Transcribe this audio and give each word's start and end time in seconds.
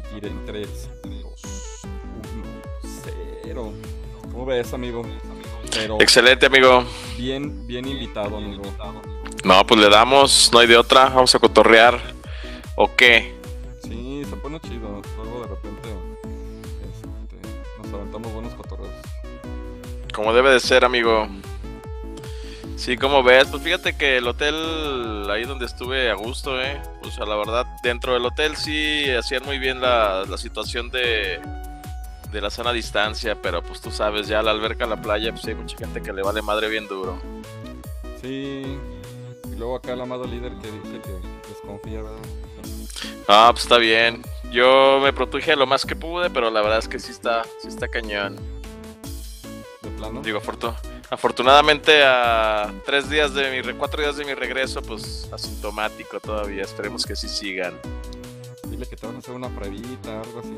transmitir 0.00 0.26
en 0.26 0.44
3, 0.44 0.90
2, 1.02 1.82
1, 1.82 3.02
0. 3.44 3.72
¿Cómo 4.32 4.46
ves, 4.46 4.72
amigo? 4.72 5.02
Pero 5.72 6.00
Excelente, 6.00 6.46
amigo. 6.46 6.84
Bien, 7.16 7.66
bien 7.66 7.86
invitado, 7.86 8.36
amigo. 8.36 8.62
No, 9.44 9.66
pues 9.66 9.80
le 9.80 9.88
damos, 9.88 10.50
no 10.52 10.58
hay 10.58 10.66
de 10.66 10.76
otra, 10.76 11.08
vamos 11.08 11.34
a 11.34 11.38
cotorrear. 11.38 12.00
¿O 12.76 12.94
qué? 12.94 13.34
Sí, 13.82 14.22
se 14.28 14.36
pone 14.36 14.60
chido. 14.60 15.02
Luego 15.16 15.42
de 15.42 15.48
repente 15.48 15.88
este, 16.82 17.82
nos 17.82 17.94
aventamos 17.94 18.32
buenos 18.32 18.54
cotorreos. 18.54 18.90
Como 20.14 20.32
debe 20.32 20.50
de 20.50 20.60
ser, 20.60 20.84
amigo. 20.84 21.28
Sí, 22.76 22.98
como 22.98 23.22
ves, 23.22 23.48
pues 23.50 23.62
fíjate 23.62 23.96
que 23.96 24.18
el 24.18 24.28
hotel 24.28 25.28
ahí 25.30 25.44
donde 25.44 25.64
estuve 25.64 26.10
a 26.10 26.14
gusto, 26.14 26.60
eh, 26.60 26.80
pues 27.02 27.18
a 27.18 27.24
la 27.24 27.34
verdad 27.34 27.66
dentro 27.82 28.12
del 28.12 28.24
hotel 28.26 28.54
sí 28.54 29.10
hacían 29.10 29.44
muy 29.44 29.58
bien 29.58 29.80
la, 29.80 30.24
situación 30.36 30.90
de, 30.90 31.40
de 32.30 32.40
la 32.40 32.50
sana 32.50 32.74
distancia, 32.74 33.40
pero 33.40 33.62
pues 33.62 33.80
tú 33.80 33.90
sabes, 33.90 34.28
ya 34.28 34.42
la 34.42 34.50
alberca, 34.50 34.86
la 34.86 35.00
playa, 35.00 35.32
pues 35.32 35.46
hay 35.46 35.54
mucha 35.54 35.78
gente 35.78 36.02
que 36.02 36.12
le 36.12 36.22
vale 36.22 36.42
madre 36.42 36.68
bien 36.68 36.86
duro. 36.86 37.18
Sí, 38.20 38.78
y 39.50 39.56
luego 39.56 39.76
acá 39.76 39.94
el 39.94 40.02
amado 40.02 40.24
líder 40.24 40.52
que 40.60 40.70
dice 40.70 41.00
que 41.02 41.48
desconfía, 41.48 42.02
¿verdad? 42.02 42.18
Ah, 43.26 43.48
pues 43.52 43.64
está 43.64 43.78
bien. 43.78 44.22
Yo 44.52 45.00
me 45.02 45.14
produje 45.14 45.56
lo 45.56 45.66
más 45.66 45.86
que 45.86 45.96
pude, 45.96 46.28
pero 46.28 46.50
la 46.50 46.60
verdad 46.60 46.78
es 46.78 46.88
que 46.88 46.98
sí 46.98 47.10
está, 47.10 47.42
sí 47.60 47.68
está 47.68 47.88
cañón. 47.88 48.36
¿De 49.80 49.90
plano? 49.90 50.20
Digo, 50.20 50.40
foto 50.40 50.76
afortunadamente 51.10 52.02
a 52.04 52.72
tres 52.84 53.08
días 53.08 53.34
de 53.34 53.62
mi 53.62 53.72
cuatro 53.74 54.02
días 54.02 54.16
de 54.16 54.24
mi 54.24 54.34
regreso, 54.34 54.82
pues 54.82 55.28
asintomático 55.32 56.20
todavía. 56.20 56.62
Esperemos 56.62 57.04
que 57.04 57.16
sí 57.16 57.28
sigan. 57.28 57.74
Dile 58.68 58.86
que 58.86 58.96
te 58.96 59.06
van 59.06 59.16
a 59.16 59.18
hacer 59.18 59.34
una 59.34 59.48
pruebita, 59.48 60.20
algo 60.20 60.40
así. 60.40 60.56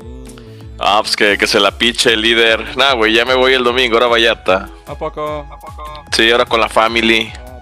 Ah, 0.79 0.99
pues 1.01 1.15
que, 1.15 1.47
se 1.47 1.59
la 1.59 1.71
piche 1.71 2.13
el 2.13 2.21
líder. 2.21 2.77
Nah, 2.77 2.93
güey, 2.93 3.13
ya 3.13 3.25
me 3.25 3.35
voy 3.35 3.53
el 3.53 3.63
domingo, 3.63 3.95
ahora 3.95 4.07
Vallata. 4.07 4.69
¿A 4.87 4.95
poco? 4.95 5.45
¿A 5.51 5.59
poco? 5.59 6.05
Sí, 6.11 6.31
ahora 6.31 6.45
con 6.45 6.59
la 6.59 6.69
family. 6.69 7.31
Ah, 7.37 7.59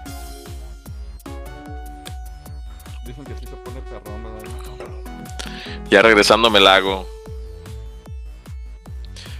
dicen 3.04 3.24
que 3.24 3.34
sí 3.34 3.46
se 3.46 3.56
pone 3.56 3.80
perrón, 3.82 4.22
¿verdad? 4.22 4.38
Ya 5.90 6.02
regresando 6.02 6.50
me 6.50 6.60
la 6.60 6.76
hago. 6.76 7.17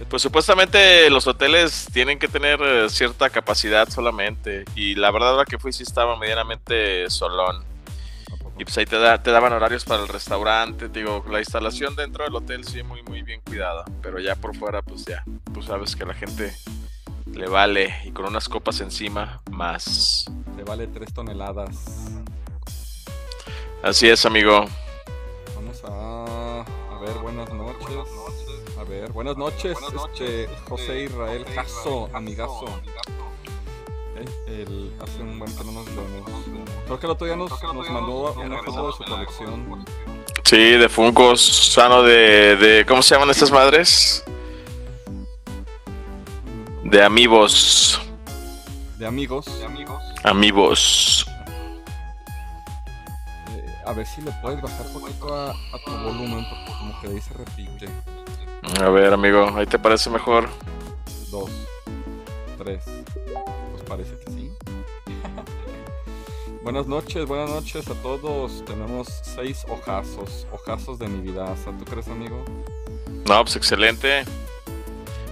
Pues 0.09 0.23
supuestamente 0.23 1.07
los 1.11 1.27
hoteles 1.27 1.87
tienen 1.93 2.17
que 2.17 2.27
tener 2.27 2.59
eh, 2.63 2.89
cierta 2.89 3.29
capacidad 3.29 3.87
solamente. 3.89 4.65
Y 4.75 4.95
la 4.95 5.11
verdad 5.11 5.37
la 5.37 5.45
que 5.45 5.59
fui 5.59 5.71
sí 5.71 5.83
estaba 5.83 6.17
medianamente 6.17 7.07
solón. 7.11 7.63
Y 8.57 8.63
pues 8.65 8.75
ahí 8.79 8.85
te, 8.85 8.97
te 9.19 9.31
daban 9.31 9.53
horarios 9.53 9.85
para 9.85 10.01
el 10.01 10.07
restaurante. 10.07 10.89
Digo, 10.89 11.23
la 11.29 11.39
instalación 11.39 11.95
dentro 11.95 12.23
del 12.23 12.35
hotel 12.35 12.65
sí 12.65 12.81
muy 12.81 13.03
muy 13.03 13.21
bien 13.21 13.39
cuidada. 13.41 13.85
Pero 14.01 14.19
ya 14.19 14.35
por 14.35 14.55
fuera 14.57 14.81
pues 14.81 15.05
ya, 15.05 15.23
tú 15.53 15.61
sabes 15.61 15.95
que 15.95 16.05
la 16.05 16.15
gente 16.15 16.55
le 17.31 17.47
vale. 17.47 17.95
Y 18.03 18.11
con 18.11 18.25
unas 18.25 18.49
copas 18.49 18.81
encima, 18.81 19.41
más. 19.51 20.25
Le 20.57 20.63
vale 20.63 20.87
tres 20.87 21.13
toneladas. 21.13 21.77
Así 23.83 24.09
es, 24.09 24.25
amigo. 24.25 24.65
Vamos 25.55 25.83
a, 25.85 26.61
a 26.61 26.99
ver, 26.99 27.13
buenas 27.19 27.53
noches 27.53 28.48
ver, 28.83 29.11
buenas 29.11 29.37
noches, 29.37 29.77
este, 29.95 30.47
José 30.67 31.03
Israel 31.03 31.45
Jasso, 31.53 32.09
amigazo. 32.13 32.65
Eh, 34.47 34.91
hace 35.01 35.21
un 35.21 35.39
buen 35.39 35.55
que 35.55 35.63
no 35.63 35.71
nos 35.71 35.85
vemos. 35.85 36.29
Creo 36.85 36.99
que 36.99 37.05
el 37.05 37.11
otro 37.11 37.27
día 37.27 37.35
nos, 37.35 37.51
nos 37.51 37.89
mandó 37.89 38.33
una 38.33 38.63
foto 38.63 38.87
de 38.87 38.93
su 38.93 39.03
colección. 39.03 39.85
Sí, 40.43 40.57
de 40.57 40.89
Funkos, 40.89 41.41
sano 41.41 42.03
de, 42.03 42.55
de. 42.57 42.85
¿Cómo 42.85 43.01
se 43.01 43.15
llaman 43.15 43.29
estas 43.29 43.51
madres? 43.51 44.23
De 46.83 47.03
amigos. 47.03 48.01
De 48.97 49.05
amigos. 49.05 49.45
De 49.59 49.65
amigos. 49.65 50.03
Amigos. 50.23 51.25
Eh, 53.51 53.75
a 53.85 53.93
ver 53.93 54.07
si 54.07 54.21
le 54.21 54.31
puedes 54.41 54.61
bajar 54.61 54.87
un 54.87 54.93
poquito 54.93 55.33
a, 55.33 55.51
a 55.51 55.79
tu 55.85 55.91
volumen, 55.91 56.45
porque 56.49 56.79
como 56.79 56.99
que 56.99 57.07
ahí 57.07 57.21
se 57.21 57.33
repite. 57.35 57.87
A 58.77 58.89
ver, 58.89 59.11
amigo, 59.13 59.49
¿ahí 59.55 59.65
te 59.65 59.79
parece 59.79 60.09
mejor? 60.09 60.47
Dos, 61.31 61.49
tres. 62.57 62.83
Pues 63.71 63.83
parece 63.87 64.15
que 64.17 64.31
sí. 64.31 64.51
buenas 66.63 66.87
noches, 66.87 67.25
buenas 67.27 67.49
noches 67.49 67.89
a 67.89 67.95
todos. 67.95 68.63
Tenemos 68.65 69.07
seis 69.23 69.65
hojazos, 69.67 70.47
hojazos 70.53 70.97
de 70.99 71.07
mi 71.07 71.19
vida. 71.19 71.53
¿Tú 71.77 71.83
crees, 71.83 72.07
amigo? 72.07 72.45
No, 73.27 73.43
pues 73.43 73.55
excelente. 73.57 74.23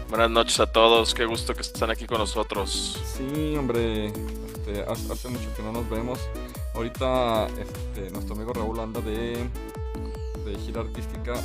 Buenas 0.10 0.32
noches 0.32 0.60
a 0.60 0.70
todos, 0.72 1.14
qué 1.14 1.26
gusto 1.26 1.54
que 1.54 1.62
están 1.62 1.90
aquí 1.90 2.06
con 2.06 2.18
nosotros. 2.18 3.00
Sí, 3.06 3.56
hombre, 3.56 4.08
este, 4.08 4.84
hace 4.84 5.30
mucho 5.30 5.56
que 5.56 5.62
no 5.62 5.72
nos 5.72 5.90
vemos. 5.90 6.20
Ahorita 6.74 7.48
este, 7.48 8.10
nuestro 8.12 8.36
amigo 8.36 8.52
Raúl 8.52 8.80
anda 8.80 9.00
de, 9.00 9.48
de 10.44 10.58
gira 10.66 10.82
artística 10.82 11.36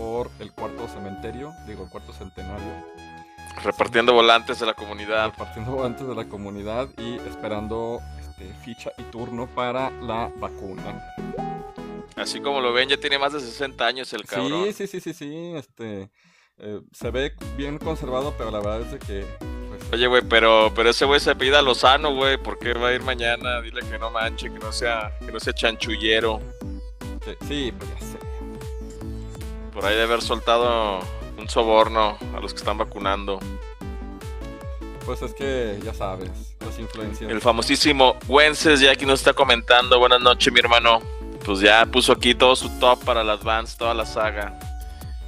por 0.00 0.30
el 0.38 0.50
cuarto 0.52 0.88
cementerio, 0.88 1.52
digo, 1.66 1.84
el 1.84 1.90
cuarto 1.90 2.14
centenario. 2.14 2.86
Repartiendo 3.62 4.14
volantes 4.14 4.58
de 4.58 4.64
la 4.64 4.72
comunidad. 4.72 5.26
Repartiendo 5.26 5.72
volantes 5.72 6.08
de 6.08 6.14
la 6.14 6.24
comunidad 6.24 6.88
y 6.96 7.16
esperando 7.28 8.00
este, 8.18 8.54
ficha 8.64 8.92
y 8.96 9.02
turno 9.02 9.46
para 9.46 9.90
la 9.90 10.32
vacuna. 10.36 11.04
Así 12.16 12.40
como 12.40 12.62
lo 12.62 12.72
ven, 12.72 12.88
ya 12.88 12.96
tiene 12.96 13.18
más 13.18 13.34
de 13.34 13.40
60 13.40 13.86
años 13.86 14.10
el 14.14 14.24
cabrón. 14.24 14.64
Sí, 14.72 14.72
sí, 14.72 14.86
sí, 14.86 15.00
sí, 15.00 15.12
sí. 15.12 15.52
Este, 15.54 16.10
eh, 16.56 16.80
se 16.92 17.10
ve 17.10 17.34
bien 17.58 17.76
conservado, 17.76 18.34
pero 18.38 18.50
la 18.50 18.60
verdad 18.60 18.80
es 18.80 18.92
de 18.92 18.98
que... 19.00 19.26
Pues, 19.68 19.92
Oye, 19.92 20.06
güey, 20.06 20.22
pero, 20.22 20.72
pero 20.74 20.88
ese 20.88 21.04
güey 21.04 21.20
se 21.20 21.36
pida 21.36 21.60
Lozano, 21.60 22.14
güey. 22.14 22.38
¿Por 22.38 22.58
qué 22.58 22.72
va 22.72 22.88
a 22.88 22.94
ir 22.94 23.02
mañana? 23.02 23.60
Dile 23.60 23.82
que 23.82 23.98
no 23.98 24.10
manche, 24.10 24.50
que 24.50 24.58
no 24.58 24.72
sea, 24.72 25.12
que 25.18 25.30
no 25.30 25.38
sea 25.38 25.52
chanchullero. 25.52 26.40
Sí, 27.46 27.70
pues 27.76 27.90
ya 27.90 28.00
sé. 28.00 28.29
Por 29.72 29.84
ahí 29.84 29.94
de 29.96 30.02
haber 30.02 30.22
soltado 30.22 31.00
un 31.38 31.48
soborno 31.48 32.18
a 32.34 32.40
los 32.40 32.52
que 32.52 32.58
están 32.58 32.78
vacunando. 32.78 33.38
Pues 35.06 35.22
es 35.22 35.34
que 35.34 35.78
ya 35.82 35.94
sabes, 35.94 36.56
las 36.60 36.78
influencias. 36.78 37.30
El 37.30 37.40
famosísimo 37.40 38.16
Wences 38.28 38.80
ya 38.80 38.92
aquí 38.92 39.06
nos 39.06 39.20
está 39.20 39.32
comentando. 39.32 39.98
Buenas 39.98 40.20
noches, 40.20 40.52
mi 40.52 40.60
hermano. 40.60 41.00
Pues 41.44 41.60
ya 41.60 41.86
puso 41.86 42.12
aquí 42.12 42.34
todo 42.34 42.54
su 42.54 42.68
top 42.78 43.02
para 43.04 43.24
las 43.24 43.42
Vans, 43.42 43.76
toda 43.76 43.94
la 43.94 44.04
saga. 44.04 44.58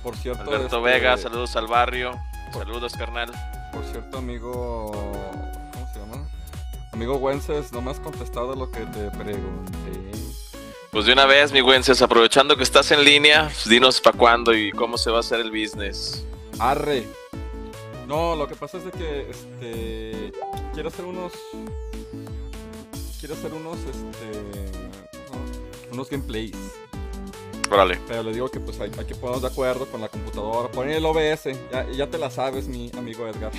Por 0.02 0.16
cierto, 0.16 0.42
Alberto 0.42 0.76
este, 0.76 0.81
Vega, 0.81 1.16
saludos 1.16 1.56
al 1.56 1.69
barrio. 1.69 2.12
saludos, 2.52 2.92
carnal. 2.92 3.31
Por 3.72 3.84
cierto, 3.84 4.19
amigo. 4.19 4.92
¿Cómo 5.72 5.88
se 5.93 5.99
llama? 5.99 6.28
Amigo 6.93 7.17
Wences, 7.17 7.72
no 7.72 7.81
me 7.81 7.93
has 7.93 8.00
contestado 8.00 8.55
lo 8.55 8.70
que 8.70 8.81
te 8.81 9.11
pregunté. 9.17 10.12
Pues 10.93 11.06
de 11.06 11.15
una 11.15 11.25
vez, 11.25 11.53
mi 11.53 11.62
Wences, 11.62 12.03
aprovechando 12.03 12.55
que 12.55 12.62
estás 12.62 12.91
en 12.91 13.03
línea, 13.03 13.44
pues 13.44 13.67
dinos 13.67 13.99
para 13.99 14.15
cuándo 14.15 14.55
y 14.55 14.71
cómo 14.73 14.99
se 14.99 15.11
va 15.11 15.17
a 15.17 15.21
hacer 15.21 15.41
el 15.41 15.50
business. 15.50 16.23
Arre. 16.59 17.06
No, 18.06 18.37
lo 18.37 18.47
que 18.47 18.55
pasa 18.55 18.77
es 18.77 18.85
de 18.85 18.91
que 18.91 19.31
este 19.31 20.33
quiero 20.75 20.91
hacer 20.91 21.06
unos 21.06 21.33
quiero 23.19 23.35
hacer 23.35 23.55
unos 23.55 23.79
este 23.79 24.71
unos 25.91 26.11
gameplays. 26.11 26.55
Órale. 27.71 27.99
Pero 28.06 28.25
le 28.25 28.35
digo 28.35 28.50
que 28.50 28.61
pues 28.61 28.79
hay, 28.79 28.91
que 28.91 29.15
ponernos 29.15 29.41
de 29.41 29.49
acuerdo 29.49 29.87
con 29.87 30.03
la 30.03 30.09
computadora, 30.09 30.71
poner 30.71 30.99
el 30.99 31.06
OBS, 31.06 31.44
ya, 31.73 31.87
ya 31.91 32.06
te 32.06 32.19
la 32.19 32.31
sabes, 32.31 32.69
mi 32.69 32.93
amigo 32.99 33.27
Edgar. 33.27 33.50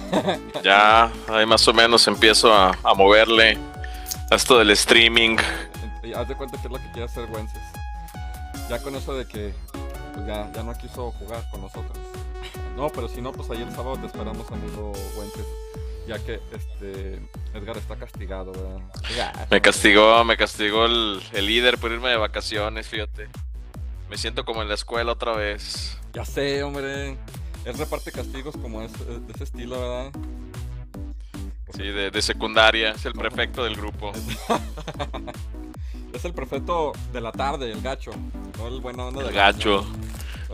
ya, 0.64 1.12
ahí 1.28 1.48
más 1.48 1.68
o 1.68 1.74
menos 1.74 2.08
empiezo 2.08 2.54
a, 2.54 2.78
a 2.84 2.94
moverle 2.94 3.58
a 4.30 4.36
esto 4.36 4.60
del 4.60 4.70
streaming 4.70 5.38
haz 6.14 6.28
de 6.28 6.36
cuenta 6.36 6.58
que 6.60 6.68
es 6.68 6.72
lo 6.72 6.80
que 6.80 6.92
quiere 6.92 7.06
hacer 7.06 7.30
Wences. 7.32 7.62
Ya 8.70 8.82
con 8.82 8.96
eso 8.96 9.16
de 9.16 9.26
que 9.26 9.54
pues 10.14 10.26
ya, 10.28 10.52
ya 10.52 10.64
no 10.64 10.74
quiso 10.74 11.12
jugar 11.12 11.44
con 11.50 11.62
nosotros. 11.62 11.98
No, 12.78 12.90
pero 12.90 13.08
si 13.08 13.22
no, 13.22 13.32
pues 13.32 13.50
ahí 13.50 13.62
el 13.62 13.72
sábado 13.72 13.98
te 13.98 14.08
esperamos, 14.08 14.50
amigo 14.52 14.94
Wences. 15.18 15.46
Ya 16.08 16.20
que 16.20 16.42
este 16.52 17.22
Edgar 17.54 17.78
está 17.78 17.96
castigado, 17.96 18.52
Me 19.50 19.62
castigó, 19.62 20.24
me 20.26 20.36
castigó 20.36 20.86
el, 20.86 21.22
líder 21.34 21.78
por 21.78 21.92
irme 21.92 22.10
de 22.10 22.18
vacaciones, 22.18 22.88
fíjate. 22.88 23.30
Me 24.10 24.18
siento 24.18 24.44
como 24.44 24.62
en 24.62 24.68
la 24.68 24.76
escuela 24.76 25.14
otra 25.14 25.34
vez. 25.34 25.98
Ya 26.14 26.26
sé, 26.26 26.62
hombre. 26.64 27.18
Él 27.66 27.78
reparte 27.78 28.12
castigos 28.12 28.56
como 28.58 28.82
de 28.82 28.88
ese 29.34 29.44
estilo, 29.46 29.80
¿verdad? 29.80 30.12
Sí, 31.74 31.84
de, 31.84 32.12
de 32.12 32.22
secundaria. 32.22 32.92
Es 32.92 33.06
el 33.06 33.14
prefecto 33.14 33.64
del 33.64 33.76
grupo. 33.76 34.12
Es 36.14 36.26
el 36.26 36.34
prefecto 36.34 36.94
de 37.12 37.22
la 37.22 37.32
tarde, 37.32 37.72
el 37.72 37.82
gacho. 37.82 38.12
No 38.58 38.68
el 38.68 38.80
bueno 38.82 39.10
El 39.20 39.32
gacho. 39.32 39.84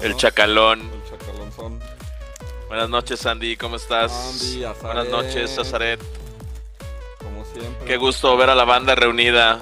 El 0.01 0.15
chacalón. 0.15 0.79
El 0.79 1.09
chacalón 1.09 1.51
son. 1.51 1.79
Buenas 2.69 2.89
noches, 2.89 3.25
Andy. 3.25 3.57
¿Cómo 3.57 3.75
estás? 3.75 4.57
Buenas 4.81 5.09
noches, 5.09 5.53
Zazaret. 5.53 5.99
Como 7.17 7.43
siempre. 7.43 7.85
Qué 7.85 7.97
gusto 7.97 8.37
ver 8.37 8.49
a 8.49 8.55
la 8.55 8.63
banda 8.63 8.95
reunida. 8.95 9.59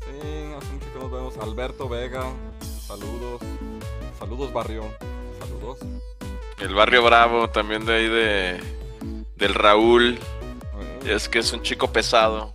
Sí, 0.00 0.52
hace 0.58 0.72
mucho 0.72 0.92
que 0.92 0.98
nos 0.98 1.10
vemos. 1.10 1.36
Alberto 1.38 1.88
Vega, 1.88 2.24
saludos. 2.86 3.40
Saludos, 4.18 4.52
barrio. 4.52 4.84
Saludos. 5.38 5.78
El 6.58 6.74
barrio 6.74 7.02
Bravo, 7.02 7.48
también 7.48 7.86
de 7.86 7.94
ahí 7.94 8.08
de. 8.08 8.60
Del 9.36 9.54
Raúl. 9.54 10.18
Es 11.06 11.30
que 11.30 11.38
es 11.38 11.50
un 11.54 11.62
chico 11.62 11.90
pesado. 11.90 12.52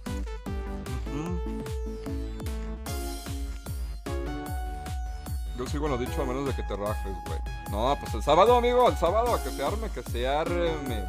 Sigo 5.68 5.88
lo 5.88 5.98
dicho 5.98 6.22
a 6.22 6.26
menos 6.26 6.46
de 6.46 6.56
que 6.56 6.64
te 6.64 6.76
rajes, 6.76 7.14
güey. 7.26 7.40
No, 7.72 7.98
pues 8.00 8.14
el 8.14 8.24
sábado, 8.24 8.56
amigo, 8.56 8.88
el 8.90 8.98
sábado, 8.98 9.40
que 9.44 9.50
se 9.50 9.64
arme, 9.64 9.90
que 9.90 10.04
se 10.04 10.28
arme. 10.28 11.04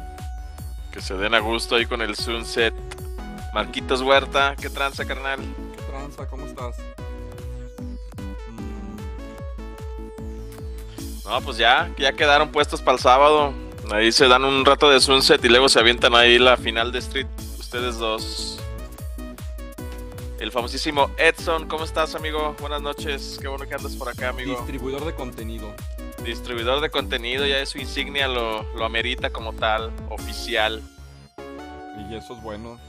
Que 0.91 1.01
se 1.01 1.13
den 1.13 1.33
a 1.35 1.39
gusto 1.39 1.75
ahí 1.75 1.85
con 1.85 2.01
el 2.01 2.15
Sunset. 2.15 2.73
Marquitos 3.53 4.01
Huerta, 4.01 4.55
¿qué 4.59 4.69
tranza, 4.69 5.05
carnal? 5.05 5.39
¿Qué 5.75 5.81
tranza? 5.83 6.27
¿Cómo 6.27 6.45
estás? 6.45 6.75
No, 11.25 11.41
pues 11.41 11.57
ya, 11.57 11.89
ya 11.97 12.13
quedaron 12.13 12.51
puestos 12.51 12.81
para 12.81 12.95
el 12.95 13.01
sábado. 13.01 13.53
Ahí 13.91 14.11
se 14.11 14.27
dan 14.27 14.43
un 14.43 14.65
rato 14.65 14.89
de 14.89 14.99
Sunset 14.99 15.43
y 15.43 15.49
luego 15.49 15.69
se 15.69 15.79
avientan 15.79 16.15
ahí 16.15 16.39
la 16.39 16.57
final 16.57 16.91
de 16.91 16.99
Street. 16.99 17.27
Ustedes 17.59 17.97
dos. 17.97 18.59
El 20.39 20.51
famosísimo 20.51 21.09
Edson, 21.17 21.67
¿cómo 21.67 21.83
estás, 21.83 22.13
amigo? 22.13 22.55
Buenas 22.59 22.79
noches, 22.79 23.39
qué 23.41 23.47
bueno 23.47 23.67
que 23.67 23.73
andas 23.73 23.95
por 23.95 24.07
acá, 24.07 24.29
amigo. 24.29 24.55
Distribuidor 24.55 25.03
de 25.03 25.15
contenido. 25.15 25.73
Distribuidor 26.23 26.79
de 26.79 26.91
contenido, 26.91 27.47
ya 27.47 27.57
es 27.59 27.69
su 27.69 27.79
insignia, 27.79 28.27
lo, 28.27 28.61
lo 28.75 28.85
amerita 28.85 29.31
como 29.31 29.53
tal, 29.53 29.91
oficial. 30.09 30.83
Y 31.97 32.15
eso 32.15 32.35
es 32.35 32.43
bueno. 32.43 32.79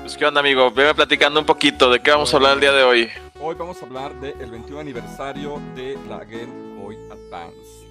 Pues 0.00 0.16
qué 0.16 0.24
onda, 0.24 0.38
amigo, 0.38 0.70
veme 0.70 0.94
platicando 0.94 1.40
un 1.40 1.46
poquito, 1.46 1.90
¿de 1.90 2.00
qué 2.00 2.12
vamos 2.12 2.32
a 2.32 2.36
hablar 2.36 2.54
el 2.54 2.60
día 2.60 2.72
de 2.72 2.84
hoy? 2.84 3.10
Hoy 3.40 3.56
vamos 3.56 3.82
a 3.82 3.86
hablar 3.86 4.14
del 4.20 4.50
21 4.52 4.78
aniversario 4.78 5.60
de 5.74 5.98
la 6.08 6.18
Game 6.18 6.76
Boy 6.80 6.96
Advance. 7.10 7.88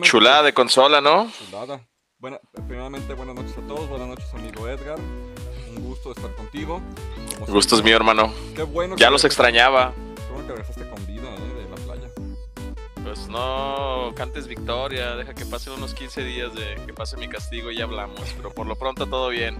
Chulada 0.00 0.44
de 0.44 0.54
consola, 0.54 1.02
¿no? 1.02 1.30
Chulada. 1.50 1.86
Bueno, 2.22 2.38
primeramente, 2.68 3.14
buenas 3.14 3.34
noches 3.34 3.58
a 3.58 3.66
todos. 3.66 3.88
Buenas 3.88 4.06
noches, 4.06 4.32
amigo 4.32 4.68
Edgar. 4.68 4.96
Un 5.76 5.82
gusto 5.82 6.12
estar 6.12 6.32
contigo. 6.36 6.80
El 7.44 7.52
gusto 7.52 7.74
es 7.74 7.82
mío, 7.82 7.96
hermano. 7.96 8.32
Qué 8.54 8.62
bueno. 8.62 8.94
Ya 8.96 9.10
los 9.10 9.24
extrañaba. 9.24 9.92
Qué 10.14 10.32
bueno 10.32 10.46
que 10.46 10.52
regresaste 10.52 10.88
con 10.88 11.04
vida, 11.04 11.24
¿eh? 11.34 11.64
De 11.64 11.68
la 11.68 11.74
playa. 11.84 12.08
Pues 13.02 13.26
no, 13.26 14.12
cantes 14.14 14.46
victoria. 14.46 15.16
Deja 15.16 15.34
que 15.34 15.44
pasen 15.46 15.72
unos 15.72 15.94
15 15.94 16.22
días 16.22 16.54
de 16.54 16.76
que 16.86 16.94
pase 16.94 17.16
mi 17.16 17.26
castigo 17.26 17.72
y 17.72 17.78
ya 17.78 17.84
hablamos. 17.86 18.20
Pero 18.36 18.52
por 18.52 18.68
lo 18.68 18.76
pronto 18.76 19.06
todo 19.06 19.28
bien. 19.28 19.56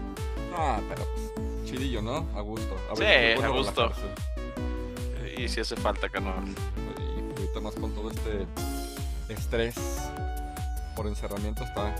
Ah, 0.56 0.78
pero 0.88 1.04
pues, 1.14 1.64
chidillo, 1.64 2.00
¿no? 2.00 2.28
A 2.36 2.42
gusto. 2.42 2.76
A 2.92 2.94
sí, 2.94 3.42
a 3.42 3.48
gusto. 3.48 3.90
Y 5.36 5.48
si 5.48 5.58
hace 5.58 5.74
falta, 5.74 6.08
canal. 6.08 6.44
Y 7.00 7.40
ahorita 7.40 7.60
más 7.60 7.74
con 7.74 7.92
todo 7.92 8.08
este 8.12 8.46
estrés 9.28 9.74
por 10.94 11.08
encerramiento 11.08 11.64
está 11.64 11.92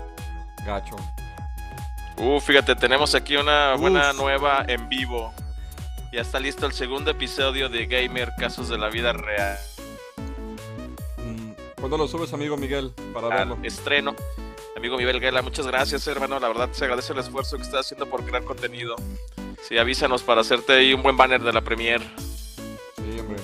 Gacho. 0.65 0.95
Uh, 2.17 2.39
fíjate, 2.39 2.75
tenemos 2.75 3.15
aquí 3.15 3.35
una 3.35 3.75
buena 3.75 4.13
nueva 4.13 4.63
en 4.67 4.87
vivo. 4.87 5.33
Ya 6.11 6.21
está 6.21 6.39
listo 6.39 6.65
el 6.65 6.73
segundo 6.73 7.09
episodio 7.09 7.69
de 7.69 7.87
Gamer 7.87 8.33
Casos 8.37 8.69
de 8.69 8.77
la 8.77 8.89
Vida 8.89 9.13
Real. 9.13 9.57
Mm, 11.17 11.51
¿Cuándo 11.79 11.97
lo 11.97 12.07
subes, 12.07 12.31
amigo 12.33 12.55
Miguel? 12.55 12.93
Para 13.13 13.29
verlo. 13.29 13.57
Estreno. 13.63 14.15
Amigo 14.75 14.97
Miguel 14.97 15.19
Gela, 15.19 15.41
muchas 15.41 15.65
gracias, 15.65 16.05
hermano. 16.07 16.39
La 16.39 16.49
verdad, 16.49 16.69
se 16.71 16.83
agradece 16.83 17.13
el 17.13 17.19
esfuerzo 17.19 17.57
que 17.57 17.63
estás 17.63 17.81
haciendo 17.81 18.05
por 18.07 18.23
crear 18.23 18.43
contenido. 18.43 18.95
Sí, 19.67 19.77
avísanos 19.77 20.23
para 20.23 20.41
hacerte 20.41 20.73
ahí 20.73 20.93
un 20.93 21.01
buen 21.01 21.17
banner 21.17 21.41
de 21.41 21.53
la 21.53 21.61
premier. 21.61 22.01
Sí, 22.95 23.19
hombre. 23.19 23.37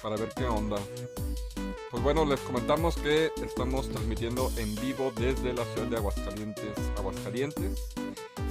Para 0.00 0.16
ver 0.16 0.30
qué 0.36 0.44
onda. 0.44 0.78
Pues 1.92 2.02
bueno, 2.02 2.24
les 2.24 2.40
comentamos 2.40 2.96
que 2.96 3.30
estamos 3.44 3.86
transmitiendo 3.90 4.50
en 4.56 4.74
vivo 4.76 5.12
desde 5.14 5.52
la 5.52 5.62
ciudad 5.66 5.88
de 5.88 5.96
Aguascalientes, 5.98 6.78
Aguascalientes. 6.96 7.92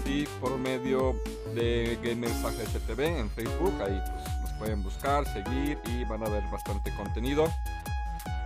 Sí, 0.06 0.28
por 0.40 0.60
medio 0.60 1.16
de 1.56 1.98
Gamers 2.04 2.46
AGSTV 2.46 3.00
en 3.00 3.32
Facebook, 3.32 3.74
ahí 3.82 4.00
pues, 4.14 4.42
nos 4.42 4.54
pueden 4.60 4.84
buscar, 4.84 5.26
seguir 5.34 5.80
y 5.86 6.04
van 6.04 6.24
a 6.24 6.30
ver 6.30 6.44
bastante 6.52 6.96
contenido. 6.96 7.48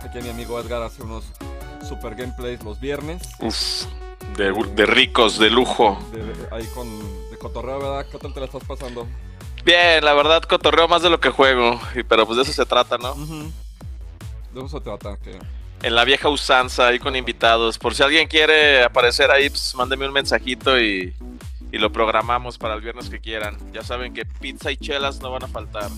Aquí 0.00 0.18
mi 0.22 0.30
amigo 0.30 0.58
Edgar 0.58 0.82
hace 0.82 1.02
unos 1.02 1.26
super 1.86 2.14
gameplays 2.14 2.64
los 2.64 2.80
viernes. 2.80 3.20
Uf, 3.40 3.84
de, 4.34 4.86
ricos, 4.86 5.38
de 5.38 5.50
lujo. 5.50 5.98
ahí 6.50 6.64
con 6.74 6.88
de 7.30 7.36
cotorreo, 7.36 7.80
¿verdad? 7.80 8.06
¿Qué 8.10 8.16
tal 8.16 8.32
te 8.32 8.40
la 8.40 8.46
estás 8.46 8.64
pasando? 8.64 9.06
Bien, 9.62 10.02
la 10.02 10.14
verdad 10.14 10.42
cotorreo 10.44 10.88
más 10.88 11.02
de 11.02 11.10
lo 11.10 11.20
que 11.20 11.28
juego, 11.28 11.78
pero 12.08 12.24
pues 12.24 12.38
de 12.38 12.44
eso 12.44 12.52
se 12.54 12.64
trata, 12.64 12.96
¿no? 12.96 13.14
De 14.56 14.62
eso 14.62 14.78
se 14.78 14.80
trata, 14.82 15.18
que... 15.18 15.38
En 15.82 15.94
la 15.94 16.06
vieja 16.06 16.30
usanza, 16.30 16.88
ahí 16.88 16.98
con 16.98 17.14
invitados. 17.14 17.76
Por 17.76 17.94
si 17.94 18.02
alguien 18.02 18.26
quiere 18.26 18.82
aparecer 18.82 19.30
ahí, 19.30 19.50
pues 19.50 19.74
mándeme 19.74 20.06
un 20.06 20.14
mensajito 20.14 20.80
y, 20.80 21.14
y 21.70 21.76
lo 21.76 21.92
programamos 21.92 22.56
para 22.56 22.72
el 22.72 22.80
viernes 22.80 23.10
que 23.10 23.20
quieran. 23.20 23.58
Ya 23.74 23.84
saben 23.84 24.14
que 24.14 24.24
pizza 24.24 24.72
y 24.72 24.78
chelas 24.78 25.20
no 25.20 25.30
van 25.30 25.44
a 25.44 25.48
faltar. 25.48 25.90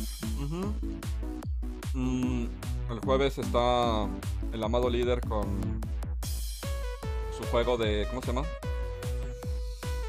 Mm, 1.95 2.47
el 2.91 2.99
jueves 2.99 3.39
está 3.39 4.09
el 4.53 4.65
amado 4.65 4.91
líder 4.91 5.21
con 5.21 5.81
su 7.39 7.45
juego 7.53 7.77
de. 7.77 8.09
¿Cómo 8.09 8.23
se 8.23 8.27
llama? 8.27 8.43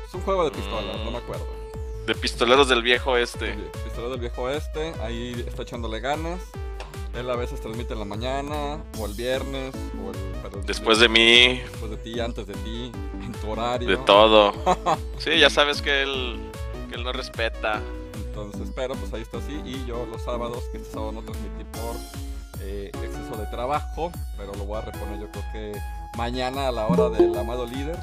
Es 0.08 0.14
un 0.16 0.22
juego 0.22 0.44
de 0.46 0.50
pistolas, 0.50 0.98
no 1.06 1.12
me 1.12 1.18
acuerdo. 1.20 1.46
De 2.08 2.16
pistoleros 2.16 2.68
del 2.68 2.82
viejo 2.82 3.16
este. 3.16 3.54
Pistoleros 3.84 4.14
del 4.14 4.22
viejo 4.22 4.50
este, 4.50 4.92
ahí 5.04 5.46
está 5.48 5.62
echándole 5.62 6.00
ganas. 6.00 6.42
Él 7.14 7.30
a 7.30 7.36
veces 7.36 7.60
transmite 7.60 7.94
en 7.94 8.00
la 8.00 8.06
mañana, 8.06 8.84
o 8.98 9.06
el 9.06 9.14
viernes, 9.14 9.74
o 10.04 10.12
el, 10.12 10.66
después 10.66 11.00
de 11.00 11.10
mí. 11.10 11.60
Después 11.60 11.92
de 11.92 11.98
ti, 11.98 12.20
antes 12.20 12.48
de 12.48 12.54
ti, 12.54 12.92
en 13.24 13.32
tu 13.34 13.50
horario. 13.50 13.88
De 13.88 13.98
todo. 13.98 14.54
sí, 15.18 15.40
ya 15.40 15.50
sabes 15.50 15.82
que 15.82 16.04
él, 16.04 16.40
que 16.90 16.96
él 16.96 17.04
no 17.04 17.12
respeta. 17.12 17.82
Entonces, 18.16 18.72
pero 18.76 18.96
pues 18.96 19.14
ahí 19.14 19.22
está 19.22 19.40
así. 19.40 19.60
Y 19.66 19.86
yo 19.86 20.06
los 20.06 20.22
sábados, 20.22 20.64
que 20.72 20.78
este 20.78 20.92
sábado 20.92 21.12
no 21.12 21.22
transmití 21.24 21.64
por 21.72 21.96
eh, 22.62 22.92
exceso 22.94 23.38
de 23.38 23.48
trabajo, 23.48 24.12
pero 24.38 24.54
lo 24.54 24.66
voy 24.66 24.78
a 24.78 24.82
reponer 24.82 25.20
yo 25.20 25.32
creo 25.32 25.44
que 25.52 25.80
mañana 26.18 26.68
a 26.68 26.72
la 26.72 26.88
hora 26.88 27.10
del 27.10 27.38
amado 27.38 27.66
líder. 27.66 27.98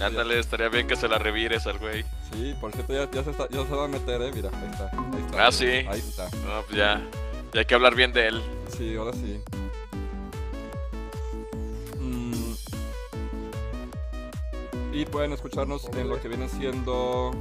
Ándale, 0.00 0.38
estaría 0.38 0.68
bien 0.68 0.86
que 0.86 0.96
se 0.96 1.08
la 1.08 1.18
revires 1.18 1.66
al 1.66 1.78
güey. 1.78 2.04
Sí, 2.32 2.54
por 2.60 2.72
cierto, 2.72 2.92
ya, 2.92 3.10
ya, 3.10 3.24
se, 3.24 3.30
está, 3.30 3.48
ya 3.48 3.66
se 3.66 3.74
va 3.74 3.84
a 3.84 3.88
meter, 3.88 4.22
eh. 4.22 4.30
Mira, 4.34 4.50
ahí 4.52 4.70
está. 4.70 4.90
Ahí 4.94 5.24
está 5.24 5.46
ah, 5.46 5.52
sí. 5.52 5.66
Ahí 5.66 5.98
está. 5.98 6.24
No, 6.24 6.62
pues 6.66 6.76
ya. 6.76 7.02
Ya 7.52 7.60
hay 7.60 7.66
que 7.66 7.74
hablar 7.74 7.94
bien 7.94 8.12
de 8.12 8.28
él. 8.28 8.42
Sí, 8.76 8.94
ahora 8.96 9.12
sí. 9.12 9.40
Mm. 11.98 12.52
Y 14.92 15.04
pueden 15.06 15.32
escucharnos 15.32 15.88
en 15.96 16.08
lo 16.08 16.20
que 16.20 16.28
viene 16.28 16.48
siendo. 16.48 17.32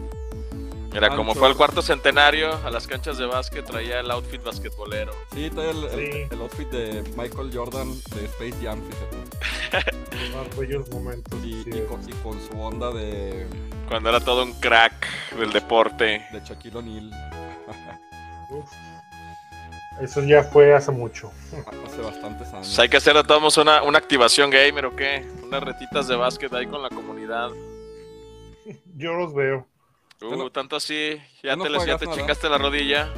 Mira, 0.93 1.15
como 1.15 1.35
fue 1.35 1.49
el 1.49 1.55
cuarto 1.55 1.81
centenario, 1.81 2.53
a 2.65 2.71
las 2.71 2.87
canchas 2.87 3.17
de 3.17 3.25
básquet 3.25 3.65
traía 3.65 3.99
el 3.99 4.09
outfit 4.09 4.41
basquetbolero. 4.41 5.11
Sí, 5.33 5.49
traía 5.49 5.71
el, 5.71 6.41
outfit 6.41 6.69
de 6.69 7.03
Michael 7.15 7.51
Jordan 7.53 7.89
de 8.15 8.25
Space 8.25 8.55
Jam, 8.63 8.81
fíjate. 8.81 10.57
bellos 10.57 10.89
momentos. 10.89 11.37
Y, 11.43 11.63
con, 11.81 12.01
su 12.41 12.59
onda 12.59 12.91
de. 12.91 13.45
Cuando 13.89 14.09
era 14.09 14.19
todo 14.21 14.43
un 14.43 14.53
crack 14.59 15.07
del 15.37 15.51
deporte. 15.51 16.25
De 16.31 16.41
Shaquille 16.43 16.77
O'Neal. 16.77 17.11
Eso 20.01 20.23
ya 20.23 20.43
fue 20.43 20.73
hace 20.73 20.91
mucho. 20.91 21.31
Hace 21.85 22.01
bastantes 22.01 22.47
años. 22.49 22.67
Pues 22.67 22.79
hay 22.79 22.89
que 22.89 22.97
hacer 22.97 23.17
a 23.17 23.23
todos 23.23 23.57
una, 23.57 23.81
una 23.83 23.97
activación 23.97 24.49
gamer 24.49 24.85
o 24.85 24.95
qué. 24.95 25.25
Unas 25.43 25.63
retitas 25.63 26.07
de 26.07 26.15
básquet 26.15 26.53
ahí 26.53 26.67
con 26.67 26.81
la 26.81 26.89
comunidad. 26.89 27.49
Yo 28.95 29.13
los 29.13 29.33
veo. 29.33 29.65
Uh, 30.21 30.49
tanto 30.49 30.75
así. 30.75 31.21
Ya 31.43 31.55
te, 31.55 31.69
les, 31.69 31.85
ya 31.85 31.97
te 31.97 32.07
chingaste 32.07 32.49
la 32.49 32.57
rodilla. 32.57 33.09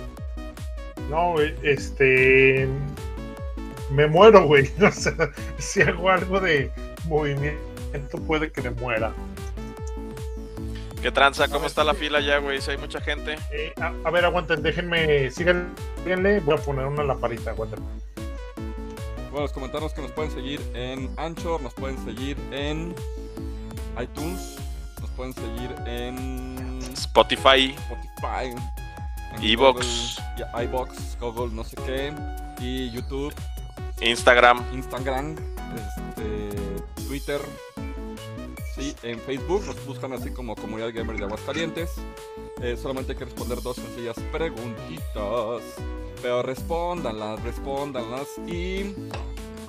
No, 1.09 1.39
este. 1.39 2.67
Me 3.91 4.07
muero, 4.07 4.45
güey. 4.45 4.69
O 4.81 4.91
sea, 4.91 5.15
si 5.57 5.81
hago 5.81 6.09
algo 6.09 6.39
de 6.39 6.71
movimiento, 7.05 8.17
puede 8.27 8.51
que 8.51 8.61
me 8.61 8.71
muera. 8.71 9.13
¿Qué 11.01 11.11
tranza? 11.11 11.47
¿Cómo 11.47 11.65
está 11.65 11.85
la 11.85 11.93
fila 11.93 12.19
ya, 12.19 12.39
güey? 12.39 12.59
Si 12.61 12.71
hay 12.71 12.77
mucha 12.77 12.99
gente. 12.99 13.37
Eh, 13.53 13.73
a, 13.79 14.11
ver, 14.11 14.25
aguanten, 14.25 14.61
déjenme, 14.61 15.31
síganle, 15.31 16.41
voy 16.41 16.55
a 16.55 16.57
poner 16.57 16.85
una 16.85 17.03
lamparita, 17.03 17.51
aguanten. 17.51 17.79
Bueno, 19.31 19.41
los 19.41 19.53
comentarios 19.53 19.93
que 19.93 20.01
nos 20.01 20.11
pueden 20.11 20.31
seguir 20.31 20.59
en 20.73 21.09
Anchor, 21.17 21.61
nos 21.61 21.73
pueden 21.73 22.03
seguir 22.03 22.35
en 22.51 22.93
iTunes, 24.01 24.57
nos 24.99 25.09
pueden 25.11 25.33
seguir 25.33 25.73
en 25.85 26.79
Spotify, 26.93 27.75
Spotify, 27.77 28.55
Evox, 29.41 30.19
iBox, 30.63 31.17
Google, 31.19 31.55
no 31.55 31.63
sé 31.63 31.77
qué, 31.85 32.13
y 32.59 32.91
YouTube, 32.91 33.33
Instagram, 34.01 34.65
Instagram, 34.73 35.35
este, 35.75 37.05
Twitter, 37.07 37.39
en 39.03 39.19
Facebook 39.19 39.65
nos 39.65 39.85
buscan 39.85 40.13
así 40.13 40.31
como 40.31 40.55
Comunidad 40.55 40.91
Gamer 40.93 41.17
de 41.17 41.25
Aguascalientes. 41.25 41.91
Eh, 42.61 42.77
solamente 42.81 43.11
hay 43.13 43.17
que 43.17 43.25
responder 43.25 43.61
dos 43.61 43.75
sencillas 43.77 44.15
preguntitas. 44.31 45.61
Pero 46.21 46.41
respóndanlas, 46.43 47.41
respóndanlas 47.43 48.27
y 48.47 48.93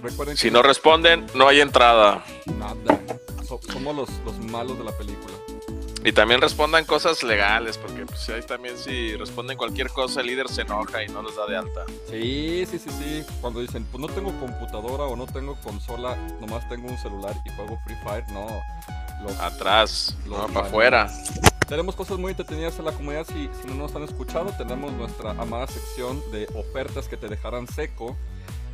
recuerden 0.03 0.35
que 0.37 0.41
Si 0.41 0.51
no 0.51 0.63
responden, 0.63 1.27
no 1.35 1.47
hay 1.47 1.61
entrada. 1.61 2.25
nada. 2.59 3.01
So- 3.47 3.61
somos 3.73 3.95
los, 3.95 4.09
los 4.25 4.39
malos 4.51 4.79
de 4.79 4.85
la 4.85 4.93
película. 4.97 5.35
Y 6.03 6.13
también 6.13 6.41
respondan 6.41 6.87
cosas 6.87 7.23
legales, 7.23 7.77
porque 7.77 8.07
pues 8.07 8.27
ahí 8.31 8.41
también 8.43 8.79
si 8.79 9.15
responden 9.17 9.59
cualquier 9.59 9.91
cosa, 9.91 10.23
el 10.23 10.29
líder 10.29 10.49
se 10.49 10.63
enoja 10.63 11.05
y 11.05 11.09
no 11.09 11.21
los 11.21 11.37
da 11.37 11.47
de 11.47 11.57
alta. 11.59 11.85
Sí, 12.09 12.65
sí, 12.71 12.79
sí, 12.79 12.91
sí. 12.91 13.23
Cuando 13.43 13.61
dicen, 13.61 13.85
pues 13.85 14.01
no 14.01 14.09
tengo 14.09 14.33
computadora 14.41 15.05
o 15.05 15.15
no 15.15 15.27
tengo 15.27 15.61
consola, 15.61 16.17
nomás 16.41 16.67
tengo 16.71 16.89
un 16.89 16.97
celular 16.97 17.37
y 17.45 17.51
juego 17.51 17.79
Free 17.85 17.97
Fire, 18.03 18.25
no. 18.33 18.47
Los, 19.23 19.39
Atrás, 19.39 20.17
Los 20.27 20.39
no, 20.39 20.49
para 20.49 20.67
afuera. 20.67 21.11
Tenemos 21.69 21.95
cosas 21.95 22.19
muy 22.19 22.31
entretenidas 22.31 22.79
en 22.79 22.87
la 22.87 22.93
comunidad. 22.93 23.27
Si, 23.27 23.51
si 23.61 23.69
no 23.69 23.75
nos 23.75 23.95
han 23.95 24.03
escuchado, 24.03 24.51
tenemos 24.57 24.93
nuestra 24.93 25.33
amada 25.33 25.67
sección 25.67 26.23
de 26.33 26.49
ofertas 26.55 27.09
que 27.09 27.19
te 27.19 27.29
dejarán 27.29 27.69
seco. 27.69 28.17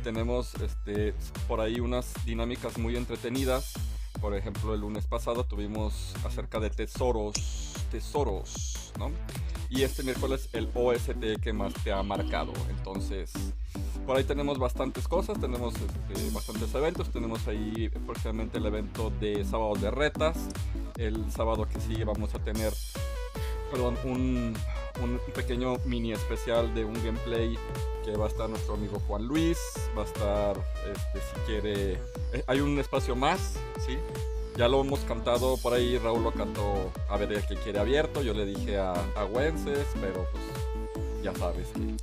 Tenemos 0.05 0.55
este, 0.55 1.13
por 1.49 1.59
ahí 1.59 1.81
unas 1.81 2.13
dinámicas 2.25 2.77
muy 2.77 2.95
entretenidas. 2.95 3.73
Por 4.21 4.35
ejemplo, 4.35 4.73
el 4.73 4.81
lunes 4.81 5.05
pasado 5.05 5.43
tuvimos 5.43 6.13
acerca 6.25 6.59
de 6.59 6.69
tesoros. 6.69 7.35
Tesoros, 7.91 8.91
¿no? 8.97 9.11
Y 9.69 9.83
este 9.83 10.03
miércoles 10.03 10.49
el 10.53 10.69
OST 10.73 11.41
que 11.41 11.53
más 11.53 11.73
te 11.83 11.91
ha 11.91 12.01
marcado. 12.03 12.53
Entonces, 12.69 13.31
por 14.05 14.17
ahí 14.17 14.23
tenemos 14.23 14.57
bastantes 14.57 15.07
cosas. 15.07 15.39
Tenemos 15.39 15.73
este, 15.75 16.29
bastantes 16.31 16.73
eventos. 16.73 17.09
Tenemos 17.09 17.47
ahí 17.47 17.89
próximamente 18.05 18.57
el 18.57 18.65
evento 18.65 19.11
de 19.19 19.43
sábado 19.45 19.75
de 19.75 19.91
retas. 19.91 20.37
El 20.97 21.31
sábado 21.31 21.67
que 21.67 21.79
sigue 21.79 22.05
vamos 22.05 22.33
a 22.33 22.39
tener 22.39 22.73
perdón, 23.71 23.97
un, 24.05 24.53
un 25.01 25.19
pequeño 25.33 25.77
mini 25.85 26.13
especial 26.13 26.73
de 26.73 26.85
un 26.85 26.93
gameplay 27.03 27.57
que 28.03 28.15
va 28.15 28.25
a 28.25 28.27
estar 28.29 28.49
nuestro 28.49 28.75
amigo 28.75 29.01
Juan 29.07 29.25
Luis, 29.27 29.57
va 29.97 30.03
a 30.03 30.05
estar, 30.05 30.55
este, 30.91 31.19
si 31.19 31.39
quiere, 31.45 31.93
eh, 32.33 32.43
hay 32.47 32.61
un 32.61 32.79
espacio 32.79 33.15
más, 33.15 33.55
¿sí? 33.85 33.97
Ya 34.55 34.67
lo 34.67 34.81
hemos 34.81 35.01
cantado 35.01 35.57
por 35.57 35.73
ahí, 35.73 35.97
Raúl 35.99 36.23
lo 36.23 36.31
cantó 36.31 36.91
a 37.09 37.17
ver 37.17 37.31
el 37.33 37.45
que 37.45 37.55
quiere 37.57 37.79
abierto, 37.79 38.21
yo 38.23 38.33
le 38.33 38.45
dije 38.45 38.77
a, 38.79 38.93
a 39.15 39.25
Wences, 39.25 39.85
pero 40.01 40.25
pues 40.31 40.43
ya 41.23 41.33
sabes 41.35 41.67
que... 41.75 41.95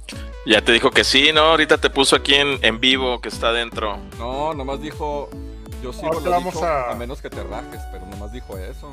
Ya 0.51 0.63
te 0.63 0.73
dijo 0.73 0.91
que 0.91 1.03
sí, 1.05 1.33
¿no? 1.33 1.41
Ahorita 1.41 1.79
te 1.79 1.91
puso 1.91 2.15
aquí 2.17 2.35
en, 2.35 2.59
en 2.63 2.79
vivo 2.79 3.21
que 3.21 3.29
está 3.29 3.51
dentro. 3.53 3.99
No, 4.19 4.53
nomás 4.55 4.81
dijo, 4.81 5.31
yo 5.83 5.93
sigo 5.93 6.21
le 6.21 6.29
vamos 6.29 6.55
dicho, 6.55 6.67
a- 6.67 6.93
a... 6.93 6.95
menos 6.95 7.21
que 7.23 7.31
te 7.31 7.43
rajes, 7.43 7.81
pero 7.91 8.05
nomás 8.07 8.31
dijo 8.31 8.57
eso. 8.59 8.91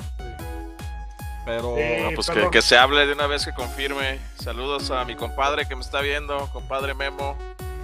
Pero... 1.46 1.76
Eh, 1.78 2.08
No, 2.10 2.16
pues 2.16 2.30
que, 2.52 2.62
se 2.62 2.78
hable 2.78 3.06
de 3.06 3.14
una 3.14 3.28
vez 3.28 3.46
que 3.46 3.54
confirme. 3.54 4.20
Saludos 4.36 4.92
a 4.92 5.06
mi 5.06 5.16
compadre 5.16 5.68
que 5.68 5.76
me 5.76 5.82
está 5.82 6.02
viendo, 6.02 6.48
compadre 6.54 6.94
Memo. 6.94 7.38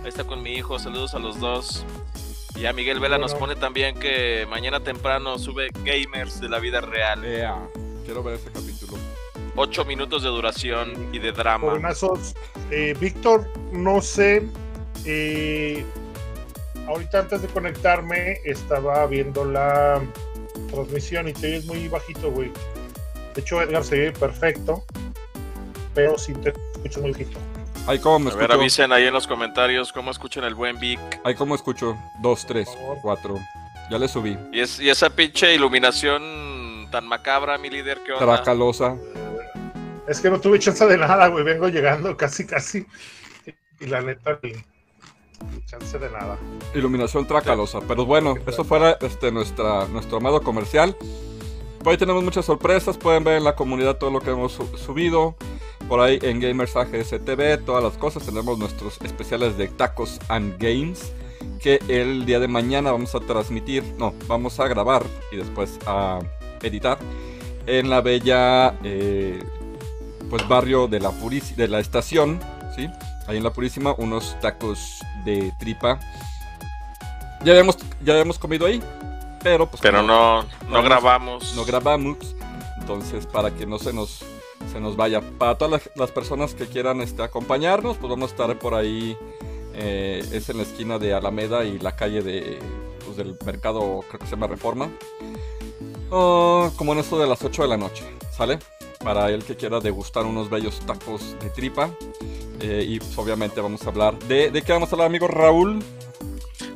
Ahí 0.04 0.10
está 0.10 0.24
con 0.24 0.42
mi 0.44 0.54
hijo, 0.54 0.80
saludos 0.80 1.14
a 1.16 1.20
los 1.20 1.40
dos. 1.40 1.86
Y 2.56 2.66
a 2.66 2.74
Miguel 2.74 3.00
Vela 3.00 3.18
nos 3.18 3.36
pone 3.36 3.56
también 3.56 4.00
que 4.00 4.48
mañana 4.50 4.80
temprano 4.80 5.38
sube 5.38 5.70
Gamers 5.84 6.40
de 6.40 6.50
la 6.50 6.60
vida 6.60 6.82
real. 6.82 7.24
Ea, 7.24 7.56
quiero 8.06 8.24
ver 8.24 8.36
ese 8.36 8.52
capítulo. 8.52 8.94
Ocho 9.56 9.86
minutos 9.86 10.24
de 10.24 10.30
duración 10.30 11.10
y 11.14 11.20
de 11.20 11.32
drama. 11.32 11.80
Eh, 12.72 12.96
Víctor, 13.00 13.48
no 13.72 14.02
sé. 14.02 14.48
eh, 15.06 15.86
ahorita 16.88 17.20
antes 17.20 17.42
de 17.42 17.48
conectarme 17.48 18.40
estaba 18.46 19.06
viendo 19.08 19.46
la 19.46 20.02
transmisión 20.72 21.28
y 21.28 21.34
te 21.34 21.48
oyes 21.48 21.66
muy 21.66 21.88
bajito, 21.88 22.32
güey. 22.32 22.52
De 23.38 23.42
hecho, 23.42 23.62
Edgar 23.62 23.84
se 23.84 24.00
ve 24.00 24.12
perfecto, 24.14 24.84
pero 25.94 26.18
sí 26.18 26.34
te 26.34 26.56
escucho 26.74 27.02
muy 27.02 27.12
bajito. 27.12 27.38
Ahí 27.86 28.00
como 28.00 28.18
me 28.18 28.32
A 28.32 28.36
ver, 28.36 28.52
avisen 28.52 28.92
ahí 28.92 29.04
en 29.04 29.14
los 29.14 29.28
comentarios 29.28 29.94
cómo 29.94 30.10
escuchan 30.10 30.44
el 30.44 30.56
buen 30.56 30.80
Vic. 30.80 31.00
Ahí 31.24 31.36
como 31.36 31.54
escucho. 31.54 31.96
Dos, 32.20 32.48
tres, 32.48 32.68
cuatro. 33.04 33.38
Ya 33.92 34.00
le 34.00 34.08
subí. 34.08 34.36
Y, 34.52 34.62
es, 34.62 34.80
y 34.80 34.90
esa 34.90 35.12
pinche 35.12 35.54
iluminación 35.54 36.90
tan 36.90 37.08
macabra, 37.08 37.60
mi 37.60 37.70
líder, 37.70 38.00
¿qué 38.04 38.14
onda? 38.14 38.38
Tracalosa. 38.38 38.98
Es 40.08 40.20
que 40.20 40.32
no 40.32 40.42
tuve 40.42 40.58
chance 40.58 40.84
de 40.88 40.98
nada, 40.98 41.28
güey. 41.28 41.44
Vengo 41.44 41.68
llegando 41.68 42.18
casi, 42.18 42.44
casi. 42.44 42.88
Y 43.80 43.86
la 43.86 44.02
neta, 44.02 44.40
ni, 44.42 44.54
ni 44.54 45.64
chance 45.68 46.00
de 46.00 46.10
nada. 46.10 46.40
Iluminación 46.74 47.28
tracalosa. 47.28 47.82
Pero 47.88 48.04
bueno, 48.04 48.34
eso 48.48 48.64
fuera 48.64 48.98
este, 49.00 49.32
nuestra, 49.32 49.86
nuestro 49.86 50.18
amado 50.18 50.42
comercial. 50.42 50.98
Por 51.88 51.94
ahí 51.94 51.98
tenemos 51.98 52.22
muchas 52.22 52.44
sorpresas. 52.44 52.98
Pueden 52.98 53.24
ver 53.24 53.38
en 53.38 53.46
la 53.46 53.56
comunidad 53.56 53.96
todo 53.96 54.12
lo 54.12 54.20
que 54.20 54.32
hemos 54.32 54.52
su- 54.52 54.78
subido. 54.78 55.38
Por 55.88 56.02
ahí 56.02 56.20
en 56.22 56.42
Gamers 56.42 56.76
AGS 56.76 57.18
TV, 57.24 57.58
todas 57.60 57.82
las 57.82 57.98
cosas. 57.98 58.24
Tenemos 58.26 58.58
nuestros 58.60 59.00
especiales 59.02 59.58
de 59.58 59.70
Tacos 59.70 60.20
and 60.28 60.58
Games. 60.62 61.14
Que 61.62 61.80
el 61.88 62.26
día 62.26 62.42
de 62.42 62.50
mañana 62.50 62.92
vamos 62.92 63.16
a 63.16 63.22
transmitir. 63.22 63.86
No, 63.98 64.14
vamos 64.28 64.60
a 64.60 64.68
grabar 64.68 65.06
y 65.32 65.38
después 65.38 65.80
a 65.86 66.20
editar. 66.62 66.98
En 67.68 67.90
la 67.90 68.02
bella 68.02 68.74
eh, 68.84 69.42
pues 70.30 70.46
barrio 70.46 70.90
de 70.90 71.00
la, 71.00 71.12
Puris- 71.12 71.56
de 71.56 71.70
la 71.70 71.80
estación. 71.80 72.42
¿sí? 72.76 72.90
Ahí 73.28 73.38
en 73.38 73.46
la 73.46 73.54
Purísima, 73.54 73.96
unos 73.98 74.38
tacos 74.42 75.00
de 75.24 75.54
tripa. 75.58 76.02
Ya 77.46 77.54
habíamos, 77.54 77.78
ya 78.04 78.12
habíamos 78.12 78.38
comido 78.40 78.66
ahí, 78.66 78.82
pero 79.44 79.68
pues 79.70 79.82
Pero 79.82 80.02
no, 80.04 80.44
no 80.44 80.48
Vamos- 80.70 80.84
grabamos. 80.86 81.56
no 81.56 81.66
grabamos. 81.66 82.18
Entonces, 82.80 83.26
para 83.26 83.52
que 83.54 83.66
no 83.66 83.80
se 83.80 83.92
nos, 83.94 84.22
se 84.72 84.80
nos 84.80 84.96
vaya. 84.96 85.22
Para 85.38 85.58
todas 85.58 85.72
las, 85.86 85.90
las 85.98 86.12
personas 86.12 86.54
que 86.56 86.68
quieran 86.68 87.02
este, 87.02 87.22
acompañarnos, 87.24 87.98
pues 87.98 88.10
vamos 88.10 88.30
a 88.32 88.34
estar 88.34 88.60
por 88.60 88.74
ahí. 88.76 89.18
eh, 89.80 90.24
es 90.32 90.50
en 90.50 90.58
la 90.58 90.64
esquina 90.64 90.98
de 90.98 91.14
Alameda 91.14 91.64
y 91.66 91.78
la 91.80 91.96
calle 91.96 92.24
de, 92.24 92.58
pues, 93.06 93.16
del 93.18 93.38
mercado, 93.46 94.04
creo 94.08 94.20
que 94.20 94.26
se 94.26 94.32
llama 94.32 94.48
Reforma. 94.48 94.90
Oh, 96.10 96.72
como 96.78 96.94
en 96.94 97.00
esto 97.00 97.20
de 97.20 97.28
las 97.28 97.44
8 97.44 97.62
de 97.64 97.68
la 97.68 97.78
noche, 97.78 98.04
¿sale? 98.36 98.60
Para 99.04 99.30
el 99.30 99.44
que 99.44 99.56
quiera 99.56 99.80
degustar 99.80 100.26
unos 100.26 100.50
bellos 100.50 100.80
tacos 100.86 101.36
de 101.42 101.50
tripa. 101.50 101.90
Eh, 102.60 102.86
y 102.88 103.00
pues, 103.00 103.16
obviamente 103.18 103.62
vamos 103.62 103.86
a 103.86 103.90
hablar 103.90 104.18
de... 104.20 104.50
¿De 104.50 104.62
qué 104.64 104.72
vamos 104.74 104.90
a 104.92 104.96
hablar, 104.96 105.08
amigo 105.08 105.28
Raúl? 105.28 105.84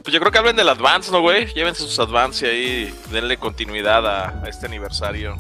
Pues 0.04 0.14
yo 0.14 0.20
creo 0.20 0.32
que 0.32 0.40
hablen 0.40 0.56
del 0.56 0.70
Advance, 0.70 1.12
¿no, 1.12 1.22
güey? 1.22 1.46
Llévense 1.54 1.84
sus 1.84 2.00
Advance 2.00 2.46
y 2.46 2.50
ahí 2.50 2.96
denle 3.12 3.38
continuidad 3.38 4.06
a, 4.08 4.44
a 4.44 4.50
este 4.50 4.66
aniversario. 4.66 5.38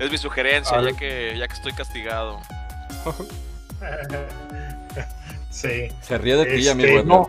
Es 0.00 0.10
mi 0.10 0.18
sugerencia, 0.18 0.80
ya 0.82 0.96
que, 0.96 1.36
ya 1.38 1.46
que 1.46 1.54
estoy 1.54 1.72
castigado. 1.72 2.40
sí. 5.50 5.88
Se 6.02 6.18
ríe 6.18 6.36
de 6.36 6.46
ti, 6.46 6.58
Este, 6.58 6.70
amigo. 6.70 6.88
Edgar. 6.88 7.06
no. 7.06 7.28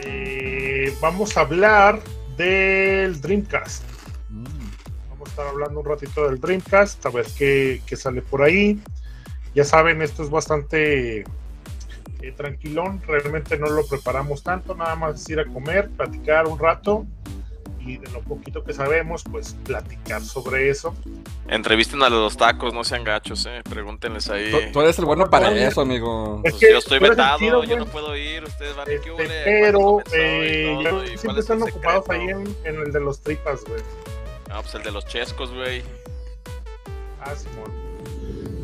Eh, 0.00 0.94
vamos 1.00 1.36
a 1.36 1.40
hablar 1.40 2.00
del 2.36 3.20
Dreamcast. 3.20 3.82
Mm. 4.30 4.44
Vamos 5.10 5.28
a 5.28 5.30
estar 5.30 5.46
hablando 5.46 5.80
un 5.80 5.86
ratito 5.86 6.28
del 6.28 6.40
Dreamcast, 6.40 7.04
a 7.06 7.10
ver 7.10 7.26
qué, 7.36 7.82
qué 7.86 7.96
sale 7.96 8.22
por 8.22 8.42
ahí. 8.42 8.80
Ya 9.54 9.64
saben, 9.64 10.00
esto 10.00 10.22
es 10.22 10.30
bastante 10.30 11.24
eh, 12.22 12.32
tranquilón, 12.32 13.02
realmente 13.06 13.58
no 13.58 13.66
lo 13.68 13.86
preparamos 13.86 14.42
tanto, 14.42 14.74
nada 14.74 14.94
más 14.94 15.20
es 15.20 15.28
ir 15.28 15.40
a 15.40 15.44
comer, 15.44 15.90
platicar 15.90 16.46
un 16.46 16.58
rato 16.58 17.06
y 17.84 17.98
de 17.98 18.08
lo 18.10 18.20
poquito 18.20 18.62
que 18.62 18.72
sabemos, 18.72 19.24
pues 19.28 19.56
platicar 19.64 20.22
sobre 20.22 20.70
eso. 20.70 20.94
Entrevisten 21.48 22.02
a 22.02 22.08
los 22.08 22.36
tacos, 22.36 22.72
no 22.72 22.84
sean 22.84 23.02
gachos, 23.02 23.44
eh. 23.46 23.60
Pregúntenles 23.68 24.30
ahí. 24.30 24.50
Tú, 24.50 24.58
tú 24.72 24.80
eres 24.82 24.98
el 24.98 25.04
bueno 25.04 25.28
para 25.28 25.50
eso, 25.52 25.80
amigo. 25.80 26.40
Es 26.44 26.52
Pues 26.52 26.60
que 26.60 26.72
yo 26.72 26.78
estoy 26.78 27.00
vetado, 27.00 27.38
chido, 27.38 27.64
yo 27.64 27.76
no 27.78 27.86
puedo 27.86 28.16
ir. 28.16 28.44
Ustedes 28.44 28.76
van 28.76 28.88
a 28.88 28.92
Este, 28.92 29.10
¿qué 29.10 29.42
pero 29.44 29.80
¿Cuándo 29.80 30.02
comenzó 30.04 31.04
y 31.04 31.08
eh, 31.08 31.18
siempre 31.18 31.40
es 31.40 31.50
están 31.50 31.62
ocupados 31.62 32.08
ahí 32.10 32.28
en, 32.28 32.56
en 32.64 32.76
el 32.82 32.92
de 32.92 33.00
los 33.00 33.20
tripas, 33.20 33.64
güey. 33.64 33.80
Ah, 34.48 34.60
pues 34.62 34.74
el 34.74 34.82
de 34.82 34.92
los 34.92 35.04
chescos, 35.06 35.52
güey. 35.52 35.82
Ah, 37.20 37.34
Simón. 37.34 37.81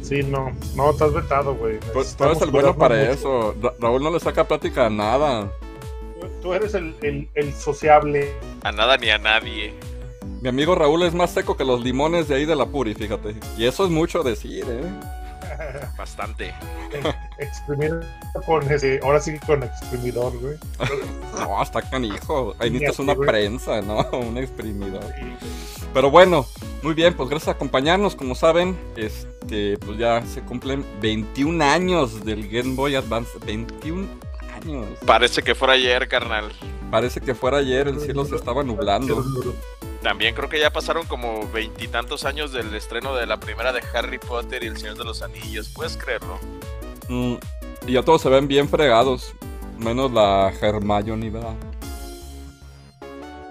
Sí, 0.03 0.23
no, 0.23 0.53
no, 0.75 0.91
estás 0.91 1.13
vetado, 1.13 1.55
güey. 1.55 1.79
Tú, 1.81 2.03
tú 2.17 2.25
eres 2.25 2.41
el 2.43 2.51
bueno 2.51 2.77
para 2.77 3.11
eso. 3.11 3.55
Ra- 3.61 3.75
Raúl 3.81 4.03
no 4.03 4.11
le 4.11 4.21
saca 4.21 4.47
plática 4.47 4.87
a 4.87 4.91
nada. 4.91 5.51
Tú, 6.21 6.27
tú 6.43 6.53
eres 6.55 6.75
el, 6.75 6.95
el, 7.03 7.29
el 7.35 7.53
sociable. 7.55 8.33
A 8.63 8.73
nada 8.73 8.97
ni 8.97 9.11
a 9.11 9.19
nadie. 9.19 9.75
Mi 10.41 10.49
amigo 10.49 10.75
Raúl 10.75 11.03
es 11.03 11.15
más 11.15 11.31
seco 11.33 11.57
que 11.57 11.65
los 11.65 11.83
limones 11.83 12.29
de 12.29 12.37
ahí 12.37 12.45
de 12.47 12.55
la 12.57 12.67
Puri, 12.67 12.95
fíjate. 12.95 13.35
Y 13.57 13.65
eso 13.67 13.85
es 13.85 13.91
mucho 13.91 14.23
decir, 14.23 14.65
¿eh? 14.69 14.85
Bastante. 15.97 16.55
Exprimir 17.39 18.01
con 18.47 18.71
ese, 18.71 19.01
ahora 19.03 19.21
sí 19.21 19.39
con 19.39 19.63
exprimidor, 19.63 20.39
güey. 20.39 20.57
No, 21.39 21.63
está 21.63 21.83
canijo. 21.83 22.55
Ahí 22.59 22.71
necesitas 22.71 22.99
una 23.01 23.15
prensa, 23.15 23.81
¿no? 23.83 24.09
Un 24.13 24.39
exprimidor. 24.39 25.05
Pero 25.95 26.11
bueno, 26.11 26.47
muy 26.83 26.95
bien, 26.95 27.15
pues 27.15 27.29
gracias 27.29 27.47
por 27.47 27.57
acompañarnos. 27.57 28.15
Como 28.15 28.35
saben, 28.35 28.79
este, 28.97 29.79
pues 29.79 29.99
ya 29.99 30.25
se 30.27 30.43
cumplen 30.43 30.85
21 31.01 31.65
años 31.65 32.25
del 32.25 32.49
Game 32.49 32.75
Boy 32.75 32.95
Advance. 32.95 33.31
21 33.45 34.07
años. 34.63 34.87
Parece 35.07 35.43
que 35.43 35.55
fuera 35.55 35.75
ayer, 35.75 36.09
carnal. 36.09 36.53
Parece 36.91 37.21
que 37.21 37.35
fuera 37.35 37.59
ayer, 37.59 37.89
el 37.89 38.01
cielo 38.01 38.25
se 38.25 38.37
estaba 38.37 38.63
nublando. 38.63 39.25
También 40.03 40.35
creo 40.35 40.49
que 40.49 40.61
ya 40.61 40.71
pasaron 40.71 41.07
como 41.07 41.49
veintitantos 41.51 42.25
años 42.25 42.53
del 42.53 42.73
estreno 42.75 43.15
de 43.17 43.27
la 43.27 43.39
primera 43.41 43.73
de 43.73 43.83
Harry 43.95 44.19
Potter 44.19 44.63
y 44.63 44.67
el 44.69 44.77
Señor 44.79 44.97
de 44.97 45.05
los 45.05 45.23
Anillos. 45.23 45.69
¿Puedes 45.75 45.97
creerlo? 45.97 46.39
Mm, 47.09 47.35
Y 47.87 47.93
ya 47.93 48.03
todos 48.03 48.23
se 48.23 48.29
ven 48.29 48.47
bien 48.49 48.69
fregados. 48.69 49.35
Menos 49.79 50.13
la 50.13 50.53
Hermione, 50.61 51.31
¿verdad? 51.31 51.55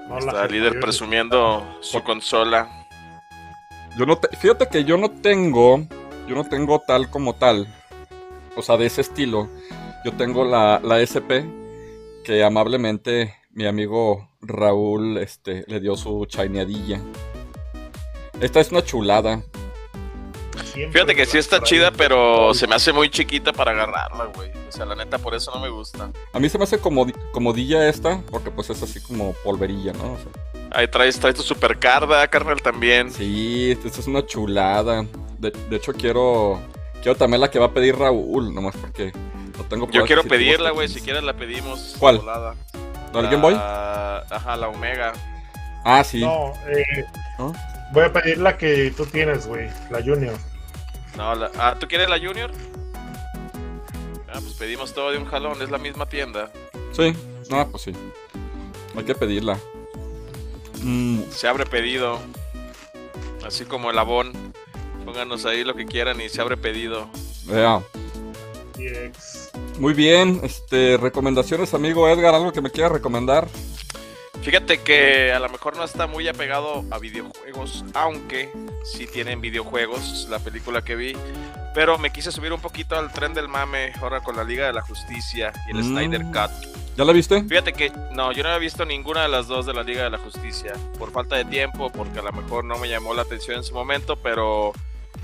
No, 0.08 0.20
la 0.20 0.32
Está 0.32 0.48
líder 0.48 0.80
presumiendo 0.80 1.66
su 1.82 2.02
consola. 2.04 2.88
Yo 3.98 4.06
no 4.06 4.18
te- 4.18 4.36
fíjate 4.38 4.68
que 4.70 4.84
yo 4.86 4.96
no 4.98 5.10
tengo, 5.10 5.82
yo 6.28 6.36
no 6.36 6.46
tengo 6.48 6.80
tal 6.86 7.10
como 7.10 7.34
tal, 7.36 7.68
o 8.56 8.62
sea, 8.62 8.78
de 8.78 8.86
ese 8.86 9.02
estilo. 9.02 9.50
Yo 10.06 10.14
tengo 10.14 10.46
la, 10.46 10.80
la 10.84 11.02
SP 11.04 11.44
que 12.24 12.44
amablemente 12.44 13.36
mi 13.52 13.66
amigo 13.66 14.27
Raúl 14.42 15.18
este, 15.18 15.66
le 15.68 15.80
dio 15.80 15.96
su 15.96 16.26
chaineadilla. 16.26 17.02
Esta 18.40 18.60
es 18.60 18.72
una 18.72 18.84
chulada. 18.84 19.42
siempre 20.64 20.92
Fíjate 20.92 21.16
que 21.16 21.26
sí 21.26 21.38
está 21.38 21.62
chida, 21.64 21.92
pero 21.92 22.54
se 22.54 22.68
me 22.68 22.76
hace 22.76 22.94
muy 22.94 23.10
chiquita 23.10 23.52
para 23.52 23.72
agarrarla, 23.72 24.26
güey. 24.36 24.52
O 24.68 24.72
sea, 24.72 24.86
la 24.86 24.96
neta, 24.96 25.18
por 25.18 25.34
eso 25.34 25.52
no 25.54 25.60
me 25.60 25.70
gusta. 25.70 26.12
A 26.34 26.40
mí 26.40 26.50
se 26.50 26.58
me 26.58 26.66
hace 26.66 26.78
como, 26.78 27.08
comodilla 27.32 27.88
esta, 27.88 28.22
porque 28.30 28.52
pues 28.52 28.70
es 28.70 28.84
así 28.84 29.02
como 29.02 29.34
polverilla, 29.44 29.94
¿no? 29.94 30.14
O 30.14 30.18
sea, 30.18 30.28
Ahí 30.72 30.88
traes, 30.88 31.20
traes 31.20 31.36
tu 31.36 31.44
supercarda, 31.44 32.28
carnal, 32.28 32.62
también. 32.62 33.12
sí, 33.12 33.72
esta 33.72 34.00
es 34.00 34.08
una 34.08 34.26
chulada. 34.26 35.06
De, 35.40 35.52
de 35.52 35.76
hecho 35.76 35.94
quiero, 35.94 36.60
quiero 37.02 37.16
también 37.16 37.42
la 37.42 37.50
que 37.50 37.58
va 37.58 37.68
a 37.68 37.74
pedir 37.74 37.96
Raúl, 37.96 38.54
nomás 38.54 38.76
porque 38.76 39.14
no 39.58 39.64
tengo 39.64 39.90
Yo 39.90 40.06
quiero 40.06 40.24
pedirla, 40.24 40.72
güey. 40.72 40.88
Si 40.88 41.02
quieres 41.02 41.24
la 41.24 41.34
pedimos. 41.34 41.96
¿Cuál? 41.98 42.20
volada. 42.20 42.56
¿La 43.14 43.22
del 43.22 43.32
Game 43.32 43.42
Boy? 43.42 43.54
La- 43.56 44.26
Ajá, 44.30 44.56
la 44.58 44.68
Omega. 44.70 45.14
Ah, 45.84 46.04
sí. 46.04 46.22
No, 46.22 46.54
eh, 46.68 47.06
¿No? 47.40 47.54
voy 47.94 48.04
a 48.04 48.12
pedir 48.14 48.38
la 48.40 48.58
que 48.58 48.92
tú 48.96 49.06
tienes, 49.06 49.48
güey, 49.48 49.70
la 49.90 50.02
Junior. 50.04 50.36
No, 51.16 51.34
la... 51.36 51.50
Ah, 51.58 51.76
¿tú 51.80 51.88
quieres 51.88 52.10
la 52.10 52.18
Junior? 52.20 52.52
Ah, 54.30 54.40
pues 54.42 54.54
pedimos 54.54 54.94
todo 54.94 55.12
de 55.12 55.18
un 55.18 55.26
jalón. 55.26 55.62
Es 55.62 55.70
la 55.72 55.78
misma 55.78 56.06
tienda. 56.08 56.52
Sí, 56.92 57.16
ah, 57.52 57.66
pues 57.70 57.84
sí. 57.84 57.94
Hay 58.96 59.04
que 59.04 59.16
pedirla. 59.16 59.58
Mm, 60.82 61.22
Se 61.32 61.48
abre 61.48 61.66
pedido. 61.66 62.20
Así 63.46 63.66
como 63.66 63.90
el 63.90 63.98
Avon. 63.98 64.32
Pónganos 65.06 65.46
ahí 65.46 65.64
lo 65.64 65.74
que 65.74 65.86
quieran 65.86 66.20
y 66.20 66.28
se 66.30 66.42
abre 66.42 66.58
pedido. 66.58 67.08
vea. 67.46 67.82
Muy 69.80 69.94
bien, 69.94 70.40
este, 70.44 70.98
recomendaciones, 70.98 71.74
amigo 71.74 72.08
Edgar, 72.10 72.34
algo 72.36 72.52
que 72.52 72.62
me 72.62 72.72
quiera 72.72 72.90
recomendar. 72.90 73.48
Fíjate 74.42 74.80
que 74.82 75.34
a 75.34 75.40
lo 75.40 75.50
mejor 75.50 75.76
no 75.76 75.84
está 75.84 76.08
muy 76.08 76.28
apegado 76.28 76.86
a 76.92 77.00
videojuegos, 77.00 77.84
aunque 77.94 78.50
sí 78.84 79.08
tienen 79.08 79.42
videojuegos, 79.42 80.28
la 80.30 80.40
película 80.40 80.84
que 80.84 80.96
vi. 80.96 81.14
Pero 81.74 81.98
me 81.98 82.12
quise 82.12 82.32
subir 82.32 82.54
un 82.54 82.62
poquito 82.62 82.96
al 82.98 83.12
tren 83.12 83.34
del 83.34 83.48
mame 83.48 83.92
ahora 84.02 84.22
con 84.22 84.36
la 84.36 84.44
Liga 84.44 84.68
de 84.68 84.74
la 84.74 84.82
Justicia 84.82 85.52
y 85.68 85.72
el 85.78 85.84
Mm. 85.84 85.90
Snyder 85.90 86.22
Cut. 86.26 86.52
¿Ya 86.96 87.04
la 87.04 87.14
viste? 87.14 87.44
Fíjate 87.44 87.74
que 87.74 87.92
no, 88.14 88.32
yo 88.32 88.42
no 88.42 88.50
había 88.50 88.60
visto 88.60 88.86
ninguna 88.86 89.24
de 89.24 89.28
las 89.30 89.48
dos 89.48 89.66
de 89.66 89.74
la 89.74 89.84
Liga 89.84 90.04
de 90.04 90.10
la 90.12 90.18
Justicia. 90.18 90.74
Por 90.98 91.12
falta 91.12 91.36
de 91.36 91.46
tiempo, 91.46 91.92
porque 91.92 92.20
a 92.20 92.24
lo 92.24 92.32
mejor 92.32 92.64
no 92.64 92.78
me 92.80 92.90
llamó 92.90 93.14
la 93.14 93.24
atención 93.24 93.58
en 93.58 93.64
su 93.64 93.74
momento, 93.74 94.16
pero 94.16 94.72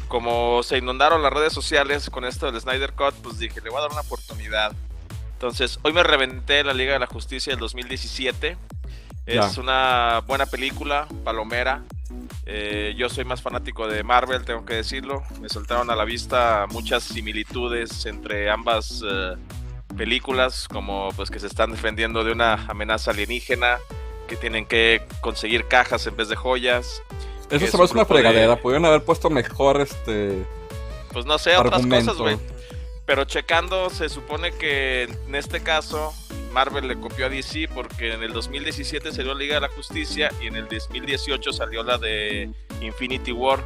como 0.08 0.62
se 0.64 0.78
inundaron 0.78 1.22
las 1.24 1.34
redes 1.34 1.54
sociales 1.54 2.10
con 2.10 2.26
esto 2.26 2.52
del 2.52 2.60
Snyder 2.62 2.94
Cut, 2.94 3.14
pues 3.16 3.40
dije, 3.40 3.62
le 3.62 3.70
voy 3.70 3.80
a 3.80 3.82
dar 3.84 3.92
una 3.92 4.02
oportunidad. 4.02 4.74
Entonces, 5.34 5.80
hoy 5.84 5.92
me 5.94 6.04
reventé 6.04 6.64
la 6.64 6.74
Liga 6.74 6.94
de 6.94 7.00
la 7.00 7.08
Justicia 7.08 7.52
del 7.52 7.60
2017. 7.60 8.58
Es 9.26 9.56
Ya. 9.56 9.62
una 9.62 10.20
buena 10.26 10.46
película, 10.46 11.08
palomera. 11.24 11.84
Eh, 12.46 12.94
yo 12.98 13.10
soy 13.10 13.24
más 13.26 13.42
fanático 13.42 13.88
de 13.88 14.04
Marvel, 14.04 14.44
tengo 14.46 14.66
que 14.66 14.76
decirlo. 14.76 15.24
Me 15.42 15.50
saltaron 15.50 15.90
a 15.90 15.96
la 15.96 16.04
vista 16.06 16.66
muchas 16.70 17.04
similitudes 17.04 18.06
entre 18.06 18.50
ambas 18.50 19.02
eh, 19.06 19.36
películas, 19.98 20.68
como 20.68 21.10
pues 21.16 21.30
que 21.32 21.40
se 21.40 21.48
están 21.48 21.72
defendiendo 21.72 22.24
de 22.24 22.32
una 22.32 22.54
amenaza 22.68 23.12
alienígena, 23.12 23.80
que 24.28 24.36
tienen 24.36 24.66
que 24.66 25.06
conseguir 25.22 25.68
cajas 25.68 26.06
en 26.08 26.16
vez 26.16 26.28
de 26.30 26.36
joyas. 26.36 27.02
Eso 27.56 27.68
se 27.68 27.78
me 27.78 27.82
un 27.82 27.86
hace 27.86 27.94
una 27.94 28.04
grupo 28.04 28.14
de- 28.16 28.22
fregadera. 28.22 28.56
Pudieron 28.62 28.86
haber 28.86 29.04
puesto 29.04 29.30
mejor 29.30 29.82
este 29.82 30.44
Pues 31.12 31.26
no 31.26 31.38
sé, 31.38 31.56
otras 31.56 31.74
argumento. 31.76 32.12
cosas, 32.14 32.22
güey. 32.22 32.38
Pero 33.06 33.26
checando, 33.26 33.90
se 33.90 34.08
supone 34.10 34.52
que 34.54 35.04
en 35.04 35.36
este 35.36 35.62
caso 35.62 36.14
Marvel 36.54 36.88
le 36.88 36.96
copió 37.00 37.26
a 37.26 37.30
DC 37.30 37.68
porque 37.74 38.14
en 38.14 38.24
el 38.24 38.32
2017 38.32 39.12
salió 39.12 39.34
Liga 39.36 39.56
de 39.56 39.62
la 39.62 39.70
Justicia 39.70 40.32
y 40.42 40.48
en 40.48 40.56
el 40.56 40.68
2018 40.70 41.52
salió 41.52 41.84
la 41.84 41.98
de 41.98 42.50
Infinity 42.82 43.32
War. 43.34 43.60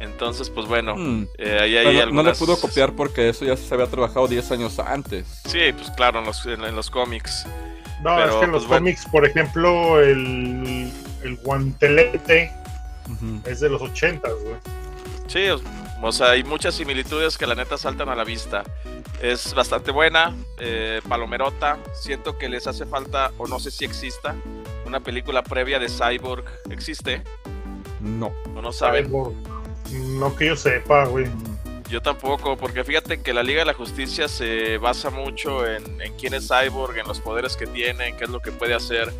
Entonces, 0.00 0.48
pues 0.50 0.66
bueno, 0.66 0.94
Hmm, 0.96 1.26
eh, 1.38 1.58
ahí 1.60 1.76
hay 1.76 1.86
pero 1.98 2.12
no 2.12 2.22
le 2.22 2.32
pudo 2.34 2.58
copiar 2.60 2.94
porque 2.94 3.28
eso 3.28 3.44
ya 3.44 3.56
se 3.56 3.72
había 3.74 3.86
trabajado 3.86 4.28
10 4.28 4.50
años 4.52 4.78
antes. 4.78 5.40
Sí, 5.46 5.72
pues 5.76 5.90
claro, 5.96 6.20
en 6.20 6.26
los, 6.26 6.44
en- 6.46 6.64
en 6.64 6.76
los 6.76 6.88
cómics. 6.90 7.46
No, 8.02 8.14
Pero, 8.16 8.30
es 8.30 8.34
que 8.36 8.44
en 8.44 8.52
los 8.52 8.62
pues, 8.62 8.68
bueno. 8.68 8.84
cómics, 8.84 9.06
por 9.10 9.26
ejemplo, 9.26 10.00
el, 10.00 10.92
el 11.24 11.36
guantelete 11.42 12.52
Es 13.44 13.60
de 13.60 13.68
los 13.68 13.80
80, 13.82 14.28
güey. 14.30 14.54
Sí, 15.26 15.48
o- 15.48 15.60
o 16.02 16.12
sea, 16.12 16.30
hay 16.30 16.44
muchas 16.44 16.74
similitudes 16.74 17.36
que 17.36 17.46
la 17.46 17.54
neta 17.54 17.76
saltan 17.76 18.08
a 18.08 18.14
la 18.14 18.24
vista. 18.24 18.62
Es 19.20 19.52
bastante 19.54 19.90
buena, 19.90 20.34
eh, 20.58 21.00
palomerota. 21.08 21.78
Siento 21.92 22.38
que 22.38 22.48
les 22.48 22.66
hace 22.66 22.86
falta, 22.86 23.32
o 23.36 23.46
no 23.46 23.58
sé 23.58 23.70
si 23.70 23.84
exista, 23.84 24.36
una 24.86 25.00
película 25.00 25.42
previa 25.42 25.78
de 25.78 25.88
Cyborg. 25.88 26.44
¿Existe? 26.70 27.22
No. 28.00 28.32
¿O 28.54 28.62
no 28.62 28.72
saben? 28.72 29.06
Cyborg. 29.06 29.34
No 29.92 30.36
que 30.36 30.46
yo 30.46 30.56
sepa, 30.56 31.04
güey. 31.06 31.26
Yo 31.90 32.02
tampoco, 32.02 32.56
porque 32.58 32.84
fíjate 32.84 33.22
que 33.22 33.32
la 33.32 33.42
Liga 33.42 33.60
de 33.60 33.64
la 33.64 33.72
Justicia 33.74 34.28
se 34.28 34.76
basa 34.76 35.08
mucho 35.10 35.66
en, 35.66 36.00
en 36.02 36.14
quién 36.18 36.34
es 36.34 36.46
Cyborg, 36.48 36.98
en 36.98 37.08
los 37.08 37.18
poderes 37.20 37.56
que 37.56 37.66
tiene, 37.66 38.08
en 38.08 38.16
qué 38.18 38.24
es 38.24 38.30
lo 38.30 38.40
que 38.40 38.52
puede 38.52 38.74
hacer. 38.74 39.10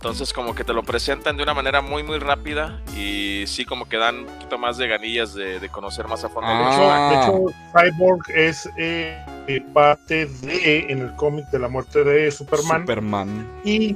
Entonces 0.00 0.32
como 0.32 0.54
que 0.54 0.64
te 0.64 0.72
lo 0.72 0.82
presentan 0.82 1.36
de 1.36 1.42
una 1.42 1.52
manera 1.52 1.82
muy 1.82 2.02
muy 2.02 2.18
rápida 2.18 2.80
y 2.96 3.44
sí 3.46 3.66
como 3.66 3.86
que 3.86 3.98
dan 3.98 4.20
un 4.20 4.26
poquito 4.26 4.56
más 4.56 4.78
de 4.78 4.88
ganillas 4.88 5.34
de, 5.34 5.60
de 5.60 5.68
conocer 5.68 6.08
más 6.08 6.24
a 6.24 6.30
fondo. 6.30 6.48
al 6.50 6.56
De 6.56 6.64
Ah. 6.64 7.10
hecho, 7.12 7.36
de 7.36 7.88
hecho, 7.88 7.96
Cyborg 7.98 8.22
es 8.34 8.70
eh, 8.78 9.62
parte 9.74 10.24
de, 10.24 10.86
en 10.88 11.00
el 11.00 11.14
cómic 11.16 11.44
de 11.50 11.58
la 11.58 11.68
muerte 11.68 12.02
de 12.02 12.30
Superman. 12.30 12.80
Superman. 12.80 13.46
Y 13.62 13.94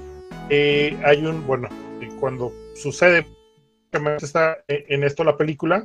eh, 0.50 0.94
hay 1.06 1.24
un, 1.24 1.46
bueno, 1.46 1.68
eh, 2.02 2.10
cuando 2.20 2.52
sucede 2.76 3.26
está 4.20 4.58
eh, 4.68 4.84
en 4.90 5.04
esto 5.04 5.24
la 5.24 5.38
película, 5.38 5.84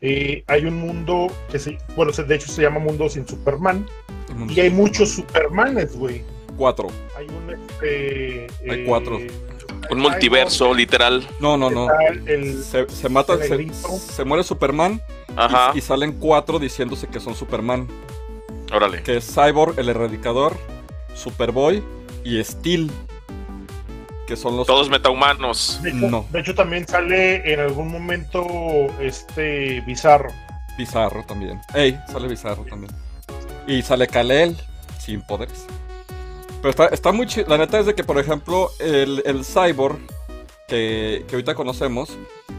eh, 0.00 0.44
hay 0.46 0.66
un 0.66 0.78
mundo 0.78 1.26
que 1.50 1.58
se, 1.58 1.78
bueno, 1.96 2.12
se- 2.12 2.22
de 2.22 2.36
hecho 2.36 2.46
se 2.46 2.62
llama 2.62 2.78
Mundo 2.78 3.08
sin 3.08 3.26
Superman, 3.26 3.84
y 4.50 4.60
hay 4.60 4.70
muchos 4.70 5.10
Supermanes, 5.10 5.96
güey. 5.96 6.22
Cuatro. 6.58 6.88
Hay 7.16 7.26
un, 7.28 7.50
este, 7.50 8.46
Hay 8.68 8.80
eh, 8.80 8.84
cuatro. 8.86 9.18
Un 9.90 10.00
multiverso, 10.00 10.74
literal. 10.74 11.26
No, 11.40 11.56
no, 11.56 11.70
no. 11.70 11.86
el- 12.26 12.62
Se, 12.64 12.88
se 12.90 13.08
mata, 13.08 13.34
el 13.34 13.72
se, 13.72 14.24
muere 14.24 14.42
Superman 14.42 15.00
y- 15.28 15.32
Ajá, 15.36 15.70
y, 15.74 15.80
salen 15.80 16.12
cuatro 16.18 16.58
diciéndose 16.58 17.06
que 17.06 17.20
son 17.20 17.34
Superman. 17.36 17.86
órale. 18.72 19.02
Que 19.04 19.18
es 19.18 19.32
Cyborg, 19.34 19.78
el 19.78 19.88
Erradicador, 19.88 20.56
Superboy 21.14 21.82
y 22.24 22.42
Steel. 22.42 22.90
Que 24.26 24.36
son 24.36 24.56
los... 24.58 24.66
Todos 24.66 24.90
metahumanos. 24.90 25.80
de, 25.82 25.88
hecho, 25.90 26.10
No. 26.10 26.26
de 26.30 26.40
hecho, 26.40 26.54
también 26.54 26.86
sale 26.86 27.50
en 27.50 27.60
algún 27.60 27.88
momento 27.88 28.44
este 29.00 29.80
Bizarro. 29.82 30.30
Bizarro 30.76 31.24
también. 31.24 31.60
Ey, 31.72 31.98
sale 32.12 32.28
Bizarro 32.28 32.64
también. 32.64 32.92
Y 33.66 33.80
sale 33.80 34.06
Kalel, 34.06 34.54
sin 34.98 35.22
poderes. 35.22 35.64
Pero 36.60 36.70
está, 36.70 36.86
está 36.86 37.12
muy 37.12 37.26
chido. 37.26 37.46
La 37.48 37.58
neta 37.58 37.78
es 37.78 37.86
de 37.86 37.94
que, 37.94 38.04
por 38.04 38.18
ejemplo, 38.18 38.70
el, 38.78 39.22
el 39.24 39.44
Cyborg 39.44 39.98
que, 40.66 41.24
que 41.26 41.36
ahorita 41.36 41.54
conocemos 41.54 42.10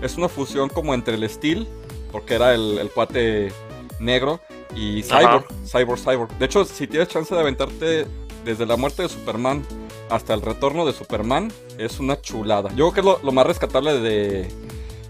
es 0.02 0.18
una 0.18 0.30
fusión 0.30 0.70
como 0.70 0.94
entre 0.94 1.16
el 1.16 1.30
Steel, 1.30 1.68
porque 2.12 2.36
era 2.36 2.54
el, 2.54 2.78
el 2.80 2.90
cuate 2.90 3.52
negro, 4.00 4.40
y 4.76 5.04
Cyborg, 5.04 5.46
Cyborg, 5.66 6.00
Cyborg. 6.00 6.38
De 6.38 6.46
hecho, 6.46 6.66
si 6.66 6.88
tienes 6.88 7.10
chance 7.10 7.34
de 7.34 7.42
aventarte 7.42 8.08
desde 8.46 8.66
la 8.66 8.78
muerte 8.78 9.04
de 9.04 9.10
Superman 9.10 9.66
hasta 10.10 10.34
el 10.34 10.42
retorno 10.42 10.86
de 10.86 10.94
Superman, 10.94 11.52
es 11.78 12.00
una 12.00 12.20
chulada. 12.22 12.70
Yo 12.70 12.92
creo 12.92 12.94
que 12.94 13.00
es 13.02 13.06
lo, 13.06 13.20
lo 13.24 13.32
más 13.32 13.46
rescatable 13.46 14.00
de, 14.00 14.50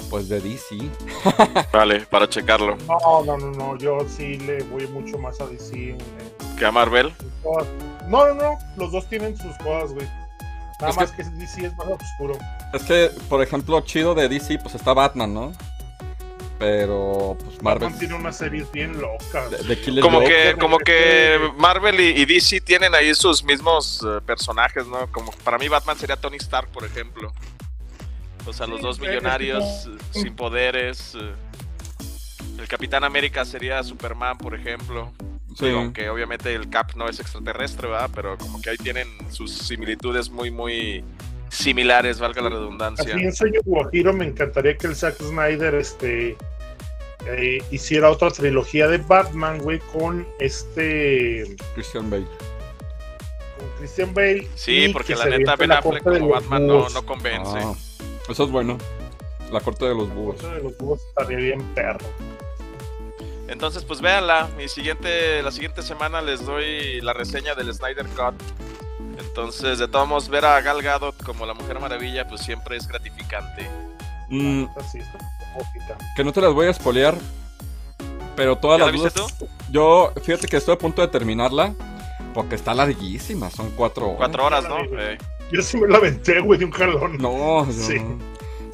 pues, 0.10 0.28
de 0.28 0.42
DC. 0.42 0.78
Vale, 1.74 2.02
para 2.02 2.28
checarlo. 2.28 2.78
No, 2.88 3.24
no, 3.24 3.38
no, 3.38 3.52
no, 3.52 3.78
yo 3.78 4.00
sí 4.08 4.38
le 4.38 4.64
voy 4.64 4.88
mucho 4.88 5.18
más 5.18 5.40
a 5.40 5.48
DC. 5.48 5.96
Que 6.58 6.66
a 6.66 6.72
Marvel. 6.72 7.14
No, 8.10 8.28
no, 8.28 8.34
no, 8.34 8.60
los 8.76 8.92
dos 8.92 9.08
tienen 9.08 9.38
sus 9.38 9.56
cosas, 9.58 9.94
güey. 9.94 10.08
Nada 10.80 10.92
Es 10.92 10.98
más 10.98 11.12
que... 11.12 11.24
DC 11.24 11.66
es 11.66 11.76
más 11.78 11.88
oscuro. 11.88 12.38
Es 12.74 12.84
que, 12.84 13.12
por 13.28 13.42
ejemplo, 13.44 13.80
chido 13.82 14.16
de 14.16 14.28
DC, 14.30 14.60
pues 14.60 14.76
está 14.76 14.94
Batman, 14.94 15.34
¿no? 15.34 15.54
Pero, 16.58 17.38
pues 17.44 17.62
Marvel. 17.62 17.84
Batman 17.84 18.00
tiene 18.00 18.16
unas 18.16 18.38
series 18.38 18.70
bien 18.72 19.00
locas. 19.00 19.52
De, 19.52 19.58
de 19.60 19.80
Killer 19.80 20.04
Como 20.04 20.20
que, 20.22 20.56
como 20.60 20.78
que 20.78 21.40
Marvel 21.58 22.00
y, 22.02 22.22
y 22.22 22.26
DC 22.26 22.62
tienen 22.62 22.94
ahí 22.96 23.14
sus 23.16 23.44
mismos 23.44 24.06
eh, 24.06 24.20
personajes, 24.26 24.86
¿no? 24.88 25.10
Como 25.12 25.32
para 25.44 25.58
mí 25.58 25.68
Batman 25.70 25.98
sería 25.98 26.18
Tony 26.18 26.38
Stark, 26.38 26.68
por 26.70 26.84
ejemplo. 26.84 27.32
O 28.46 28.52
sea, 28.54 28.68
los 28.68 28.82
dos 28.82 29.00
millonarios 29.00 29.88
sin 30.12 30.36
poderes. 30.36 31.14
eh. 31.16 31.34
El 32.58 32.68
Capitán 32.68 33.04
América 33.06 33.46
sería 33.46 33.82
Superman, 33.84 34.38
por 34.38 34.54
ejemplo. 34.54 35.14
Sí. 35.56 35.70
aunque 35.70 36.10
obviamente 36.10 36.54
el 36.54 36.70
Cap 36.70 36.96
no 36.96 37.10
es 37.10 37.20
extraterrestre, 37.20 37.90
¿verdad? 37.90 38.10
Pero 38.16 38.38
como 38.38 38.62
que 38.62 38.70
ahí 38.70 38.78
tienen 38.78 39.08
sus 39.30 39.52
similitudes 39.52 40.30
muy, 40.30 40.52
muy 40.52 41.04
similares, 41.50 42.20
valga 42.20 42.42
la 42.42 42.50
redundancia. 42.50 43.16
Así 43.16 43.24
en 43.24 43.34
Sueño 43.34 43.60
Guajiro 43.66 44.14
me 44.14 44.26
encantaría 44.26 44.78
que 44.78 44.88
el 44.88 44.96
Zack 44.96 45.18
Snyder 45.18 45.76
este, 45.76 46.38
eh, 47.28 47.62
hiciera 47.72 48.10
otra 48.10 48.30
trilogía 48.32 48.88
de 48.88 48.98
Batman, 48.98 49.60
güey, 49.60 49.80
con 49.80 50.26
este... 50.40 51.56
Christian 51.76 52.10
Bale. 52.10 52.26
Con 53.58 53.70
Christian 53.78 54.14
Bale. 54.14 54.48
Sí, 54.56 54.90
porque 54.94 55.16
la 55.16 55.26
neta 55.26 55.56
Ben 55.56 55.72
Affleck 55.72 56.04
como 56.04 56.30
Batman 56.30 56.68
no, 56.68 56.90
no, 56.90 57.06
convence. 57.06 57.58
Ah, 57.58 57.74
eso 58.30 58.44
es 58.46 58.52
bueno. 58.52 58.78
La 59.52 59.60
corte 59.60 59.86
de 59.86 59.96
los 59.96 60.14
búhos. 60.14 60.36
La 60.38 60.42
corte 60.44 60.58
de 60.58 60.64
los 60.64 60.78
búhos 60.78 61.02
estaría 61.10 61.38
bien 61.38 61.62
perro. 61.74 62.06
Entonces, 63.50 63.84
pues 63.84 64.00
véanla. 64.00 64.48
Mi 64.58 64.68
siguiente, 64.68 65.42
la 65.42 65.52
siguiente 65.52 65.82
semana 65.82 66.22
les 66.22 66.46
doy 66.46 67.02
la 67.02 67.14
reseña 67.14 67.56
del 67.56 67.74
Snyder 67.74 68.06
Cut. 68.08 68.36
Entonces, 69.18 69.80
de 69.80 69.88
todos 69.88 70.08
modos, 70.08 70.30
ver 70.30 70.46
a 70.46 70.62
Gal 70.62 70.82
Gadot 70.82 71.22
como 71.24 71.46
la 71.46 71.54
Mujer 71.54 71.80
Maravilla, 71.80 72.28
pues 72.28 72.42
siempre 72.42 72.78
es 72.78 72.88
gratificante. 72.88 73.70
Mm, 74.30 74.66
que 76.16 76.24
no 76.24 76.32
te 76.32 76.42
las 76.42 76.54
voy 76.54 76.68
a 76.68 76.70
espolear, 76.70 77.16
pero 78.36 78.58
todas 78.58 78.80
las 78.80 78.94
dudas. 78.94 79.14
Tú? 79.14 79.48
Yo, 79.72 80.14
fíjate 80.24 80.48
que 80.48 80.58
estoy 80.58 80.76
a 80.76 80.78
punto 80.78 81.02
de 81.02 81.08
terminarla, 81.08 81.74
porque 82.34 82.56
está 82.56 82.74
larguísima, 82.74 83.50
son 83.50 83.72
cuatro 83.72 84.06
horas. 84.06 84.18
Cuatro 84.18 84.46
horas, 84.46 84.64
¿no? 84.66 84.78
Yo 85.52 85.62
sí 85.64 85.78
me 85.78 85.88
la 85.88 85.98
aventé, 85.98 86.40
güey, 86.40 86.60
de 86.60 86.66
un 86.66 86.72
jalón. 86.72 87.18
No, 87.18 87.68
sí. 87.72 87.98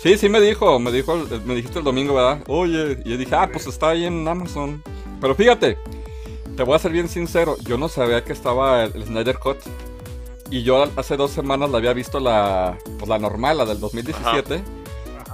Sí, 0.06 0.20
sí 0.20 0.30
me 0.30 0.39
dijo, 0.39 0.78
me 0.78 0.91
dijo, 0.91 1.15
me 1.46 1.56
dijiste 1.56 1.80
el 1.80 1.84
domingo, 1.84 2.13
¿verdad? 2.13 2.44
Oye, 2.46 3.00
y 3.04 3.10
yo 3.10 3.18
dije, 3.18 3.34
ah, 3.34 3.50
pues 3.52 3.65
está 3.65 3.89
ahí 3.89 4.06
en 4.06 4.28
Amazon. 4.28 4.84
Pero 5.20 5.34
fíjate, 5.34 5.80
te 6.56 6.62
voy 6.62 6.76
a 6.76 6.80
ser 6.80 6.91
bien 6.91 7.10
sincero, 7.10 7.58
yo 7.63 7.80
no 7.80 7.89
sabía 7.89 8.24
que 8.24 8.32
estaba 8.32 8.84
el, 8.84 9.04
Snyder 9.04 9.39
Cut. 9.39 9.58
Y 10.52 10.62
yo 10.62 10.88
hace 10.96 11.18
dos 11.18 11.32
semanas 11.32 11.72
la 11.72 11.80
había 11.80 11.94
visto 11.94 12.20
la, 12.20 12.78
pues 13.00 13.10
la 13.10 13.18
normal, 13.18 13.58
la 13.58 13.65
del 13.65 13.80
2017. 13.80 14.63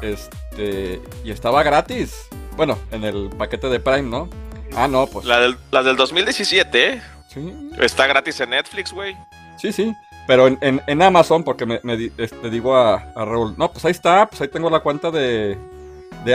Este, 0.02 1.02
y 1.26 1.32
estaba 1.32 1.64
gratis. 1.64 2.30
Bueno, 2.56 2.80
en 2.92 3.04
el 3.04 3.28
paquete 3.38 3.68
de 3.68 3.82
Prime, 3.82 4.04
¿no? 4.04 4.30
Ah, 4.74 4.88
no, 4.88 5.06
pues. 5.06 5.26
La 5.26 5.42
del, 5.42 5.58
la 5.72 5.84
del 5.84 5.98
2017, 5.98 6.94
¿eh? 6.94 7.02
Sí. 7.28 7.72
Está 7.78 8.08
gratis 8.08 8.40
en 8.40 8.52
Netflix, 8.52 8.94
güey. 8.94 9.18
Sí, 9.58 9.74
sí. 9.74 9.94
Pero 10.28 10.48
en, 10.48 11.02
Amazon, 11.02 11.44
porque 11.44 11.66
me, 11.66 11.80
este, 12.18 12.50
digo 12.50 12.76
a, 12.76 13.12
Raúl, 13.16 13.56
no, 13.58 13.72
pues 13.72 13.84
ahí 13.86 13.92
está, 13.92 14.28
pues 14.28 14.42
ahí 14.42 14.48
tengo 14.48 14.70
la 14.70 14.80
cuenta 14.80 15.12
de, 15.12 15.58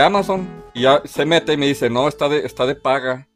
Amazon. 0.01 0.47
Y 0.75 0.83
ya 0.83 1.01
se 1.05 1.25
mete 1.25 1.55
y 1.55 1.57
me 1.57 1.67
dice, 1.67 1.89
no, 1.89 2.09
está 2.09 2.29
de, 2.29 2.45
está 2.45 2.67
de 2.67 2.75
paga. 2.75 3.27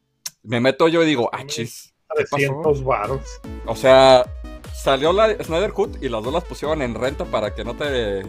Me 0.42 0.60
meto 0.60 0.88
yo 0.88 1.02
y 1.02 1.06
digo, 1.06 1.30
ah, 1.32 1.44
chis. 1.46 1.94
300 2.14 2.82
baros. 2.84 3.20
O 3.66 3.76
sea, 3.76 4.26
salió 4.74 5.12
la 5.12 5.32
Snyder 5.42 5.72
Cut 5.72 6.02
y 6.02 6.08
las 6.08 6.22
dos 6.24 6.32
las 6.32 6.44
pusieron 6.44 6.82
en 6.82 6.94
renta 6.94 7.24
para 7.24 7.54
que 7.54 7.64
no 7.64 7.74
te. 7.74 8.22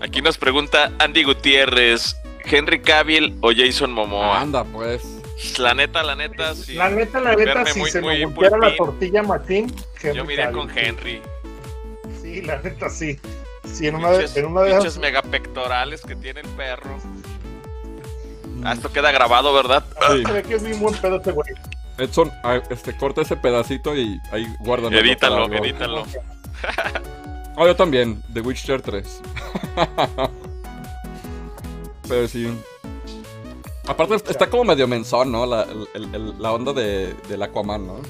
Aquí 0.00 0.22
nos 0.22 0.38
pregunta 0.38 0.92
Andy 0.98 1.24
Gutiérrez: 1.24 2.16
¿Henry 2.44 2.80
Cavill 2.80 3.36
o 3.40 3.50
Jason 3.52 3.92
Momoa? 3.92 4.40
Anda, 4.40 4.64
pues. 4.64 5.02
La 5.58 5.74
neta, 5.74 6.02
la 6.02 6.14
neta, 6.14 6.54
sí. 6.54 6.74
La 6.74 6.90
neta, 6.90 7.18
la 7.18 7.34
neta, 7.34 7.64
si 7.66 7.82
se 7.86 8.02
me 8.02 8.26
volteara 8.26 8.58
la 8.58 8.76
tortilla 8.76 9.22
Martín, 9.22 9.74
yo 10.14 10.24
miré 10.24 10.50
con 10.52 10.70
Henry. 10.76 11.22
Sí, 12.30 12.42
la 12.42 12.60
neta 12.60 12.88
sí. 12.88 13.18
Sí, 13.64 13.88
en 13.88 13.96
una, 13.96 14.10
de, 14.10 14.30
en 14.38 14.46
una 14.46 14.62
de 14.62 14.70
esas. 14.78 14.98
megapectorales 14.98 16.02
que 16.02 16.14
tiene 16.14 16.40
el 16.40 16.48
perro. 16.50 16.98
Ah, 18.64 18.72
esto 18.72 18.92
queda 18.92 19.10
grabado, 19.10 19.52
¿verdad? 19.52 19.84
Sí. 20.10 20.22
Ve 20.32 20.42
que 20.42 20.54
es 20.54 20.62
bien 20.62 20.78
buen 20.80 20.94
pedo 20.94 21.16
este 21.16 21.32
güey. 21.32 21.48
Edson, 21.98 22.30
ah, 22.44 22.60
este, 22.70 22.96
corta 22.96 23.22
ese 23.22 23.36
pedacito 23.36 23.96
y 23.96 24.20
ahí 24.30 24.46
guárdalo. 24.60 24.96
Edítalo, 24.96 25.52
edítalo. 25.52 26.06
oh, 27.56 27.66
yo 27.66 27.76
también, 27.76 28.22
The 28.32 28.40
Witcher 28.40 28.80
3. 28.80 29.20
Pero 32.08 32.28
sí. 32.28 32.48
Aparte 33.86 34.14
está 34.30 34.48
como 34.48 34.64
medio 34.64 34.86
menzón, 34.86 35.32
¿no? 35.32 35.46
La, 35.46 35.66
la 36.38 36.52
onda 36.52 36.72
de, 36.72 37.14
del 37.28 37.42
Aquaman, 37.42 37.86
¿no? 37.86 38.00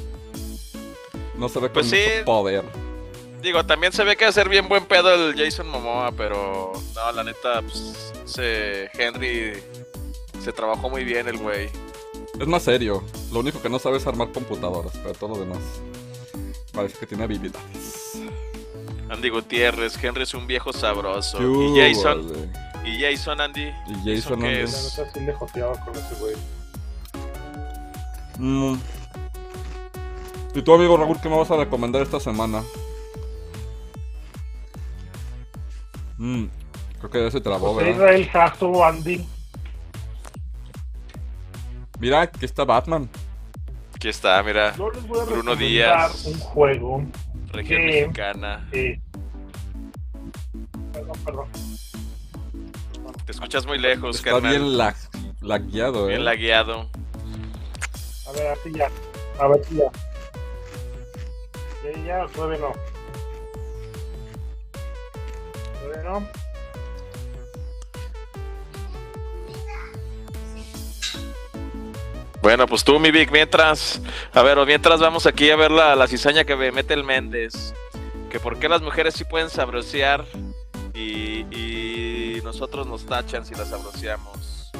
No 1.38 1.48
se 1.48 1.58
ve 1.58 1.68
con 1.68 1.72
pues 1.72 1.86
mucho 1.86 2.24
poder. 2.26 2.89
Digo, 3.42 3.64
también 3.64 3.92
se 3.92 4.04
ve 4.04 4.16
que 4.16 4.24
va 4.24 4.30
a 4.30 4.32
ser 4.32 4.48
bien 4.48 4.68
buen 4.68 4.84
pedo 4.84 5.14
el 5.14 5.34
Jason 5.36 5.68
Momoa, 5.68 6.12
pero 6.12 6.72
no, 6.94 7.12
la 7.12 7.24
neta, 7.24 7.62
pues, 7.62 8.12
ese 8.24 8.90
Henry 8.94 9.62
se 10.42 10.52
trabajó 10.52 10.90
muy 10.90 11.04
bien 11.04 11.26
el 11.28 11.38
güey. 11.38 11.70
Es 12.38 12.46
más 12.46 12.62
serio. 12.62 13.02
Lo 13.32 13.40
único 13.40 13.60
que 13.60 13.68
no 13.68 13.78
sabe 13.78 13.98
es 13.98 14.06
armar 14.06 14.30
computadoras, 14.32 14.92
pero 15.02 15.14
todo 15.14 15.34
lo 15.36 15.40
demás 15.40 15.58
parece 16.72 16.98
que 16.98 17.06
tiene 17.06 17.24
habilidades. 17.24 18.18
Andy 19.08 19.28
Gutiérrez, 19.28 20.02
Henry 20.02 20.22
es 20.22 20.34
un 20.34 20.46
viejo 20.46 20.72
sabroso. 20.72 21.38
y 21.40 21.78
Jason. 21.78 22.50
Y 22.84 23.00
Jason, 23.02 23.40
Andy. 23.40 23.72
Y 23.86 24.16
Jason, 24.16 24.44
Andy. 24.44 24.60
Es... 24.60 25.02
le 25.20 25.32
joteaba 25.32 25.78
con 25.84 25.94
ese 25.94 26.14
güey. 26.14 26.36
Mm. 28.38 28.78
¿Y 30.54 30.62
tú, 30.62 30.74
amigo 30.74 30.96
Raúl, 30.96 31.20
qué 31.20 31.28
me 31.28 31.36
vas 31.36 31.50
a 31.50 31.56
recomendar 31.56 32.02
esta 32.02 32.18
semana? 32.18 32.62
Mm, 36.20 36.48
creo 36.98 37.10
que 37.10 37.24
ya 37.24 37.30
se 37.30 37.40
trabó, 37.40 37.74
¿verdad? 37.74 37.92
Israel 37.92 38.30
Castro, 38.30 38.84
Andy. 38.84 39.26
Mira, 41.98 42.20
aquí 42.20 42.44
está 42.44 42.66
Batman. 42.66 43.08
Aquí 43.94 44.08
está, 44.10 44.42
mira. 44.42 44.76
Yo 44.76 44.90
les 44.90 45.06
voy 45.06 45.18
a 45.18 45.24
Bruno 45.24 45.56
Díaz. 45.56 46.26
un 46.26 46.38
juego. 46.38 47.02
Región 47.52 47.86
mexicana. 47.86 48.68
Perdón, 50.92 51.18
perdón. 51.24 51.48
Te 53.24 53.32
escuchas 53.32 53.64
muy 53.64 53.78
lejos, 53.78 54.16
Está 54.16 54.40
bien 54.40 54.76
lag, 54.76 54.96
lagueado, 55.40 56.08
Bien 56.08 56.20
eh. 56.20 56.24
lagueado. 56.24 56.90
A 58.28 58.32
ver, 58.32 58.48
así 58.48 58.72
ya. 58.74 58.90
A 59.42 59.48
ver 59.48 59.64
si 59.64 59.76
ya. 59.76 59.90
Ya, 61.82 62.04
ya, 62.04 62.26
todavía 62.34 62.58
no. 62.58 62.99
Bueno, 72.42 72.66
pues 72.66 72.84
tú, 72.84 72.98
mi 72.98 73.10
Vic, 73.10 73.30
mientras, 73.30 74.00
a 74.32 74.42
ver, 74.42 74.58
o 74.58 74.64
mientras 74.64 74.98
vamos 74.98 75.26
aquí 75.26 75.50
a 75.50 75.56
ver 75.56 75.70
la, 75.70 75.94
la 75.94 76.06
cizaña 76.06 76.44
que 76.44 76.56
me 76.56 76.72
mete 76.72 76.94
el 76.94 77.04
Méndez, 77.04 77.74
que 78.30 78.40
por 78.40 78.58
qué 78.58 78.68
las 78.68 78.80
mujeres 78.80 79.14
sí 79.14 79.24
pueden 79.24 79.50
sabrosear 79.50 80.24
y, 80.94 81.40
y 81.54 82.40
nosotros 82.42 82.86
nos 82.86 83.04
tachan 83.04 83.44
si 83.44 83.54
las 83.54 83.68
sabroseamos. 83.68 84.72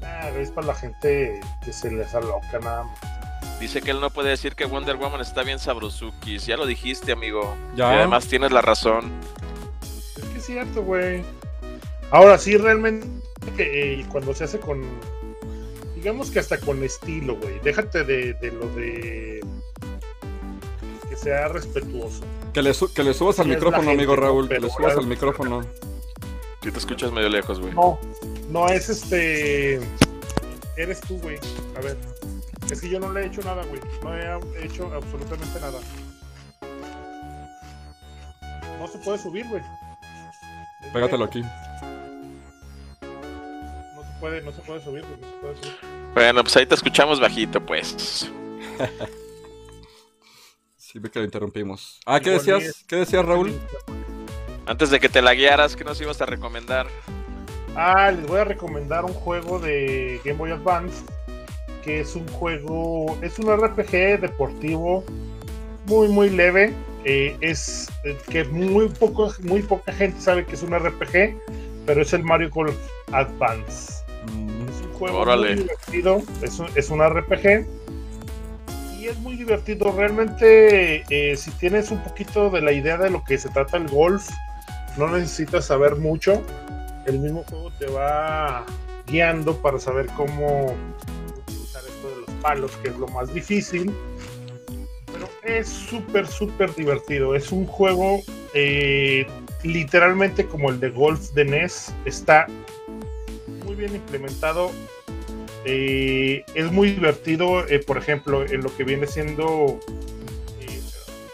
Nah, 0.00 0.28
es 0.38 0.50
para 0.50 0.66
la 0.66 0.74
gente 0.74 1.40
que 1.64 1.72
se 1.72 1.90
les 1.90 2.14
aloca 2.14 2.58
nada 2.60 2.84
más. 2.84 3.17
Dice 3.60 3.82
que 3.82 3.90
él 3.90 4.00
no 4.00 4.10
puede 4.10 4.30
decir 4.30 4.54
que 4.54 4.66
Wonder 4.66 4.96
Woman 4.96 5.20
está 5.20 5.42
bien 5.42 5.58
sabrosukis. 5.58 6.46
Ya 6.46 6.56
lo 6.56 6.64
dijiste, 6.64 7.12
amigo. 7.12 7.56
¿Ya? 7.76 7.92
Y 7.92 7.96
además 7.98 8.26
tienes 8.28 8.52
la 8.52 8.62
razón. 8.62 9.10
Es 10.16 10.24
que 10.24 10.38
es 10.38 10.46
cierto, 10.46 10.82
güey. 10.82 11.22
Ahora 12.10 12.38
sí, 12.38 12.56
realmente, 12.56 13.08
eh, 13.58 14.06
cuando 14.10 14.32
se 14.34 14.44
hace 14.44 14.60
con. 14.60 14.82
Digamos 15.96 16.30
que 16.30 16.38
hasta 16.38 16.58
con 16.58 16.82
estilo, 16.84 17.36
güey. 17.36 17.58
Déjate 17.60 18.04
de, 18.04 18.36
lo 18.52 18.68
de. 18.76 19.44
Que 21.08 21.16
sea 21.16 21.48
respetuoso. 21.48 22.22
Que 22.54 22.62
le, 22.62 22.72
que 22.94 23.02
le 23.02 23.12
subas 23.12 23.40
al 23.40 23.48
micrófono, 23.48 23.90
amigo 23.90 24.14
Raúl. 24.14 24.48
Que 24.48 24.60
le 24.60 24.70
subas 24.70 24.96
al 24.96 25.06
micrófono. 25.06 25.62
Si 26.62 26.70
te 26.70 26.78
escuchas 26.78 27.10
medio 27.10 27.28
lejos, 27.28 27.60
güey. 27.60 27.74
No, 27.74 27.98
no 28.50 28.68
es 28.68 28.88
este. 28.88 29.80
Eres 30.76 31.00
tú, 31.00 31.18
güey. 31.18 31.38
A 31.76 31.80
ver. 31.80 31.96
Es 32.70 32.80
que 32.80 32.88
yo 32.90 33.00
no 33.00 33.12
le 33.12 33.22
he 33.22 33.26
hecho 33.26 33.40
nada, 33.42 33.64
güey. 33.64 33.80
No 34.02 34.14
he 34.14 34.64
hecho 34.64 34.92
absolutamente 34.92 35.60
nada. 35.60 35.78
No 38.78 38.86
se 38.86 38.98
puede 38.98 39.18
subir, 39.18 39.46
güey. 39.48 39.62
Pégatelo 40.92 41.24
aquí. 41.24 41.42
No 43.02 44.02
se 44.02 44.20
puede, 44.20 44.42
no 44.42 44.52
se 44.52 44.60
puede 44.62 44.84
subir, 44.84 45.04
güey. 45.06 45.20
No 45.20 45.26
se 45.26 45.36
puede 45.40 45.56
subir. 45.56 45.76
Bueno, 46.14 46.42
pues 46.42 46.56
ahí 46.56 46.66
te 46.66 46.74
escuchamos 46.74 47.20
bajito, 47.20 47.64
pues. 47.64 48.30
sí, 50.76 50.98
ve 50.98 51.10
que 51.10 51.20
lo 51.20 51.24
interrumpimos. 51.24 52.00
Ah, 52.06 52.20
¿qué 52.20 52.30
decías? 52.30 52.84
¿Qué 52.86 52.96
decías, 52.96 53.24
Raúl? 53.24 53.58
Antes 54.66 54.90
de 54.90 55.00
que 55.00 55.08
te 55.08 55.22
la 55.22 55.34
guiaras, 55.34 55.74
¿qué 55.74 55.84
nos 55.84 56.00
ibas 56.00 56.20
a 56.20 56.26
recomendar? 56.26 56.86
Ah, 57.74 58.10
les 58.10 58.26
voy 58.26 58.40
a 58.40 58.44
recomendar 58.44 59.04
un 59.04 59.14
juego 59.14 59.58
de 59.58 60.20
Game 60.24 60.38
Boy 60.38 60.50
Advance 60.50 61.02
que 61.82 62.00
es 62.00 62.14
un 62.14 62.26
juego, 62.28 63.18
es 63.22 63.38
un 63.38 63.54
RPG 63.54 64.20
deportivo 64.20 65.04
muy 65.86 66.08
muy 66.08 66.30
leve. 66.30 66.72
Eh, 67.04 67.36
es 67.40 67.88
eh, 68.04 68.16
que 68.28 68.44
muy 68.44 68.88
poco, 68.88 69.32
muy 69.42 69.62
poca 69.62 69.92
gente 69.92 70.20
sabe 70.20 70.44
que 70.44 70.54
es 70.54 70.62
un 70.62 70.78
RPG, 70.78 71.36
pero 71.86 72.02
es 72.02 72.12
el 72.12 72.22
Mario 72.22 72.50
Golf 72.50 72.76
Advance. 73.12 74.04
Mm. 74.32 74.68
Es 74.68 74.80
un 74.84 74.92
juego 74.92 75.24
muy 75.24 75.54
divertido, 75.54 76.22
es 76.42 76.58
un, 76.58 76.68
es 76.74 76.90
un 76.90 77.02
RPG. 77.02 77.66
Y 78.98 79.06
es 79.06 79.18
muy 79.20 79.36
divertido. 79.36 79.92
Realmente, 79.92 81.04
eh, 81.08 81.36
si 81.36 81.50
tienes 81.52 81.90
un 81.90 82.02
poquito 82.02 82.50
de 82.50 82.60
la 82.60 82.72
idea 82.72 82.98
de 82.98 83.10
lo 83.10 83.22
que 83.24 83.38
se 83.38 83.48
trata 83.48 83.76
el 83.76 83.88
golf, 83.88 84.28
no 84.96 85.08
necesitas 85.08 85.66
saber 85.66 85.96
mucho. 85.96 86.42
El 87.06 87.20
mismo 87.20 87.44
juego 87.44 87.70
te 87.78 87.86
va 87.86 88.66
guiando 89.06 89.56
para 89.56 89.78
saber 89.78 90.06
cómo 90.16 90.74
palos, 92.42 92.72
que 92.82 92.88
es 92.88 92.96
lo 92.96 93.08
más 93.08 93.32
difícil. 93.32 93.92
Pero 95.12 95.28
es 95.42 95.68
súper, 95.68 96.26
súper 96.26 96.74
divertido. 96.74 97.34
Es 97.34 97.50
un 97.52 97.66
juego 97.66 98.20
eh, 98.54 99.26
literalmente 99.62 100.46
como 100.46 100.70
el 100.70 100.80
de 100.80 100.90
golf 100.90 101.32
de 101.32 101.44
NES. 101.44 101.92
Está 102.04 102.46
muy 103.64 103.74
bien 103.74 103.94
implementado. 103.94 104.70
Eh, 105.64 106.44
es 106.54 106.70
muy 106.70 106.92
divertido, 106.92 107.66
eh, 107.68 107.80
por 107.80 107.98
ejemplo, 107.98 108.44
en 108.44 108.62
lo 108.62 108.74
que 108.76 108.84
viene 108.84 109.06
siendo 109.06 109.78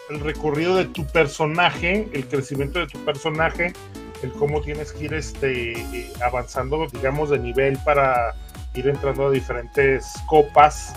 el 0.09 0.19
recorrido 0.19 0.75
de 0.75 0.85
tu 0.85 1.05
personaje, 1.07 2.07
el 2.13 2.27
crecimiento 2.27 2.79
de 2.79 2.87
tu 2.87 3.03
personaje, 3.03 3.73
el 4.21 4.31
cómo 4.33 4.61
tienes 4.61 4.91
que 4.91 5.05
ir 5.05 5.13
este, 5.13 6.11
avanzando, 6.23 6.87
digamos, 6.91 7.29
de 7.29 7.39
nivel 7.39 7.77
para 7.83 8.35
ir 8.75 8.87
entrando 8.87 9.27
a 9.27 9.31
diferentes 9.31 10.13
copas 10.27 10.93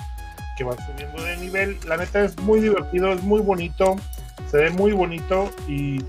que 0.57 0.65
van 0.65 0.77
subiendo 0.87 1.23
de 1.23 1.37
nivel. 1.37 1.79
La 1.87 1.97
neta 1.97 2.25
es 2.25 2.37
muy 2.41 2.61
divertido, 2.61 3.13
es 3.13 3.23
muy 3.23 3.41
bonito, 3.41 3.97
se 4.51 4.57
ve 4.59 4.71
muy 4.71 4.93
bonito 4.93 5.51
y 5.67 6.03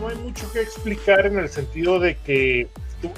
no 0.00 0.08
hay 0.08 0.16
mucho 0.16 0.50
que 0.52 0.60
explicar 0.60 1.26
en 1.26 1.38
el 1.38 1.48
sentido 1.48 1.98
de 2.00 2.16
que 2.16 2.68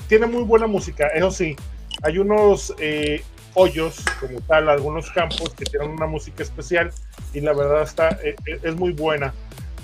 tiene 0.09 0.27
muy 0.27 0.43
buena 0.43 0.67
música, 0.67 1.07
eso 1.09 1.31
sí, 1.31 1.57
hay 2.03 2.19
unos 2.19 2.75
eh, 2.79 3.23
hoyos 3.55 4.03
como 4.21 4.41
tal, 4.43 4.69
algunos 4.69 5.11
campos 5.11 5.53
que 5.55 5.65
tienen 5.65 5.91
una 5.91 6.07
música 6.07 6.43
especial 6.43 6.91
y 7.33 7.41
la 7.41 7.53
verdad 7.53 7.83
está, 7.83 8.11
eh, 8.23 8.37
eh, 8.47 8.61
es 8.63 8.77
muy 8.77 8.93
buena. 8.93 9.35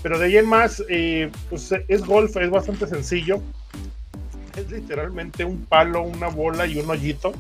Pero 0.03 0.19
de 0.19 0.27
ahí 0.27 0.37
en 0.37 0.47
más, 0.47 0.85
pues 1.49 1.73
es 1.89 2.05
golf, 2.05 2.37
es 2.37 2.51
bastante 2.51 2.87
sencillo. 2.87 3.41
Es 4.57 4.71
literalmente 4.71 5.45
un 5.45 5.65
palo, 5.67 6.03
una 6.03 6.29
bola 6.29 6.67
y 6.67 6.79
un 6.79 6.89
hoyito. 6.89 7.33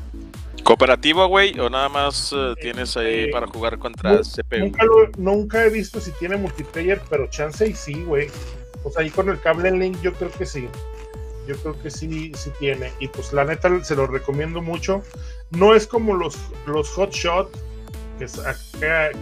¿Cooperativo, 0.64 1.26
güey? 1.28 1.58
¿O 1.60 1.68
nada 1.68 1.88
más 1.88 2.34
tienes 2.60 2.96
ahí 2.96 3.30
para 3.30 3.46
jugar 3.46 3.78
contra 3.78 4.20
CPU? 4.20 4.58
Nunca, 4.58 4.84
nunca 5.18 5.64
he 5.64 5.70
visto 5.70 6.00
si 6.00 6.10
tiene 6.12 6.36
multiplayer, 6.36 7.00
pero 7.10 7.28
chance 7.28 7.66
y 7.66 7.74
sí, 7.74 8.02
güey. 8.02 8.28
Pues 8.82 8.96
ahí 8.96 9.10
con 9.10 9.28
el 9.28 9.40
cable 9.40 9.68
en 9.68 9.78
link 9.78 10.00
yo 10.00 10.12
creo 10.14 10.30
que 10.30 10.46
sí. 10.46 10.68
Yo 11.46 11.56
creo 11.56 11.80
que 11.82 11.90
sí, 11.90 12.32
sí 12.34 12.50
tiene. 12.58 12.90
Y 12.98 13.08
pues 13.08 13.32
la 13.32 13.44
neta 13.44 13.84
se 13.84 13.94
lo 13.94 14.06
recomiendo 14.06 14.62
mucho. 14.62 15.02
No 15.50 15.74
es 15.74 15.86
como 15.86 16.14
los, 16.14 16.38
los 16.66 16.88
hot 16.90 17.12
shot 17.12 17.50
que, 18.18 18.26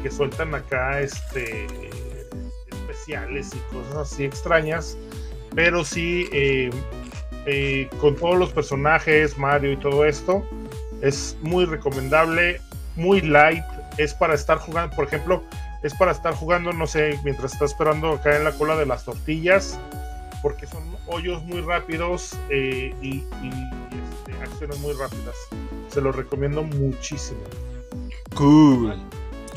que 0.03 0.11
sueltan 0.11 0.55
acá 0.55 1.01
este, 1.01 1.67
especiales 2.71 3.51
y 3.55 3.75
cosas 3.75 3.97
así 3.97 4.25
extrañas. 4.25 4.97
Pero 5.55 5.85
sí, 5.85 6.29
eh, 6.33 6.71
eh, 7.47 7.89
con 8.01 8.17
todos 8.17 8.39
los 8.39 8.53
personajes, 8.53 9.37
Mario 9.39 9.73
y 9.73 9.77
todo 9.77 10.05
esto, 10.05 10.45
es 11.01 11.37
muy 11.43 11.65
recomendable, 11.65 12.61
muy 12.97 13.21
light. 13.21 13.65
Es 13.99 14.15
para 14.15 14.35
estar 14.35 14.59
jugando, 14.59 14.95
por 14.95 15.07
ejemplo, 15.07 15.43
es 15.83 15.95
para 15.95 16.13
estar 16.13 16.35
jugando, 16.35 16.73
no 16.73 16.87
sé, 16.87 17.19
mientras 17.25 17.53
está 17.53 17.65
esperando 17.65 18.13
acá 18.13 18.37
en 18.37 18.45
la 18.45 18.53
cola 18.53 18.77
de 18.77 18.87
las 18.87 19.05
tortillas, 19.05 19.79
porque 20.41 20.67
son 20.67 20.97
hoyos 21.07 21.43
muy 21.43 21.61
rápidos 21.61 22.37
eh, 22.49 22.95
y, 23.03 23.19
este, 23.19 24.33
acciones 24.43 24.79
muy 24.79 24.93
rápidas. 24.93 25.35
Se 25.89 26.01
lo 26.01 26.13
recomiendo 26.13 26.63
muchísimo. 26.63 27.41
Cool. 28.35 28.95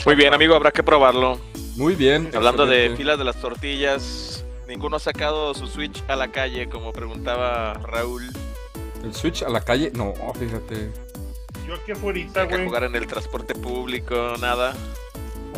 Muy 0.05 0.15
bien, 0.15 0.33
amigo, 0.33 0.55
habrá 0.55 0.71
que 0.71 0.83
probarlo. 0.83 1.39
Muy 1.75 1.95
bien. 1.95 2.29
Hablando 2.33 2.65
de 2.65 2.93
filas 2.95 3.17
de 3.17 3.23
las 3.23 3.35
tortillas, 3.37 4.24
ninguno 4.67 4.97
ha 4.97 4.99
sacado 4.99 5.53
su 5.53 5.67
Switch 5.67 6.03
a 6.07 6.15
la 6.15 6.29
calle, 6.31 6.67
como 6.69 6.91
preguntaba 6.91 7.73
Raúl. 7.73 8.23
¿El 9.03 9.13
Switch 9.13 9.43
a 9.43 9.49
la 9.49 9.61
calle? 9.61 9.91
No, 9.93 10.13
fíjate. 10.37 10.91
Yo 11.67 11.75
aquí 11.75 11.91
afuera, 11.91 12.45
güey. 12.45 12.65
jugar 12.65 12.83
en 12.83 12.95
el 12.95 13.07
transporte 13.07 13.55
público, 13.55 14.33
nada. 14.39 14.75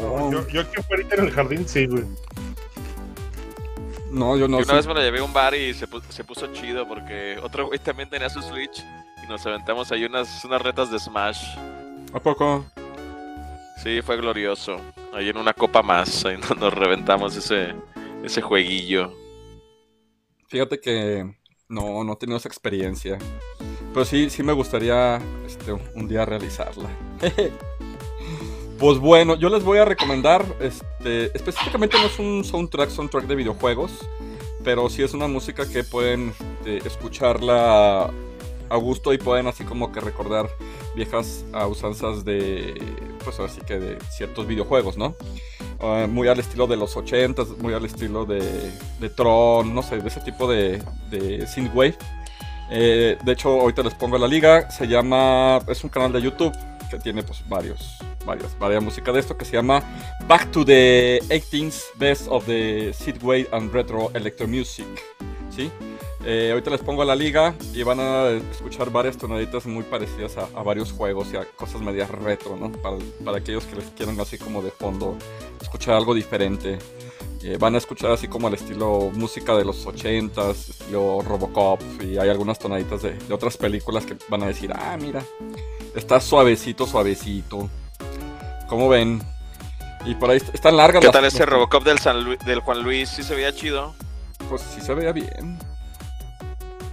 Oh. 0.02 0.32
yo, 0.32 0.48
yo, 0.48 0.62
aquí 0.62 0.80
afuera 0.80 1.04
en 1.12 1.24
el 1.26 1.32
jardín, 1.32 1.68
sí, 1.68 1.86
güey. 1.86 2.04
No, 4.12 4.38
yo 4.38 4.48
no. 4.48 4.58
una 4.58 4.74
vez 4.74 4.88
me 4.88 4.94
lo 4.94 5.02
llevé 5.02 5.20
a 5.20 5.24
un 5.24 5.34
bar 5.34 5.54
y 5.54 5.74
se, 5.74 5.88
puso 5.88 6.48
chido 6.54 6.88
porque 6.88 7.38
otro 7.44 7.68
güey 7.68 7.80
también 7.80 8.10
tenía 8.10 8.30
su 8.30 8.42
Switch 8.42 8.84
y 9.24 9.28
nos 9.28 9.46
aventamos 9.46 9.92
ahí 9.92 10.06
unas, 10.06 10.46
unas 10.46 10.62
retas 10.62 10.90
de 10.92 11.00
Smash. 11.00 11.58
¿A 12.14 12.20
poco? 12.20 12.66
Sí, 13.84 14.02
fue 14.02 14.18
glorioso. 14.18 14.78
Ahí 15.14 15.30
en 15.30 15.38
una 15.38 15.54
copa 15.54 15.82
más, 15.82 16.26
ahí 16.26 16.38
nos 16.60 16.74
reventamos 16.74 17.36
ese, 17.36 17.76
ese 18.24 18.42
jueguillo. 18.42 19.14
Fíjate 20.48 20.80
que 20.80 21.36
no, 21.70 22.04
no 22.04 22.14
he 22.14 22.16
tenido 22.16 22.38
esa 22.38 22.48
experiencia. 22.48 23.18
Pero 23.94 24.06
sí, 24.06 24.30
sí 24.30 24.44
me 24.44 24.54
gustaría 24.54 25.20
este, 25.46 25.72
un 25.72 26.08
día 26.08 26.26
realizarla. 26.26 26.90
Pues 28.80 29.00
bueno, 29.00 29.36
yo 29.36 29.50
les 29.50 29.64
voy 29.64 29.80
a 29.80 29.86
recomendar, 29.86 30.46
este, 30.60 31.36
específicamente 31.36 31.98
no 31.98 32.06
es 32.06 32.20
un 32.20 32.44
soundtrack, 32.44 32.92
soundtrack 32.92 33.26
de 33.26 33.34
videojuegos, 33.34 33.92
pero 34.64 34.88
sí 34.88 35.02
es 35.02 35.16
una 35.16 35.28
música 35.28 35.68
que 35.68 35.84
pueden 35.84 36.32
este, 36.60 36.88
escucharla 36.88 38.12
a 38.70 38.78
gusto 38.78 39.14
y 39.14 39.18
pueden 39.18 39.48
así 39.48 39.64
como 39.64 39.92
que 39.92 40.00
recordar 40.00 40.48
viejas 40.96 41.44
usanzas 41.68 42.24
de, 42.24 42.80
pues 43.24 43.40
así 43.40 43.62
que 43.62 43.80
de 43.80 43.98
ciertos 44.12 44.46
videojuegos, 44.46 44.96
¿no? 44.96 45.16
Ah, 45.80 46.08
muy 46.10 46.28
al 46.28 46.40
estilo 46.40 46.66
de 46.66 46.76
los 46.76 46.96
80s, 46.96 47.58
muy 47.58 47.74
al 47.74 47.86
estilo 47.86 48.26
de, 48.26 48.72
de 49.00 49.10
Tron, 49.10 49.74
no 49.74 49.84
sé, 49.84 49.98
de 49.98 50.08
ese 50.08 50.22
tipo 50.22 50.50
de, 50.50 50.82
de 51.12 51.46
synthwave. 51.46 51.98
Eh, 52.70 53.18
de 53.24 53.32
hecho, 53.32 53.50
ahorita 53.62 53.84
les 53.84 53.94
pongo 53.94 54.18
la 54.18 54.28
liga, 54.28 54.70
se 54.72 54.88
llama, 54.88 55.60
es 55.68 55.84
un 55.84 55.90
canal 55.90 56.12
de 56.12 56.22
YouTube 56.22 56.54
que 56.90 56.98
tiene 56.98 57.22
pues 57.22 57.48
varios, 57.48 57.98
varias, 58.26 58.58
varias 58.58 58.84
música 58.84 59.12
de 59.12 59.20
esto 59.20 59.38
que 59.38 59.46
se 59.46 59.54
llama 59.54 59.84
Back 60.28 60.52
to 60.52 60.66
the 60.66 61.20
18th 61.30 61.82
Best 61.96 62.28
of 62.30 62.46
the 62.46 62.94
Sidway 62.94 63.48
and 63.52 63.72
Retro 63.72 64.10
Electro 64.14 64.48
Music. 64.48 64.88
¿sí? 65.50 65.72
Eh, 66.30 66.50
ahorita 66.52 66.72
les 66.72 66.82
pongo 66.82 67.06
la 67.06 67.16
liga 67.16 67.56
y 67.74 67.84
van 67.84 68.02
a 68.02 68.28
escuchar 68.52 68.92
varias 68.92 69.18
tonaditas 69.18 69.66
muy 69.66 69.84
parecidas 69.84 70.36
a, 70.38 70.62
varios 70.62 70.92
juegos 70.92 71.30
y 71.32 71.38
a 71.38 71.46
cosas 71.56 71.80
medias 71.80 72.12
retro, 72.12 72.58
¿no? 72.58 72.70
Para, 72.70 72.98
para, 73.24 73.38
aquellos 73.38 73.64
que 73.64 73.78
les 73.78 73.86
quieran 73.92 74.20
así 74.20 74.38
como 74.38 74.62
de 74.62 74.72
fondo 74.72 75.18
escuchar 75.62 75.96
algo 75.96 76.14
diferente. 76.14 76.80
Eh, 77.44 77.56
van 77.58 77.76
a 77.76 77.78
escuchar 77.78 78.12
así 78.12 78.28
como 78.28 78.50
el 78.50 78.56
estilo 78.56 79.10
música 79.14 79.56
de 79.56 79.64
los 79.64 79.88
80s, 79.88 80.70
estilo 80.70 81.22
Robocop 81.22 81.80
y 82.04 82.18
hay 82.18 82.28
algunas 82.28 82.60
tonaditas 82.60 83.04
de, 83.04 83.14
de 83.14 83.34
otras 83.34 83.56
películas 83.56 84.06
que 84.06 84.18
van 84.28 84.44
a 84.44 84.48
decir, 84.48 84.70
ah, 84.76 84.98
mira, 85.00 85.24
está 85.96 86.20
suavecito, 86.20 86.86
suavecito. 86.86 87.70
¿Cómo 88.68 88.90
ven? 88.90 89.22
Y 90.06 90.16
por 90.16 90.30
ahí 90.32 90.42
están 90.54 90.76
largas 90.76 91.02
¿Qué 91.02 91.10
tal 91.10 91.24
ese 91.24 91.46
Robocop 91.46 91.86
del, 91.86 92.00
del 92.46 92.60
Juan 92.60 92.84
Luis? 92.84 93.08
¿Sí 93.08 93.24
se 93.24 93.34
veía 93.34 93.56
chido? 93.56 93.96
Pues 94.50 94.62
sí 94.62 94.82
se 94.82 94.94
veía 94.94 95.14
bien. 95.14 95.58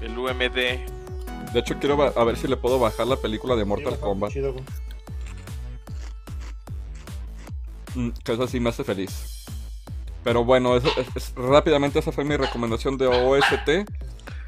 El 0.05 0.19
UMD. 0.19 1.53
De 1.53 1.61
hecho, 1.61 1.79
quiero 1.79 2.03
a 2.03 2.25
ver 2.25 2.37
si 2.37 2.49
le 2.49 2.57
puedo 2.57 2.79
bajar 2.79 3.07
la 3.07 3.17
película 3.17 3.57
de 3.57 3.65
Mortal 3.65 3.99
Kombat. 3.99 4.33
Mm, 7.95 8.11
que 8.25 8.33
eso 8.33 8.47
sí 8.47 8.61
me 8.61 8.71
hace 8.71 8.85
feliz. 8.85 9.45
Pero 10.23 10.45
bueno, 10.45 10.79
rápidamente 11.37 11.99
esa 11.99 12.13
fue 12.13 12.25
mi 12.25 12.37
recomendación 12.37 12.99
de 12.99 13.07
OST. 13.07 13.89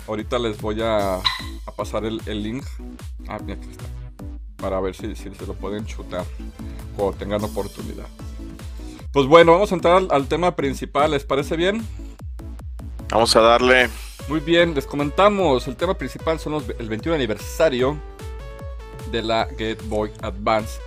Ahorita 0.08 0.38
les 0.38 0.60
voy 0.60 0.80
a, 0.82 1.20
pasar 1.76 2.04
el, 2.04 2.20
el, 2.26 2.42
link. 2.42 2.64
Ah, 3.28 3.38
mira, 3.44 3.58
aquí 3.58 3.70
está 3.70 3.84
para 4.56 4.80
ver 4.80 4.94
si, 4.94 5.14
se 5.14 5.30
lo 5.46 5.54
pueden 5.54 5.84
chutar 5.86 6.24
o 6.98 7.12
tengan 7.12 7.44
oportunidad. 7.44 8.06
Pues 9.12 9.26
bueno, 9.26 9.52
vamos 9.52 9.70
a 9.72 9.74
entrar 9.74 10.02
al, 10.10 10.28
tema 10.28 10.56
principal, 10.56 11.10
¿les 11.12 11.24
parece 11.24 11.56
bien? 11.56 11.86
Vamos 13.10 13.34
a 13.36 13.40
darle. 13.40 13.88
Muy 14.28 14.40
bien, 14.40 14.74
les 14.74 14.86
comentamos, 14.86 15.68
el 15.68 15.76
tema 15.76 15.94
principal 15.94 16.40
son 16.40 16.62
el 16.78 16.88
21 16.88 17.14
aniversario 17.14 17.96
de 19.10 19.22
la 19.22 19.46
Game 19.46 19.76
Boy 19.84 20.10
Advance. 20.22 20.80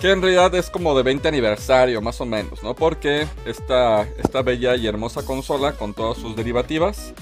Que 0.00 0.10
en 0.10 0.20
realidad 0.20 0.54
es 0.54 0.68
como 0.68 0.94
de 0.96 1.02
20 1.02 1.26
aniversario, 1.28 2.02
más 2.02 2.20
o 2.20 2.26
menos, 2.26 2.62
¿no? 2.62 2.74
Porque 2.74 3.26
esta, 3.46 4.02
esta 4.02 4.42
bella 4.42 4.76
y 4.76 4.86
hermosa 4.86 5.24
consola, 5.24 5.72
con 5.72 5.94
todas 5.94 6.18
sus 6.18 6.36
derivativas, 6.36 7.14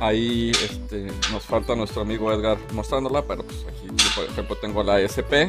Ahí 0.00 0.50
este, 0.50 1.06
nos 1.32 1.44
falta 1.44 1.74
nuestro 1.74 2.02
amigo 2.02 2.30
Edgar 2.32 2.58
mostrándola, 2.72 3.22
pero 3.22 3.42
pues 3.44 3.64
aquí 3.66 3.86
por 4.14 4.24
ejemplo 4.24 4.56
tengo 4.56 4.82
la 4.82 5.00
SP. 5.00 5.48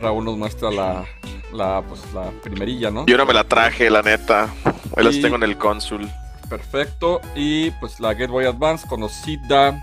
Raúl 0.00 0.24
nos 0.24 0.36
muestra 0.36 0.70
la, 0.70 1.04
la, 1.52 1.82
pues, 1.86 2.00
la 2.12 2.30
primerilla, 2.42 2.90
¿no? 2.90 3.06
Yo 3.06 3.16
no 3.16 3.26
me 3.26 3.34
la 3.34 3.44
traje, 3.44 3.90
la 3.90 4.02
neta. 4.02 4.52
Hoy 4.96 5.04
las 5.04 5.20
tengo 5.20 5.36
en 5.36 5.42
el 5.44 5.56
cónsul. 5.56 6.08
Perfecto. 6.50 7.20
Y 7.34 7.70
pues 7.70 8.00
la 8.00 8.12
Game 8.12 8.32
Boy 8.32 8.44
Advance, 8.44 8.86
conocida 8.86 9.82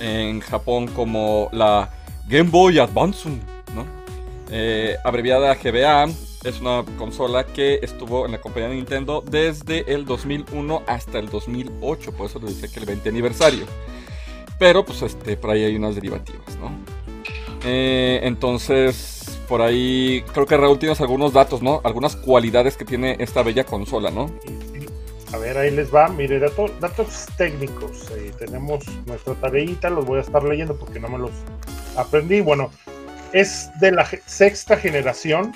en 0.00 0.40
Japón 0.40 0.86
como 0.86 1.50
la 1.52 1.90
Game 2.28 2.48
Boy 2.48 2.78
Advance, 2.78 3.28
¿no? 3.28 3.84
Eh, 4.50 4.96
abreviada 5.04 5.54
GBA, 5.54 6.06
es 6.44 6.60
una 6.60 6.84
consola 6.96 7.44
que 7.44 7.80
estuvo 7.82 8.24
en 8.24 8.32
la 8.32 8.40
compañía 8.40 8.68
de 8.68 8.76
Nintendo 8.76 9.22
desde 9.28 9.92
el 9.92 10.04
2001 10.04 10.82
hasta 10.86 11.18
el 11.18 11.28
2008, 11.28 12.12
por 12.12 12.26
eso 12.26 12.38
le 12.38 12.46
decía 12.46 12.68
que 12.68 12.80
el 12.80 12.86
20 12.86 13.08
aniversario. 13.08 13.66
Pero 14.58 14.84
pues 14.84 15.02
este, 15.02 15.36
por 15.36 15.50
ahí 15.50 15.64
hay 15.64 15.74
unas 15.74 15.96
derivativas, 15.96 16.56
¿no? 16.60 16.70
Eh, 17.64 18.20
entonces, 18.22 19.40
por 19.48 19.62
ahí 19.62 20.22
creo 20.32 20.46
que 20.46 20.56
Raúl 20.56 20.78
tienes 20.78 21.00
algunos 21.00 21.32
datos, 21.32 21.62
¿no? 21.62 21.80
Algunas 21.82 22.14
cualidades 22.14 22.76
que 22.76 22.84
tiene 22.84 23.16
esta 23.18 23.42
bella 23.42 23.64
consola, 23.64 24.10
¿no? 24.10 24.30
A 25.34 25.36
ver, 25.36 25.58
ahí 25.58 25.72
les 25.72 25.92
va. 25.92 26.06
Mire, 26.06 26.38
datos, 26.38 26.70
datos 26.78 27.26
técnicos. 27.36 28.08
Eh, 28.12 28.30
tenemos 28.38 28.86
nuestra 29.04 29.34
tareita, 29.34 29.90
los 29.90 30.04
voy 30.04 30.18
a 30.18 30.20
estar 30.20 30.44
leyendo 30.44 30.76
porque 30.78 31.00
no 31.00 31.08
me 31.08 31.18
los 31.18 31.32
aprendí. 31.96 32.40
Bueno, 32.40 32.70
es 33.32 33.68
de 33.80 33.90
la 33.90 34.06
sexta 34.26 34.76
generación. 34.76 35.52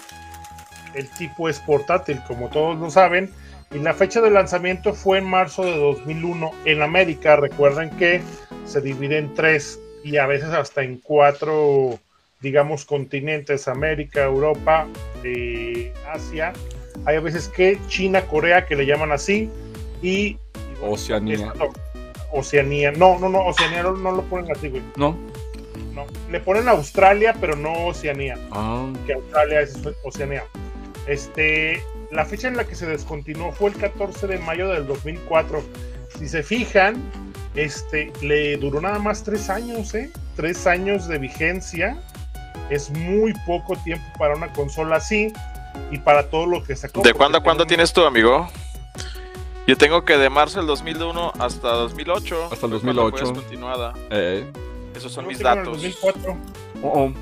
El 0.94 1.08
tipo 1.10 1.48
es 1.48 1.60
portátil, 1.60 2.20
como 2.26 2.48
todos 2.48 2.76
lo 2.76 2.90
saben. 2.90 3.30
Y 3.72 3.78
la 3.78 3.94
fecha 3.94 4.20
de 4.20 4.32
lanzamiento 4.32 4.94
fue 4.94 5.18
en 5.18 5.26
marzo 5.26 5.62
de 5.62 5.76
2001 5.76 6.50
en 6.64 6.82
América. 6.82 7.36
Recuerden 7.36 7.90
que 7.90 8.20
se 8.64 8.80
divide 8.80 9.18
en 9.18 9.32
tres 9.34 9.78
y 10.02 10.16
a 10.16 10.26
veces 10.26 10.48
hasta 10.48 10.82
en 10.82 10.98
cuatro, 10.98 12.00
digamos, 12.40 12.84
continentes: 12.84 13.68
América, 13.68 14.24
Europa, 14.24 14.88
eh, 15.22 15.92
Asia. 16.10 16.52
Hay 17.04 17.14
a 17.14 17.20
veces 17.20 17.46
que 17.46 17.78
China, 17.86 18.22
Corea, 18.22 18.66
que 18.66 18.74
le 18.74 18.84
llaman 18.84 19.12
así, 19.12 19.48
y. 20.02 20.38
Oceanía. 20.82 21.52
No, 21.58 21.68
Oceanía. 22.32 22.92
No, 22.92 23.18
no, 23.18 23.28
no, 23.28 23.40
Oceanía 23.46 23.82
no, 23.82 23.92
no, 23.92 24.12
lo 24.12 24.22
ponen 24.22 24.50
así, 24.50 24.68
güey. 24.68 24.82
No. 24.96 25.16
No. 25.94 26.06
Le 26.30 26.40
ponen 26.40 26.68
Australia, 26.68 27.34
pero 27.40 27.56
no 27.56 27.86
Oceanía. 27.86 28.38
Ah. 28.52 28.86
Que 29.06 29.14
Australia 29.14 29.60
es 29.60 29.78
Oceanía. 30.04 30.44
Este. 31.06 31.82
La 32.10 32.24
fecha 32.24 32.48
en 32.48 32.56
la 32.56 32.64
que 32.64 32.74
se 32.74 32.86
descontinuó 32.86 33.52
fue 33.52 33.70
el 33.70 33.76
14 33.76 34.26
de 34.26 34.38
mayo 34.38 34.68
del 34.68 34.86
2004. 34.86 35.62
Si 36.18 36.26
se 36.26 36.42
fijan, 36.42 37.02
este, 37.54 38.12
le 38.22 38.56
duró 38.56 38.80
nada 38.80 38.98
más 38.98 39.24
tres 39.24 39.50
años, 39.50 39.94
¿eh? 39.94 40.10
Tres 40.36 40.66
años 40.66 41.08
de 41.08 41.18
vigencia. 41.18 41.98
Es 42.70 42.90
muy 42.90 43.34
poco 43.46 43.76
tiempo 43.76 44.06
para 44.18 44.36
una 44.36 44.52
consola 44.52 44.96
así 44.96 45.32
y 45.90 45.98
para 45.98 46.30
todo 46.30 46.46
lo 46.46 46.62
que 46.62 46.76
sacó. 46.76 47.02
¿De 47.02 47.14
cuándo 47.14 47.38
a 47.38 47.42
cuándo 47.42 47.66
tienes 47.66 47.92
tu 47.92 48.04
amigo? 48.04 48.48
Yo 49.68 49.76
tengo 49.76 50.02
que 50.02 50.16
de 50.16 50.30
marzo 50.30 50.58
del 50.60 50.66
2001 50.66 51.32
hasta 51.38 51.68
2008. 51.68 52.48
Hasta 52.50 52.64
el 52.66 52.72
2008. 52.72 53.10
Fue 53.18 53.20
descontinuada. 53.34 53.92
Eh. 54.10 54.50
Esos 54.96 55.12
son 55.12 55.24
Yo 55.24 55.28
mis 55.28 55.38
en 55.38 55.44
datos. 55.44 55.66
2004. 55.82 56.36
Oh, 56.82 56.88
oh. 56.88 57.12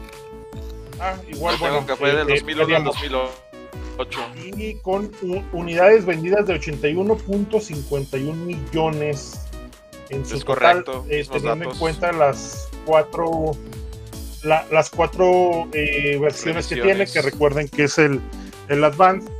Ah, 1.00 1.16
igual, 1.28 1.54
Yo 1.56 1.60
bueno. 1.60 1.74
tengo 1.74 1.86
que 1.88 1.96
fue 1.96 2.14
del 2.14 2.30
eh, 2.30 2.34
2001 2.34 2.60
al 2.62 2.66
digamos, 2.68 2.94
2008. 2.94 4.20
Y 4.56 4.74
con 4.76 5.10
unidades 5.52 6.06
vendidas 6.06 6.46
de 6.46 6.54
81.51 6.54 8.32
millones 8.34 9.40
en 10.10 10.24
su 10.24 10.36
Es 10.36 10.44
total, 10.44 10.84
correcto, 10.84 11.04
eh, 11.08 11.16
mismos 11.18 11.36
teniendo 11.42 11.52
en 11.52 11.58
datos. 11.60 11.78
cuenta 11.78 12.12
las 12.12 12.68
cuatro 12.84 13.50
la- 14.44 14.64
las 14.70 14.88
cuatro 14.90 15.66
eh, 15.72 16.16
versiones 16.20 16.68
que 16.68 16.76
tiene, 16.76 17.06
que 17.08 17.20
recuerden 17.22 17.68
que 17.68 17.84
es 17.84 17.98
el, 17.98 18.20
el 18.68 18.84
Advance, 18.84 19.28
eh, 19.28 19.35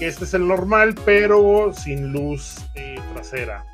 que 0.00 0.08
este 0.08 0.24
es 0.24 0.32
el 0.32 0.48
normal, 0.48 0.94
pero 1.04 1.72
sin 1.74 2.10
luz 2.10 2.56
eh, 2.74 2.98
trasera. 3.12 3.64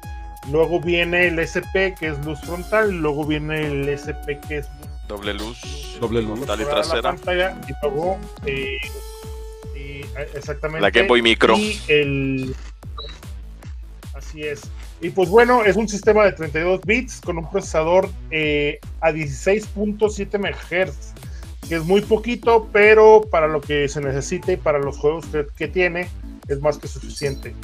Luego 0.51 0.81
viene 0.81 1.29
el 1.29 1.39
SP, 1.39 1.95
que 1.99 2.09
es 2.09 2.25
luz 2.25 2.41
frontal, 2.41 2.91
luego 2.99 3.25
viene 3.25 3.67
el 3.67 3.89
SP, 3.89 4.39
que 4.47 4.59
es 4.59 4.67
luz 4.81 4.97
Doble 5.09 5.35
luz. 5.35 5.61
Doble 6.01 6.21
luz. 6.23 6.39
Frontal 6.39 6.61
y 6.61 6.65
trasera. 6.65 7.03
pantalla, 7.03 7.61
y 7.69 7.73
luego 7.81 8.19
eh, 8.45 8.77
eh, 9.77 10.05
exactamente 10.35 10.83
La 10.83 10.91
Game 10.91 11.07
Boy 11.07 11.23
Micro. 11.23 11.57
y 11.57 11.81
el 11.89 12.57
así 14.15 14.43
es 14.43 14.63
y 15.01 15.11
pues 15.11 15.29
bueno 15.29 15.63
es 15.63 15.77
un 15.77 15.89
sistema 15.89 16.25
de 16.25 16.33
32 16.33 16.81
bits 16.85 17.21
con 17.21 17.39
un 17.39 17.49
procesador 17.51 18.09
eh, 18.31 18.81
a 19.01 19.13
16.7 19.13 20.39
MHz 20.39 21.13
que 21.69 21.77
es 21.77 21.85
muy 21.85 22.01
poquito 22.01 22.69
pero 22.73 23.23
para 23.31 23.49
lo 23.49 23.61
que 23.61 23.89
se 23.89 24.01
necesite 24.01 24.55
y 24.55 24.57
para 24.57 24.79
los 24.79 24.97
juegos 24.99 25.27
que, 25.27 25.47
que 25.57 25.69
tiene 25.69 26.09
es 26.49 26.61
más 26.61 26.79
que 26.79 26.89
suficiente 26.89 27.55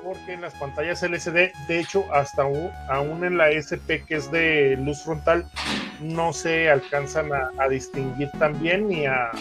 Porque 0.08 0.32
en 0.32 0.40
las 0.40 0.54
pantallas 0.54 1.04
LCD, 1.04 1.52
de 1.68 1.80
hecho, 1.82 2.06
hasta 2.14 2.44
aún, 2.44 3.26
en 3.26 3.38
la 3.38 3.50
SP 3.52 4.08
que 4.08 4.16
es 4.16 4.32
de 4.32 4.78
luz 4.78 5.04
frontal, 5.04 5.52
no 6.00 6.32
se 6.32 6.70
alcanzan 6.70 7.32
a, 7.34 7.68
distinguir 7.68 8.30
tan 8.40 8.58
bien 8.62 8.88
ni 8.88 9.06
a, 9.06 9.32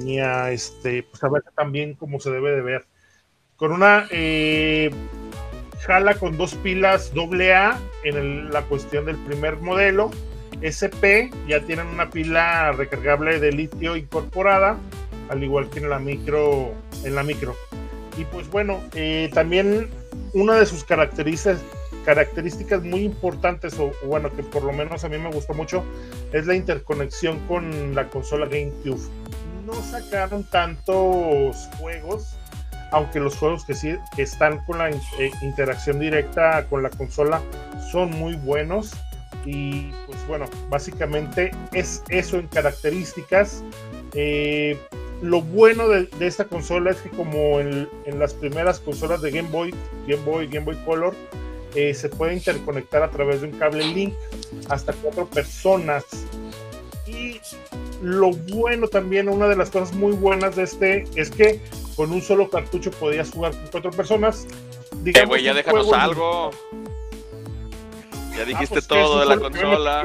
ni 0.00 0.18
a 0.18 0.50
este, 0.50 1.04
pues 1.04 1.22
a 1.22 1.28
ver 1.28 1.44
tan 1.54 1.70
bien 1.70 1.94
como 1.94 2.18
se 2.18 2.32
debe 2.32 2.50
de 2.50 2.62
ver. 2.62 2.84
Con 3.54 3.70
una 3.70 4.08
eh, 4.10 4.90
jala 5.86 6.14
con 6.14 6.36
dos 6.36 6.56
pilas 6.56 7.12
AA 7.14 7.78
en 8.02 8.50
la 8.50 8.62
cuestión 8.62 9.06
del 9.06 9.18
primer 9.18 9.58
modelo 9.58 10.10
SP 10.66 11.30
ya 11.46 11.60
tienen 11.60 11.86
una 11.86 12.10
pila 12.10 12.72
recargable 12.72 13.38
de 13.38 13.52
litio 13.52 13.96
incorporada, 13.96 14.76
al 15.28 15.44
igual 15.44 15.70
que 15.70 15.78
en 15.78 15.90
la 15.90 16.00
micro. 16.00 16.74
En 17.04 17.14
la 17.14 17.22
micro. 17.22 17.54
Y 18.16 18.24
pues 18.26 18.48
bueno, 18.50 18.80
eh, 18.94 19.30
también 19.32 19.88
una 20.34 20.56
de 20.56 20.66
sus 20.66 20.84
características, 20.84 21.60
características 22.04 22.82
muy 22.82 23.04
importantes, 23.04 23.78
o, 23.78 23.92
bueno, 24.06 24.34
que 24.34 24.42
por 24.42 24.62
lo 24.62 24.72
menos 24.72 25.04
a 25.04 25.08
mí 25.08 25.18
me 25.18 25.30
gustó 25.30 25.54
mucho, 25.54 25.84
es 26.32 26.46
la 26.46 26.54
interconexión 26.54 27.38
con 27.46 27.94
la 27.94 28.08
consola 28.08 28.46
GameCube. 28.46 29.00
No 29.64 29.74
sacaron 29.74 30.44
tantos 30.44 31.56
juegos, 31.78 32.36
aunque 32.90 33.20
los 33.20 33.36
juegos 33.36 33.64
que 33.64 33.74
sí 33.74 33.96
están 34.18 34.64
con 34.64 34.78
la 34.78 34.90
eh, 34.90 34.98
interacción 35.40 35.98
directa 35.98 36.66
con 36.68 36.82
la 36.82 36.90
consola 36.90 37.40
son 37.90 38.10
muy 38.10 38.36
buenos 38.36 38.92
y 39.44 39.90
pues 40.06 40.18
bueno, 40.28 40.46
básicamente 40.68 41.50
es 41.72 42.02
eso 42.08 42.38
en 42.38 42.46
características. 42.48 43.64
Eh, 44.14 44.78
lo 45.22 45.40
bueno 45.40 45.88
de, 45.88 46.06
de 46.06 46.26
esta 46.26 46.44
consola 46.46 46.90
es 46.90 46.98
que 46.98 47.08
como 47.10 47.60
en, 47.60 47.88
en 48.04 48.18
las 48.18 48.34
primeras 48.34 48.80
consolas 48.80 49.22
de 49.22 49.30
Game 49.30 49.48
Boy, 49.50 49.72
Game 50.06 50.22
Boy, 50.24 50.46
Game 50.48 50.66
Boy 50.66 50.76
Color, 50.84 51.14
eh, 51.74 51.94
se 51.94 52.08
puede 52.08 52.34
interconectar 52.34 53.02
a 53.02 53.10
través 53.10 53.40
de 53.40 53.48
un 53.48 53.58
cable 53.58 53.84
link 53.84 54.14
hasta 54.68 54.92
cuatro 54.92 55.26
personas. 55.26 56.04
Y 57.06 57.40
lo 58.02 58.30
bueno 58.32 58.88
también, 58.88 59.28
una 59.28 59.46
de 59.48 59.56
las 59.56 59.70
cosas 59.70 59.94
muy 59.94 60.12
buenas 60.12 60.56
de 60.56 60.64
este 60.64 61.04
es 61.14 61.30
que 61.30 61.60
con 61.96 62.10
un 62.12 62.20
solo 62.20 62.50
cartucho 62.50 62.90
podías 62.90 63.30
jugar 63.30 63.52
con 63.52 63.66
cuatro 63.70 63.90
personas. 63.92 64.44
Eh, 64.44 64.96
Digamos, 65.02 65.28
güey, 65.28 65.44
ya 65.44 65.54
déjanos 65.54 65.86
juego 65.86 66.00
algo. 66.02 66.50
Ya 68.36 68.42
Ah, 68.42 68.44
dijiste 68.44 68.74
pues, 68.76 68.86
todo 68.88 69.20
de 69.20 69.26
la 69.26 69.36
consola. 69.38 70.04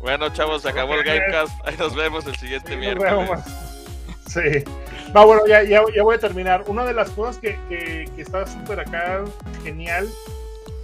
Bueno, 0.00 0.28
chavos, 0.32 0.62
se 0.62 0.68
acabó 0.68 0.94
el. 0.94 1.02
Gamecast. 1.04 1.52
Ahí 1.66 1.74
nos 1.78 1.94
vemos 1.94 2.26
el 2.26 2.36
siguiente 2.36 2.72
Sí, 2.72 2.76
miércoles. 2.76 3.30
Sí. 4.26 4.64
No, 5.14 5.26
bueno, 5.26 5.46
ya, 5.46 5.62
ya, 5.62 5.82
ya, 5.94 6.02
voy 6.02 6.16
a 6.16 6.18
terminar. 6.18 6.64
Una 6.66 6.84
de 6.84 6.92
las 6.92 7.10
cosas 7.10 7.38
que, 7.38 7.58
que, 7.68 8.08
que 8.14 8.22
está 8.22 8.46
súper 8.46 8.80
acá 8.80 9.24
genial 9.62 10.08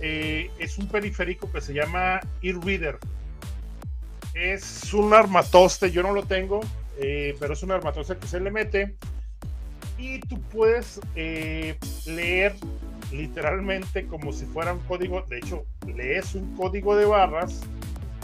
eh, 0.01 0.51
es 0.59 0.79
un 0.79 0.89
periférico 0.89 1.51
que 1.51 1.61
se 1.61 1.73
llama 1.73 2.21
eReader. 2.43 2.99
Es 4.35 4.93
un 4.95 5.13
armatoste, 5.13 5.91
yo 5.91 6.03
no 6.03 6.13
lo 6.13 6.25
tengo, 6.25 6.61
eh, 6.99 7.37
pero 7.39 7.53
es 7.53 7.63
un 7.63 7.73
armatoste 7.73 8.17
que 8.17 8.27
se 8.27 8.41
le 8.41 8.51
mete 8.51 8.97
y 9.99 10.19
tú 10.21 10.41
puedes 10.41 11.01
eh, 11.15 11.77
leer 12.07 12.55
literalmente 13.13 14.07
como 14.07 14.33
si 14.33 14.47
fuera 14.47 14.73
un 14.73 14.81
código, 14.81 15.23
de 15.29 15.39
hecho, 15.39 15.65
lees 15.87 16.35
un 16.35 16.57
código 16.57 16.97
de 16.97 17.05
barras 17.05 17.61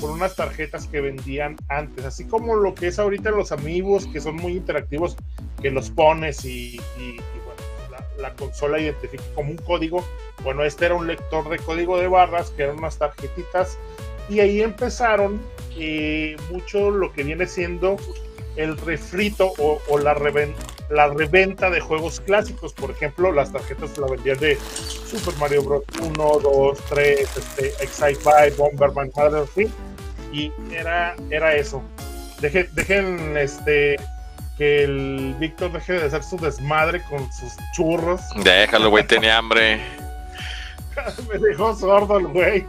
con 0.01 0.11
unas 0.11 0.37
tarjetas 0.37 0.87
que 0.87 1.01
vendían 1.01 1.57
antes, 1.69 2.05
así 2.05 2.25
como 2.25 2.57
lo 2.57 2.75
que 2.75 2.89
es 2.89 2.99
ahorita 2.99 3.31
los 3.31 3.53
amigos 3.53 4.07
que 4.07 4.21
son 4.21 4.37
muy 4.37 4.53
interactivos, 4.53 5.17
que 5.61 5.71
los 5.71 5.91
pones 5.91 6.45
y, 6.45 6.81
bueno, 6.97 8.05
la, 8.19 8.35
consola 8.35 8.79
identifica 8.79 9.25
como 9.35 9.51
un 9.51 9.57
código. 9.59 10.05
Bueno, 10.43 10.65
este 10.65 10.87
era 10.87 10.95
un 10.95 11.07
lector 11.07 11.49
de 11.49 11.59
código 11.59 11.99
de 11.99 12.09
barras, 12.09 12.51
que 12.51 12.65
eran 12.65 12.79
unas 12.79 12.99
tarjetitas, 12.99 13.79
y 14.29 14.41
ahí 14.41 14.63
empezaron 14.63 15.41
eh, 15.77 16.37
mucho 16.51 16.91
lo 16.91 17.13
que 17.13 17.25
viene 17.25 17.47
siendo 17.47 17.97
el 18.57 18.77
refrito 18.79 19.53
o, 19.59 19.81
o 19.89 19.99
la, 19.99 20.15
reventa 20.15 20.63
la 20.91 21.09
reventa 21.09 21.71
de 21.71 21.81
juegos 21.81 22.21
clásicos. 22.21 22.73
Por 22.73 22.91
ejemplo, 22.91 23.33
las 23.33 23.53
tarjetas 23.53 23.97
la 23.99 24.07
vendían 24.07 24.39
de 24.39 24.57
Super 24.57 25.35
Mario 25.37 25.63
Bros. 25.63 25.83
1, 26.01 26.39
2, 26.43 26.79
3, 26.89 27.21
este, 27.21 27.69
Excite 27.85 28.55
Bomberman, 28.57 29.11
Battlefield. 29.15 29.73
Y 30.33 30.53
era, 30.72 31.16
era 31.31 31.55
eso. 31.55 31.83
Dejen, 32.41 32.68
dejen 32.72 33.37
este, 33.37 33.97
que 34.57 34.85
el 34.85 35.35
Víctor 35.39 35.72
deje 35.72 35.95
de 35.95 36.07
hacer 36.07 36.22
su 36.22 36.37
desmadre 36.37 37.03
con 37.05 37.33
sus 37.33 37.53
churros. 37.74 38.20
Déjalo, 38.43 38.91
güey, 38.91 39.07
tenía 39.07 39.39
hambre. 39.39 39.81
Me 41.33 41.39
dejó 41.39 41.74
sordo 41.74 42.18
el 42.18 42.26
güey. 42.26 42.66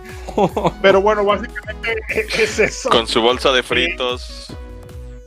Pero 0.81 1.01
bueno, 1.01 1.25
básicamente 1.25 1.97
es 2.09 2.59
eso. 2.59 2.89
Con 2.89 3.07
su 3.07 3.21
bolsa 3.21 3.51
de 3.51 3.63
fritos. 3.63 4.53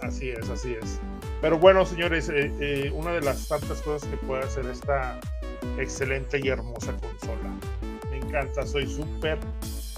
así 0.01 0.31
es, 0.31 0.49
así 0.49 0.77
es. 0.81 1.01
Pero 1.41 1.59
bueno, 1.59 1.85
señores, 1.85 2.29
eh, 2.29 2.53
eh, 2.61 2.93
una 2.95 3.13
de 3.13 3.21
las 3.21 3.49
tantas 3.49 3.83
cosas 3.83 4.09
que 4.09 4.17
puede 4.19 4.45
hacer 4.45 4.65
esta 4.67 5.19
excelente 5.77 6.41
y 6.41 6.49
hermosa 6.49 6.93
consola. 6.93 7.51
Me 8.11 8.19
encanta, 8.19 8.65
soy 8.65 8.87
súper, 8.87 9.39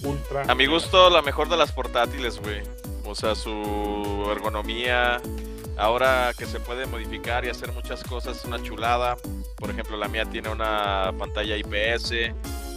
ultra. 0.04 0.42
A 0.42 0.54
mi 0.54 0.66
gusto, 0.66 1.10
la 1.10 1.22
mejor 1.22 1.48
de 1.48 1.56
las 1.56 1.72
portátiles, 1.72 2.40
güey. 2.40 2.62
O 3.04 3.14
sea, 3.14 3.34
su 3.34 4.26
ergonomía, 4.30 5.20
ahora 5.76 6.32
que 6.36 6.46
se 6.46 6.60
puede 6.60 6.86
modificar 6.86 7.44
y 7.44 7.48
hacer 7.48 7.72
muchas 7.72 8.02
cosas, 8.04 8.38
es 8.38 8.44
una 8.44 8.62
chulada. 8.62 9.16
Por 9.56 9.70
ejemplo, 9.70 9.96
la 9.96 10.08
mía 10.08 10.24
tiene 10.24 10.48
una 10.48 11.12
pantalla 11.18 11.56
IPS. 11.56 12.12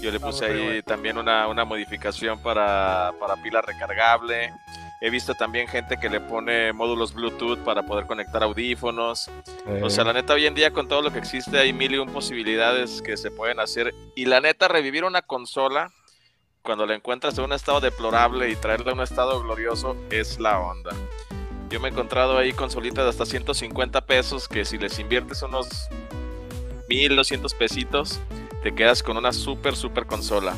Yo 0.02 0.12
le 0.12 0.20
puse 0.20 0.46
ahí 0.46 0.82
también 0.84 1.18
una, 1.18 1.48
una 1.48 1.66
modificación 1.66 2.42
para, 2.42 3.14
para 3.20 3.42
pila 3.42 3.62
recargable. 3.62 4.54
He 5.00 5.10
visto 5.12 5.36
también 5.36 5.68
gente 5.68 5.98
que 5.98 6.10
le 6.10 6.20
pone 6.20 6.74
módulos 6.74 7.14
Bluetooth 7.14 7.60
para 7.60 7.84
poder 7.84 8.08
conectar 8.08 8.42
audífonos. 8.44 9.30
O 9.82 9.90
sea, 9.90 10.04
la 10.04 10.14
neta, 10.14 10.34
hoy 10.34 10.48
en 10.48 10.56
día 10.56 10.72
con 10.72 10.88
todo 10.88 11.04
lo 11.04 11.12
que 11.12 11.20
existe 11.20 11.60
hay 11.60 11.72
mil 11.72 11.94
y 11.94 11.98
un 11.98 12.10
posibilidades 12.10 13.02
que 13.04 13.16
se 13.16 13.30
pueden 13.30 13.60
hacer. 13.60 13.94
Y 14.16 14.26
la 14.26 14.42
neta, 14.42 14.68
revivir 14.68 15.04
una 15.04 15.22
consola 15.22 15.92
cuando 16.68 16.86
la 16.86 16.95
encuentras 16.95 17.38
en 17.38 17.45
un 17.45 17.53
estado 17.53 17.80
deplorable 17.80 18.49
y 18.49 18.57
traerla 18.57 18.91
a 18.91 18.93
un 18.93 18.99
estado 18.99 19.41
glorioso 19.41 19.95
es 20.11 20.38
la 20.38 20.59
onda. 20.59 20.91
Yo 21.70 21.80
me 21.80 21.88
he 21.88 21.91
encontrado 21.91 22.38
ahí 22.38 22.51
consolitas 22.51 23.05
de 23.05 23.09
hasta 23.09 23.26
150 23.26 24.05
pesos 24.05 24.49
que 24.49 24.65
si 24.65 24.78
les 24.78 24.99
inviertes 24.99 25.41
unos 25.43 25.88
1200 26.89 27.53
pesitos, 27.53 28.20
te 28.63 28.76
quedas 28.76 29.01
con 29.01 29.15
una 29.15 29.32
super, 29.32 29.78
super 29.78 30.07
consola. 30.07 30.57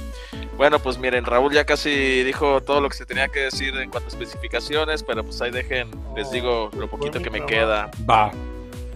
Bueno, 0.58 0.80
pues 0.80 0.98
miren, 0.98 1.26
Raúl 1.26 1.54
ya 1.54 1.66
casi 1.66 2.24
dijo 2.24 2.62
todo 2.62 2.82
lo 2.82 2.90
que 2.90 2.98
se 2.98 3.06
tenía 3.06 3.28
que 3.28 3.42
decir 3.42 3.78
en 3.78 3.92
cuanto 3.92 4.08
a 4.08 4.12
especificaciones, 4.12 5.04
pero 5.04 5.24
pues 5.24 5.40
ahí 5.44 5.52
dejen, 5.52 5.92
les 6.16 6.32
digo 6.32 6.72
lo 6.76 6.90
poquito 6.90 7.22
que 7.22 7.30
me 7.30 7.46
queda. 7.46 7.92
Va. 8.10 8.32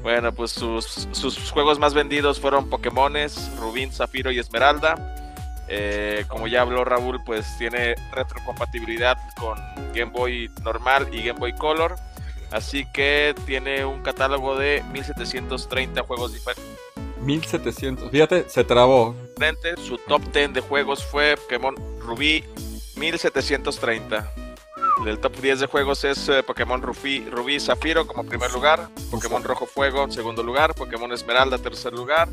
Bueno, 0.02 0.34
pues 0.34 0.50
sus, 0.50 1.08
sus 1.12 1.52
juegos 1.52 1.78
más 1.78 1.94
vendidos 1.94 2.40
fueron 2.40 2.72
Pokémones, 2.72 3.52
Rubín, 3.60 3.92
Zafiro 3.92 4.32
y 4.32 4.40
Esmeralda. 4.40 5.23
Eh, 5.68 6.26
como 6.28 6.48
ya 6.48 6.62
habló 6.62 6.84
Raúl, 6.84 7.22
pues 7.26 7.46
tiene 7.58 7.96
retrocompatibilidad 8.12 9.18
con 9.40 9.58
Game 9.94 10.12
Boy 10.12 10.52
normal 10.64 11.08
y 11.12 11.24
Game 11.24 11.40
Boy 11.40 11.54
Color. 11.54 11.96
Así 12.52 12.86
que 12.94 13.34
tiene 13.46 13.84
un 13.86 14.02
catálogo 14.04 14.58
de 14.58 14.84
1730 14.92 16.04
juegos 16.04 16.34
diferentes 16.34 16.84
1700. 17.24 18.12
Fíjate, 18.12 18.50
se 18.50 18.64
trabó. 18.64 19.16
Su 19.88 19.98
top 19.98 20.22
10 20.32 20.54
de 20.54 20.62
juegos 20.62 21.04
fue 21.06 21.36
Pokémon 21.38 21.76
Rubí 22.00 22.44
1730. 22.96 24.32
El 25.08 25.20
top 25.20 25.36
10 25.42 25.62
de 25.62 25.68
juegos 25.68 26.04
es 26.04 26.30
eh, 26.30 26.44
Pokémon 26.44 26.82
Rubí, 26.82 27.26
Rubí 27.30 27.60
Zafiro 27.60 28.08
como 28.08 28.24
primer 28.24 28.52
lugar, 28.54 28.90
Pokémon 29.12 29.44
Rojo 29.44 29.66
Fuego 29.66 30.10
segundo 30.10 30.44
lugar, 30.44 30.76
Pokémon 30.76 31.12
Esmeralda 31.12 31.58
tercer 31.58 31.94
lugar, 31.94 32.30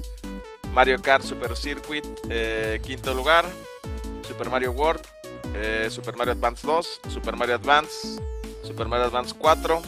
Mario 0.73 1.01
Kart 1.01 1.25
Super 1.25 1.57
Circuit 1.57 2.05
eh, 2.29 2.81
quinto 2.83 3.13
lugar, 3.15 3.45
Super 4.27 4.49
Mario 4.51 4.73
World, 4.73 5.03
eh, 5.55 5.89
Super 5.91 6.17
Mario 6.17 6.33
Advance 6.33 6.67
2, 6.67 7.01
Super 7.09 7.37
Mario 7.37 7.57
Advance, 7.57 8.21
Super 8.63 8.87
Mario 8.87 9.07
Advance 9.07 9.35
4, 9.37 9.83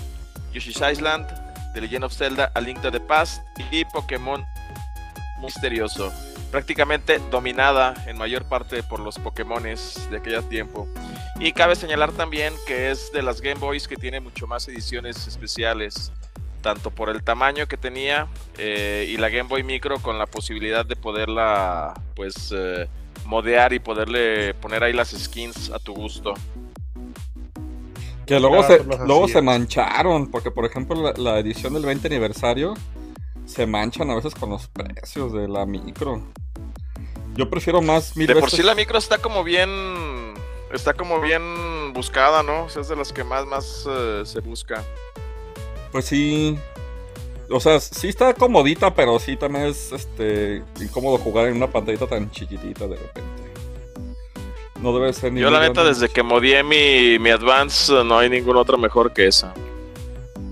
Yoshi's 0.53 0.81
Island, 0.81 1.27
The 1.75 1.81
Legend 1.81 2.05
of 2.05 2.13
Zelda 2.13 2.51
A 2.55 2.61
Link 2.61 2.81
to 2.83 2.91
the 2.91 3.01
Past 3.01 3.43
y 3.71 3.85
Pokémon 3.87 4.45
misterioso, 5.41 6.13
prácticamente 6.51 7.21
dominada 7.31 7.95
en 8.07 8.17
mayor 8.17 8.45
parte 8.45 8.83
por 8.83 9.01
los 9.01 9.19
Pokémones 9.19 10.09
de 10.11 10.19
aquel 10.19 10.49
tiempo. 10.49 10.89
Y 11.41 11.53
cabe 11.53 11.75
señalar 11.77 12.13
también 12.13 12.55
que 12.67 12.91
es 12.91 13.13
de 13.13 13.23
las 13.23 13.41
Game 13.41 13.59
Boys 13.59 13.89
que 13.89 13.97
tiene 13.97 14.21
mucho 14.21 14.47
más 14.47 14.69
ediciones 14.69 15.27
especiales, 15.27 16.13
tanto 16.63 16.91
por 16.91 17.11
el 17.11 17.23
tamaño 17.23 17.67
que 17.67 17.77
tenía 17.77 18.29
eh, 18.57 19.07
y 19.09 19.17
la 19.19 19.29
Game 19.29 19.49
Boy 19.49 19.63
Micro 19.63 19.99
con 19.99 20.19
la 20.19 20.27
posibilidad 20.27 20.87
de 20.87 20.97
poderla 20.97 21.93
pues 22.15 22.55
eh, 22.57 22.89
modear 23.27 23.73
y 23.73 23.79
poderle 23.79 24.55
poner 24.55 24.83
ahí 24.85 24.93
las 24.93 25.11
skins 25.11 25.71
a 25.71 25.79
tu 25.79 25.93
gusto. 25.95 26.35
Que 28.25 28.39
luego, 28.39 28.63
se, 28.63 28.83
luego 28.85 29.29
se 29.29 29.43
mancharon, 29.43 30.31
porque 30.31 30.51
por 30.51 30.65
ejemplo 30.65 31.13
la 31.17 31.39
edición 31.39 31.75
del 31.75 31.85
20 31.85 32.07
aniversario 32.07 32.75
se 33.45 33.67
manchan 33.67 34.11
a 34.11 34.15
veces 34.15 34.35
con 34.35 34.51
los 34.51 34.69
precios 34.69 35.33
de 35.33 35.49
la 35.49 35.67
micro. 35.67 36.23
Yo 37.35 37.49
prefiero 37.49 37.81
más 37.81 38.17
mil 38.17 38.27
De 38.27 38.37
por 38.37 38.51
sí 38.51 38.63
la 38.63 38.75
micro 38.75 38.99
está 38.99 39.19
como 39.19 39.43
bien. 39.43 40.35
Está 40.73 40.95
como 40.95 41.21
bien 41.21 41.93
buscada, 41.93 42.43
¿no? 42.43 42.67
es 42.67 42.89
de 42.89 42.97
las 42.97 43.13
que 43.13 43.25
más, 43.25 43.47
más 43.47 43.87
eh, 43.87 44.23
se 44.25 44.41
busca. 44.41 44.83
Pues 45.93 46.07
sí. 46.07 46.59
O 47.51 47.61
sea, 47.61 47.79
sí 47.81 48.09
está 48.09 48.33
comodita, 48.35 48.95
pero 48.95 49.19
sí 49.19 49.37
también 49.37 49.67
es 49.67 49.93
este 49.93 50.63
incómodo 50.81 51.19
jugar 51.19 51.49
en 51.49 51.57
una 51.57 51.71
pantallita 51.71 52.07
tan 52.07 52.31
chiquitita 52.31 52.87
de 52.89 52.97
repente. 52.97 53.43
No 54.81 54.93
debe 54.99 55.13
ser 55.13 55.33
ni 55.33 55.41
Yo 55.41 55.51
la 55.51 55.61
neta, 55.61 55.85
desde 55.85 56.09
que 56.09 56.23
modié 56.23 56.65
mi, 56.65 57.19
mi 57.19 57.31
Advance, 57.31 57.93
no 58.05 58.19
hay 58.19 58.31
ninguna 58.31 58.61
otra 58.61 58.77
mejor 58.77 59.13
que 59.13 59.29
esa. 59.29 59.55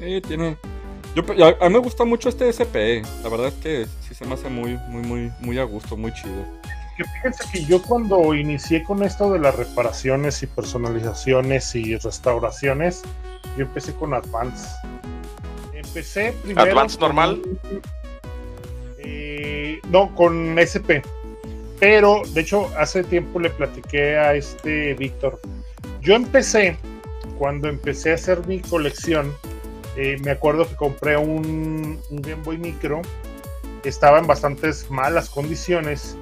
Eh, 0.01 0.21
tiene, 0.27 0.57
yo, 1.15 1.25
a, 1.61 1.69
mí 1.69 1.73
me 1.73 1.79
gusta 1.79 2.05
mucho 2.05 2.29
este 2.29 2.49
SP. 2.55 3.03
La 3.23 3.29
verdad 3.29 3.49
es 3.49 3.55
que 3.55 3.87
sí 4.07 4.15
se 4.15 4.25
me 4.25 4.35
hace 4.35 4.49
muy, 4.49 4.79
muy, 4.89 5.03
muy, 5.03 5.33
muy 5.41 5.59
a 5.59 5.65
gusto, 5.65 5.97
muy 5.97 6.13
chido. 6.13 6.45
Que 6.97 7.05
fíjense 7.05 7.45
que 7.53 7.65
yo 7.65 7.83
cuando 7.83 8.35
inicié 8.35 8.85
con 8.85 9.03
esto 9.03 9.33
de 9.33 9.41
las 9.41 9.57
reparaciones 9.57 10.43
y 10.43 10.47
personalizaciones 10.47 11.75
y 11.75 11.97
restauraciones, 11.97 13.03
yo 13.57 13.65
empecé 13.65 13.93
con 13.95 14.15
Advance. 14.15 14.69
Empecé 15.91 16.33
primero. 16.45 16.71
¿Advance 16.71 16.99
normal? 17.01 17.43
Eh, 18.99 19.81
no, 19.89 20.15
con 20.15 20.57
SP. 20.63 21.03
Pero, 21.81 22.23
de 22.33 22.43
hecho, 22.43 22.71
hace 22.79 23.03
tiempo 23.03 23.41
le 23.41 23.51
platiqué 23.51 24.17
a 24.17 24.35
este 24.35 24.95
Víctor. 24.95 25.41
Yo 26.01 26.15
empecé, 26.15 26.77
cuando 27.39 27.69
empecé 27.69 28.13
a 28.13 28.15
hacer 28.15 28.47
mi 28.47 28.61
colección, 28.61 29.35
eh, 29.97 30.17
me 30.23 30.31
acuerdo 30.31 30.69
que 30.69 30.77
compré 30.77 31.17
un, 31.17 32.01
Game 32.11 32.43
Boy 32.45 32.59
Micro, 32.59 33.03
estaba 33.83 34.21
en 34.21 34.29
bastantes 34.29 34.91
malas 34.91 35.29
condiciones, 35.29 36.17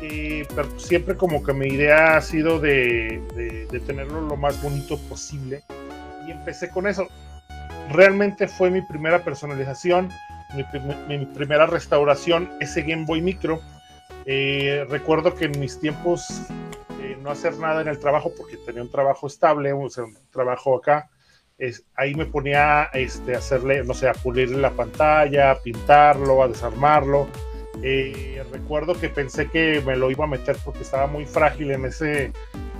pero 0.00 0.68
siempre 0.78 1.16
como 1.16 1.42
que 1.42 1.52
mi 1.52 1.66
idea 1.66 2.16
ha 2.16 2.22
sido 2.22 2.60
de, 2.60 3.20
tenerlo 3.86 4.22
lo 4.22 4.36
más 4.36 4.62
bonito 4.62 4.96
posible 5.08 5.64
y 6.26 6.30
empecé 6.30 6.70
con 6.70 6.86
eso. 6.86 7.08
Realmente 7.90 8.48
fue 8.48 8.70
mi 8.70 8.82
primera 8.82 9.22
personalización, 9.22 10.10
mi, 11.08 11.26
primera 11.26 11.66
restauración, 11.66 12.50
ese 12.60 12.82
Game 12.82 13.04
Boy 13.04 13.20
Micro. 13.20 13.60
Eh, 14.24 14.84
recuerdo 14.88 15.34
que 15.34 15.46
en 15.46 15.58
mis 15.60 15.78
tiempos 15.78 16.42
eh, 17.00 17.16
no 17.22 17.30
hacer 17.30 17.56
nada 17.58 17.82
en 17.82 17.88
el 17.88 17.98
trabajo 17.98 18.32
porque 18.36 18.56
tenía 18.56 18.82
un 18.82 18.90
trabajo 18.90 19.26
estable, 19.26 19.72
un 19.72 19.90
trabajo 20.30 20.76
acá 20.76 21.10
es, 21.58 21.84
ahí 21.94 22.14
me 22.14 22.26
ponía 22.26 22.84
este, 22.92 23.34
a 23.34 23.38
hacerle, 23.38 23.82
no 23.84 23.94
sé, 23.94 24.08
a 24.08 24.12
pulirle 24.12 24.58
la 24.58 24.70
pantalla, 24.70 25.52
a 25.52 25.60
pintarlo, 25.60 26.42
a 26.42 26.48
desarmarlo. 26.48 27.28
Eh, 27.82 28.42
recuerdo 28.52 28.94
que 28.94 29.08
pensé 29.08 29.48
que 29.48 29.82
me 29.84 29.96
lo 29.96 30.10
iba 30.10 30.24
a 30.24 30.28
meter 30.28 30.56
porque 30.64 30.82
estaba 30.82 31.06
muy 31.06 31.26
frágil 31.26 31.70
en 31.70 31.84
ese, 31.84 32.32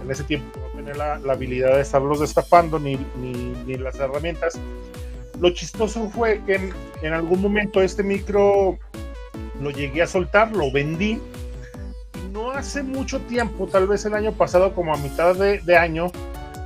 en 0.03 0.11
ese 0.11 0.25
tiempo, 0.25 0.59
la, 0.95 1.19
la 1.19 1.33
habilidad 1.33 1.75
de 1.75 1.81
estarlos 1.81 2.21
destapando 2.21 2.79
ni, 2.79 2.97
ni, 3.17 3.33
ni, 3.67 3.75
las 3.77 3.97
herramientas. 3.97 4.59
Lo 5.41 5.51
chistoso 5.51 6.11
fue 6.11 6.41
que 6.47 6.55
en, 6.57 6.73
en, 7.03 7.13
algún 7.13 7.41
momento 7.43 7.83
este 7.83 8.03
micro 8.03 8.79
lo 9.61 9.71
llegué 9.71 10.03
a 10.03 10.07
soltar, 10.07 10.53
lo 10.53 10.71
vendí. 10.71 11.21
Y 12.15 12.29
no 12.33 12.51
hace 12.51 12.83
mucho 12.83 13.21
tiempo, 13.21 13.67
tal 13.67 13.87
vez 13.87 14.05
el 14.05 14.15
año 14.15 14.33
pasado, 14.33 14.75
como 14.75 14.95
a 14.95 14.97
mitad 14.97 15.35
de, 15.35 15.59
de 15.61 15.77
año, 15.77 16.11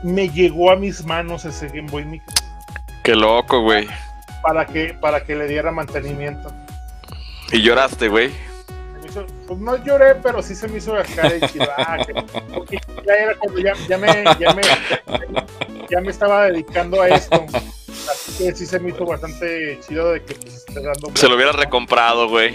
me 0.03 0.29
llegó 0.29 0.71
a 0.71 0.77
mis 0.77 1.05
manos 1.05 1.45
ese 1.45 1.69
Game 1.69 1.91
Boy 1.91 2.05
Micro. 2.05 2.35
Qué 3.03 3.15
loco, 3.15 3.63
güey. 3.63 3.89
Para 4.43 4.67
que, 4.67 4.95
para 4.95 5.25
que 5.25 5.35
le 5.35 5.47
diera 5.47 5.71
mantenimiento. 5.71 6.53
¿Y 7.53 7.63
lloraste, 7.63 8.09
güey? 8.09 8.31
Pues 9.47 9.59
no 9.59 9.85
lloré, 9.85 10.15
pero 10.17 10.43
sí 10.43 10.55
se 10.55 10.69
me 10.69 10.79
hizo 10.79 10.95
acá 10.95 11.29
de 11.29 11.41
chido. 11.49 11.67
Ah, 11.77 11.99
ya 13.07 13.15
era 13.15 13.35
cuando 13.37 13.61
ya, 13.61 13.75
ya, 13.89 13.99
me, 13.99 14.07
ya, 14.39 14.55
me, 14.55 14.63
ya, 15.89 16.01
me 16.01 16.11
estaba 16.11 16.47
dedicando 16.47 17.03
a 17.03 17.09
esto. 17.09 17.45
Así 18.11 18.45
que 18.45 18.55
sí 18.55 18.67
se 18.67 18.79
me 18.79 18.91
hizo 18.91 19.05
bastante 19.05 19.79
chido 19.87 20.13
de 20.13 20.23
que 20.23 20.35
pues, 20.35 20.55
esté 20.55 20.81
dando. 20.81 21.11
Se 21.15 21.29
lo 21.29 21.35
hubiera 21.35 21.53
recomprado, 21.53 22.29
güey. 22.29 22.55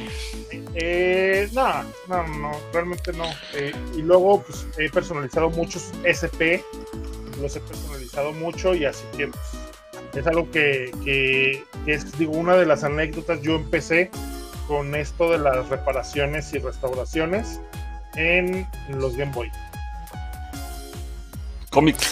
Eh, 0.75 1.49
no, 1.53 1.83
no, 2.07 2.27
no, 2.27 2.51
realmente 2.73 3.11
no. 3.13 3.25
Eh, 3.53 3.73
y 3.95 4.01
luego, 4.01 4.41
pues 4.43 4.65
he 4.77 4.89
personalizado 4.89 5.49
muchos 5.49 5.91
SP, 6.03 6.63
los 7.41 7.55
he 7.55 7.59
personalizado 7.61 8.33
mucho 8.33 8.73
y 8.73 8.85
así 8.85 9.03
que 9.17 9.27
pues, 9.27 9.43
es 10.15 10.27
algo 10.27 10.49
que, 10.51 10.91
que, 11.03 11.63
que 11.85 11.93
es, 11.93 12.17
digo, 12.17 12.33
una 12.33 12.55
de 12.55 12.65
las 12.65 12.83
anécdotas. 12.83 13.41
Yo 13.41 13.55
empecé 13.55 14.11
con 14.67 14.95
esto 14.95 15.29
de 15.29 15.37
las 15.37 15.69
reparaciones 15.69 16.53
y 16.53 16.59
restauraciones 16.59 17.59
en 18.15 18.67
los 18.89 19.15
Game 19.15 19.31
Boy. 19.31 19.51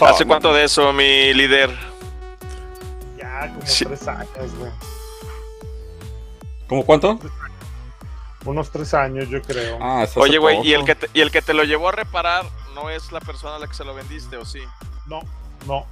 ¿Hace 0.02 0.26
cuánto 0.26 0.54
de 0.54 0.66
eso, 0.66 0.92
mi 0.92 1.34
líder? 1.34 1.70
Ya, 3.18 3.48
como 3.54 3.66
sí. 3.66 3.86
tres 3.86 4.08
años, 4.08 4.56
güey. 4.58 4.72
¿Cómo 6.68 6.86
cuánto? 6.86 7.20
Unos 8.46 8.70
tres 8.72 8.94
años, 8.94 9.30
yo 9.30 9.42
creo. 9.42 9.78
Ah, 9.82 10.06
Oye, 10.16 10.38
güey, 10.38 10.68
¿y, 10.68 10.74
el 10.74 10.84
que 10.84 10.96
te, 10.96 11.10
¿y 11.14 11.22
el 11.22 11.32
que 11.32 11.42
te 11.42 11.54
lo 11.54 11.64
llevó 11.64 11.90
a 11.90 11.92
reparar 11.94 12.46
no 12.76 12.90
es 12.90 13.12
la 13.14 13.22
persona 13.22 13.56
a 13.56 13.60
la 13.60 13.68
que 13.68 13.74
se 13.74 13.86
lo 13.86 13.94
vendiste, 13.96 14.36
o 14.36 14.44
sí? 14.44 14.60
No, 15.06 15.22
no, 15.66 15.86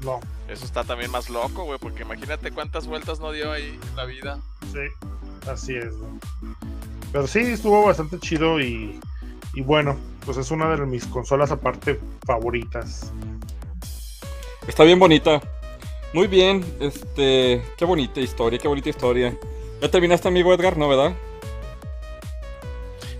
no. 0.00 0.20
Eso 0.48 0.64
está 0.64 0.84
también 0.84 1.10
más 1.10 1.30
loco, 1.30 1.64
güey, 1.64 1.78
porque 1.78 2.02
imagínate 2.02 2.50
cuántas 2.50 2.86
vueltas 2.86 3.20
no 3.20 3.32
dio 3.32 3.52
ahí 3.52 3.78
la 3.96 4.04
vida. 4.04 4.40
Sí, 4.72 5.06
Así 5.50 5.76
es, 5.76 5.96
güey. 5.96 6.10
Pero 7.12 7.26
sí, 7.26 7.40
estuvo 7.40 7.84
bastante 7.84 8.18
chido 8.18 8.60
y, 8.60 8.98
y, 9.54 9.60
bueno, 9.60 9.96
pues 10.24 10.36
es 10.38 10.50
una 10.50 10.74
de 10.74 10.84
mis 10.86 11.06
consolas 11.06 11.50
aparte 11.50 12.00
favoritas. 12.26 13.12
Está 14.66 14.84
bien 14.84 14.98
bonita. 14.98 15.40
Muy 16.12 16.26
bien, 16.26 16.64
este, 16.80 17.62
qué 17.76 17.84
bonita 17.84 18.20
historia, 18.20 18.58
qué 18.58 18.68
bonita 18.68 18.88
historia. 18.88 19.36
¿Ya 19.80 19.90
terminaste, 19.90 20.28
amigo 20.28 20.54
Edgar? 20.54 20.76
¿No, 20.76 20.88
verdad? 20.88 21.14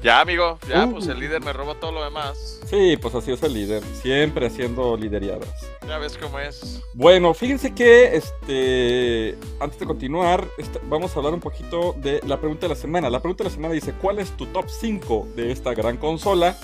Ya, 0.04 0.20
amigo, 0.20 0.58
ya, 0.68 0.84
uh. 0.84 0.92
pues 0.92 1.06
el 1.06 1.18
líder 1.18 1.42
me 1.42 1.50
robó 1.54 1.76
todo 1.76 1.90
lo 1.90 2.04
demás. 2.04 2.60
Sí, 2.66 2.98
pues 3.00 3.14
así 3.14 3.32
es 3.32 3.42
el 3.42 3.54
líder, 3.54 3.82
siempre 4.02 4.48
haciendo 4.48 4.98
lideriadas. 4.98 5.48
Ya 5.88 5.96
ves 5.96 6.18
cómo 6.18 6.38
es. 6.38 6.82
Bueno, 6.92 7.32
fíjense 7.32 7.72
que, 7.72 8.14
este, 8.14 9.38
antes 9.58 9.78
de 9.78 9.86
continuar, 9.86 10.46
vamos 10.90 11.16
a 11.16 11.18
hablar 11.18 11.32
un 11.32 11.40
poquito 11.40 11.94
de 11.96 12.20
la 12.26 12.38
pregunta 12.38 12.66
de 12.66 12.74
la 12.74 12.78
semana. 12.78 13.08
La 13.08 13.20
pregunta 13.20 13.44
de 13.44 13.48
la 13.48 13.54
semana 13.54 13.72
dice, 13.72 13.94
¿cuál 13.94 14.18
es 14.18 14.30
tu 14.36 14.44
top 14.44 14.66
5 14.68 15.28
de 15.36 15.52
esta 15.52 15.72
gran 15.72 15.96
consola? 15.96 16.54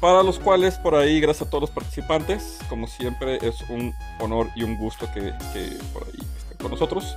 Para 0.00 0.24
los 0.24 0.40
cuales, 0.40 0.74
por 0.78 0.96
ahí, 0.96 1.20
gracias 1.20 1.46
a 1.46 1.50
todos 1.50 1.62
los 1.62 1.70
participantes, 1.70 2.58
como 2.68 2.88
siempre, 2.88 3.38
es 3.42 3.60
un 3.70 3.94
honor 4.18 4.48
y 4.56 4.64
un 4.64 4.76
gusto 4.76 5.06
que, 5.14 5.20
que 5.52 5.76
por 5.92 6.02
ahí 6.02 6.18
estén 6.36 6.58
con 6.60 6.72
nosotros. 6.72 7.16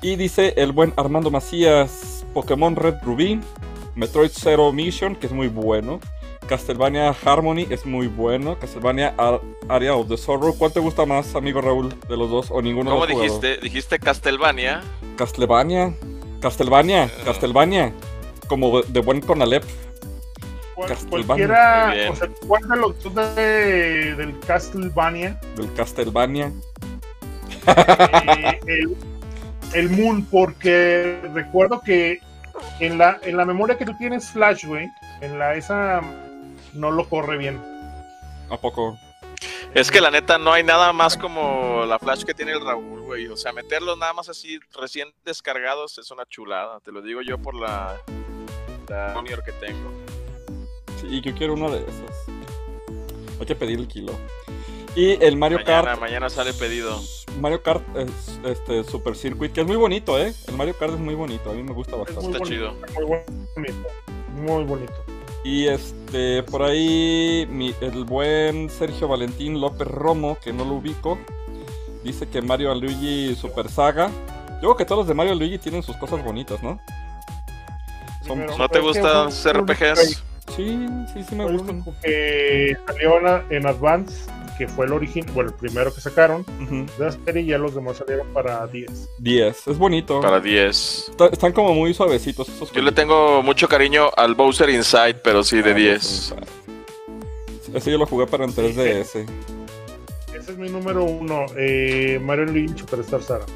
Y 0.00 0.16
dice 0.16 0.54
el 0.56 0.72
buen 0.72 0.94
Armando 0.96 1.30
Macías, 1.30 2.24
Pokémon 2.32 2.74
Red 2.74 3.02
Rubí, 3.02 3.40
Metroid 3.94 4.30
Zero 4.32 4.72
Mission, 4.72 5.16
que 5.16 5.26
es 5.26 5.32
muy 5.32 5.48
bueno. 5.48 6.00
Castlevania 6.48 7.14
Harmony 7.24 7.66
es 7.70 7.86
muy 7.86 8.06
bueno. 8.06 8.58
Castlevania 8.58 9.14
Area 9.68 9.94
of 9.94 10.08
the 10.08 10.16
Sorrow. 10.16 10.54
¿Cuál 10.56 10.72
te 10.72 10.80
gusta 10.80 11.06
más, 11.06 11.34
amigo 11.34 11.60
Raúl, 11.60 11.94
de 12.08 12.16
los 12.16 12.30
dos? 12.30 12.50
¿O 12.50 12.60
ninguno 12.60 12.90
¿Cómo 12.90 13.06
dijiste? 13.06 13.56
¿Dijiste 13.58 13.98
Castlevania? 13.98 14.82
Castlevania. 15.16 15.94
Castlevania. 16.40 17.10
Uh. 17.22 17.24
Castlevania. 17.24 17.92
Como 18.48 18.82
de, 18.82 18.92
de 18.92 19.00
buen 19.00 19.20
Conalep. 19.20 19.64
Cualquiera, 21.08 21.94
o 22.10 22.16
sea, 22.16 22.28
¿cuál 22.48 22.68
de 22.68 22.76
los 22.76 23.00
dos 23.00 23.14
de, 23.36 24.16
del 24.16 24.36
Castlevania? 24.40 25.40
Del 25.56 25.72
Castlevania. 25.72 26.52
Eh, 27.68 28.60
el, 28.66 28.96
el 29.72 29.90
Moon, 29.90 30.24
porque 30.24 31.20
recuerdo 31.32 31.80
que 31.80 32.18
en 32.80 32.98
la, 32.98 33.18
en 33.22 33.36
la 33.36 33.44
memoria 33.44 33.76
que 33.76 33.84
tú 33.84 33.96
tienes 33.96 34.30
Flash, 34.30 34.64
güey, 34.66 34.88
en 35.20 35.38
la 35.38 35.54
esa 35.54 36.00
no 36.72 36.90
lo 36.90 37.08
corre 37.08 37.36
bien. 37.36 37.60
¿A 38.50 38.56
poco? 38.56 38.98
Es 39.74 39.90
que 39.90 40.00
la 40.00 40.10
neta 40.10 40.38
no 40.38 40.52
hay 40.52 40.62
nada 40.62 40.92
más 40.92 41.16
como 41.16 41.84
la 41.86 41.98
Flash 41.98 42.22
que 42.22 42.32
tiene 42.32 42.52
el 42.52 42.64
Raúl, 42.64 43.00
güey. 43.02 43.26
O 43.26 43.36
sea, 43.36 43.52
meterlos 43.52 43.98
nada 43.98 44.12
más 44.12 44.28
así 44.28 44.60
recién 44.78 45.12
descargados 45.24 45.98
es 45.98 46.10
una 46.12 46.24
chulada. 46.26 46.78
Te 46.80 46.92
lo 46.92 47.02
digo 47.02 47.22
yo 47.22 47.38
por 47.38 47.56
la, 47.56 47.96
la 48.88 49.12
monitor 49.14 49.42
que 49.42 49.52
tengo. 49.52 49.90
Sí, 51.00 51.20
yo 51.20 51.34
quiero 51.34 51.54
una 51.54 51.70
de 51.70 51.78
esas. 51.78 52.26
Hay 53.40 53.46
que 53.46 53.56
pedir 53.56 53.80
el 53.80 53.88
kilo. 53.88 54.12
Y 54.94 55.22
el 55.24 55.36
Mario 55.36 55.58
mañana, 55.58 55.82
Kart. 55.82 56.00
Mañana 56.00 56.30
sale 56.30 56.52
pedido. 56.52 57.00
Mario 57.40 57.62
Kart 57.62 57.82
es, 57.96 58.40
este 58.44 58.84
Super 58.84 59.16
Circuit, 59.16 59.52
que 59.52 59.62
es 59.62 59.66
muy 59.66 59.76
bonito, 59.76 60.18
¿eh? 60.18 60.32
El 60.48 60.56
Mario 60.56 60.74
Kart 60.78 60.94
es 60.94 61.00
muy 61.00 61.14
bonito, 61.14 61.50
a 61.50 61.54
mí 61.54 61.62
me 61.62 61.72
gusta 61.72 61.96
bastante. 61.96 62.26
Está 62.26 62.38
bonito, 62.38 62.48
chido. 62.48 62.74
Muy 62.94 63.04
bonito. 63.56 63.88
Muy 64.34 64.64
bonito. 64.64 64.92
Y 65.44 65.66
este, 65.66 66.42
por 66.42 66.62
ahí, 66.62 67.46
mi, 67.50 67.74
el 67.80 68.04
buen 68.04 68.70
Sergio 68.70 69.08
Valentín 69.08 69.60
López 69.60 69.86
Romo, 69.86 70.38
que 70.42 70.52
no 70.52 70.64
lo 70.64 70.76
ubico, 70.76 71.18
dice 72.02 72.26
que 72.28 72.40
Mario 72.40 72.74
Luigi 72.74 73.34
Super 73.34 73.68
Saga. 73.68 74.10
Yo 74.54 74.60
creo 74.60 74.76
que 74.76 74.84
todos 74.86 75.00
los 75.00 75.08
de 75.08 75.14
Mario 75.14 75.34
Luigi 75.34 75.58
tienen 75.58 75.82
sus 75.82 75.96
cosas 75.96 76.24
bonitas, 76.24 76.62
¿no? 76.62 76.80
Son, 78.26 78.46
¿No 78.46 78.68
te 78.68 78.80
gustan 78.80 79.28
RPGs? 79.28 80.24
Sí, 80.56 80.88
sí, 81.12 81.22
sí 81.28 81.34
me 81.34 81.50
gustan. 81.50 81.84
Que 82.02 82.76
salió 82.86 83.18
en 83.50 83.66
Advance 83.66 84.30
que 84.58 84.68
fue 84.68 84.86
el 84.86 84.92
origen, 84.92 85.26
bueno, 85.34 85.50
el 85.50 85.56
primero 85.56 85.94
que 85.94 86.00
sacaron 86.00 86.42
uh 86.42 86.62
-huh. 86.62 86.96
de 86.96 87.04
la 87.04 87.12
serie 87.12 87.42
y 87.42 87.46
ya 87.46 87.58
los 87.58 87.74
demás 87.74 87.96
salieron 87.96 88.26
para 88.32 88.66
10. 88.66 89.08
10, 89.18 89.66
es 89.68 89.78
bonito. 89.78 90.20
Para 90.20 90.40
10. 90.40 91.08
Está, 91.10 91.26
están 91.26 91.52
como 91.52 91.74
muy 91.74 91.94
suavecitos 91.94 92.48
esos 92.48 92.72
Yo 92.72 92.82
le 92.82 92.92
tengo 92.92 93.42
mucho 93.42 93.68
cariño 93.68 94.10
al 94.16 94.34
Bowser 94.34 94.70
Inside, 94.70 95.14
pero 95.14 95.42
sí 95.42 95.62
de 95.62 95.70
ah, 95.70 95.74
10. 95.74 96.34
Ese 97.74 97.90
yo 97.90 97.98
lo 97.98 98.06
jugué 98.06 98.26
para 98.26 98.44
en 98.44 98.54
3DS. 98.54 99.26
Ese 100.34 100.52
es 100.52 100.58
mi 100.58 100.68
número 100.68 101.04
uno, 101.04 101.46
eh, 101.56 102.20
Mario 102.22 102.46
Luigi 102.46 102.78
Superstar 102.78 103.22
Sara. 103.22 103.46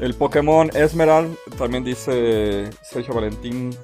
El 0.00 0.14
Pokémon 0.14 0.70
Esmeralda, 0.74 1.34
también 1.56 1.82
dice 1.82 2.70
Sergio 2.82 3.14
Valentín, 3.14 3.76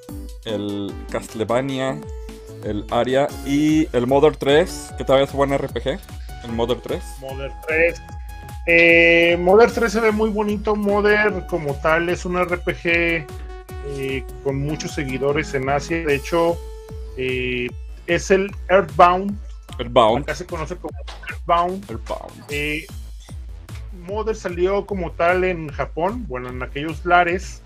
el 0.45 0.93
Castlevania, 1.11 1.99
el 2.63 2.85
Aria 2.89 3.27
y 3.45 3.87
el 3.95 4.07
Mother 4.07 4.37
3, 4.37 4.93
que 4.97 5.03
todavía 5.03 5.25
es 5.25 5.33
buen 5.33 5.57
RPG. 5.57 5.99
El 6.45 6.51
Mother 6.53 6.79
3. 6.79 7.03
Mother 7.21 7.51
3. 7.67 8.01
Eh, 8.67 9.37
Mother 9.39 9.71
3 9.71 9.91
se 9.91 9.99
ve 9.99 10.11
muy 10.11 10.29
bonito. 10.29 10.75
Mother 10.75 11.45
como 11.49 11.73
tal 11.75 12.09
es 12.09 12.25
un 12.25 12.39
RPG 12.39 12.85
eh, 12.85 14.23
con 14.43 14.59
muchos 14.59 14.91
seguidores 14.91 15.53
en 15.53 15.69
Asia. 15.69 16.05
De 16.05 16.15
hecho, 16.15 16.57
eh, 17.17 17.67
es 18.07 18.31
el 18.31 18.51
Earthbound. 18.69 19.37
Earthbound. 19.79 20.23
Acá 20.23 20.35
se 20.35 20.45
conoce 20.45 20.75
como 20.75 20.97
Earthbound. 21.29 21.89
Earthbound. 21.89 22.87
Mother 24.07 24.35
salió 24.35 24.85
como 24.85 25.11
tal 25.11 25.43
en 25.43 25.69
Japón, 25.69 26.25
bueno, 26.27 26.49
en 26.49 26.61
aquellos 26.61 27.05
lares. 27.05 27.63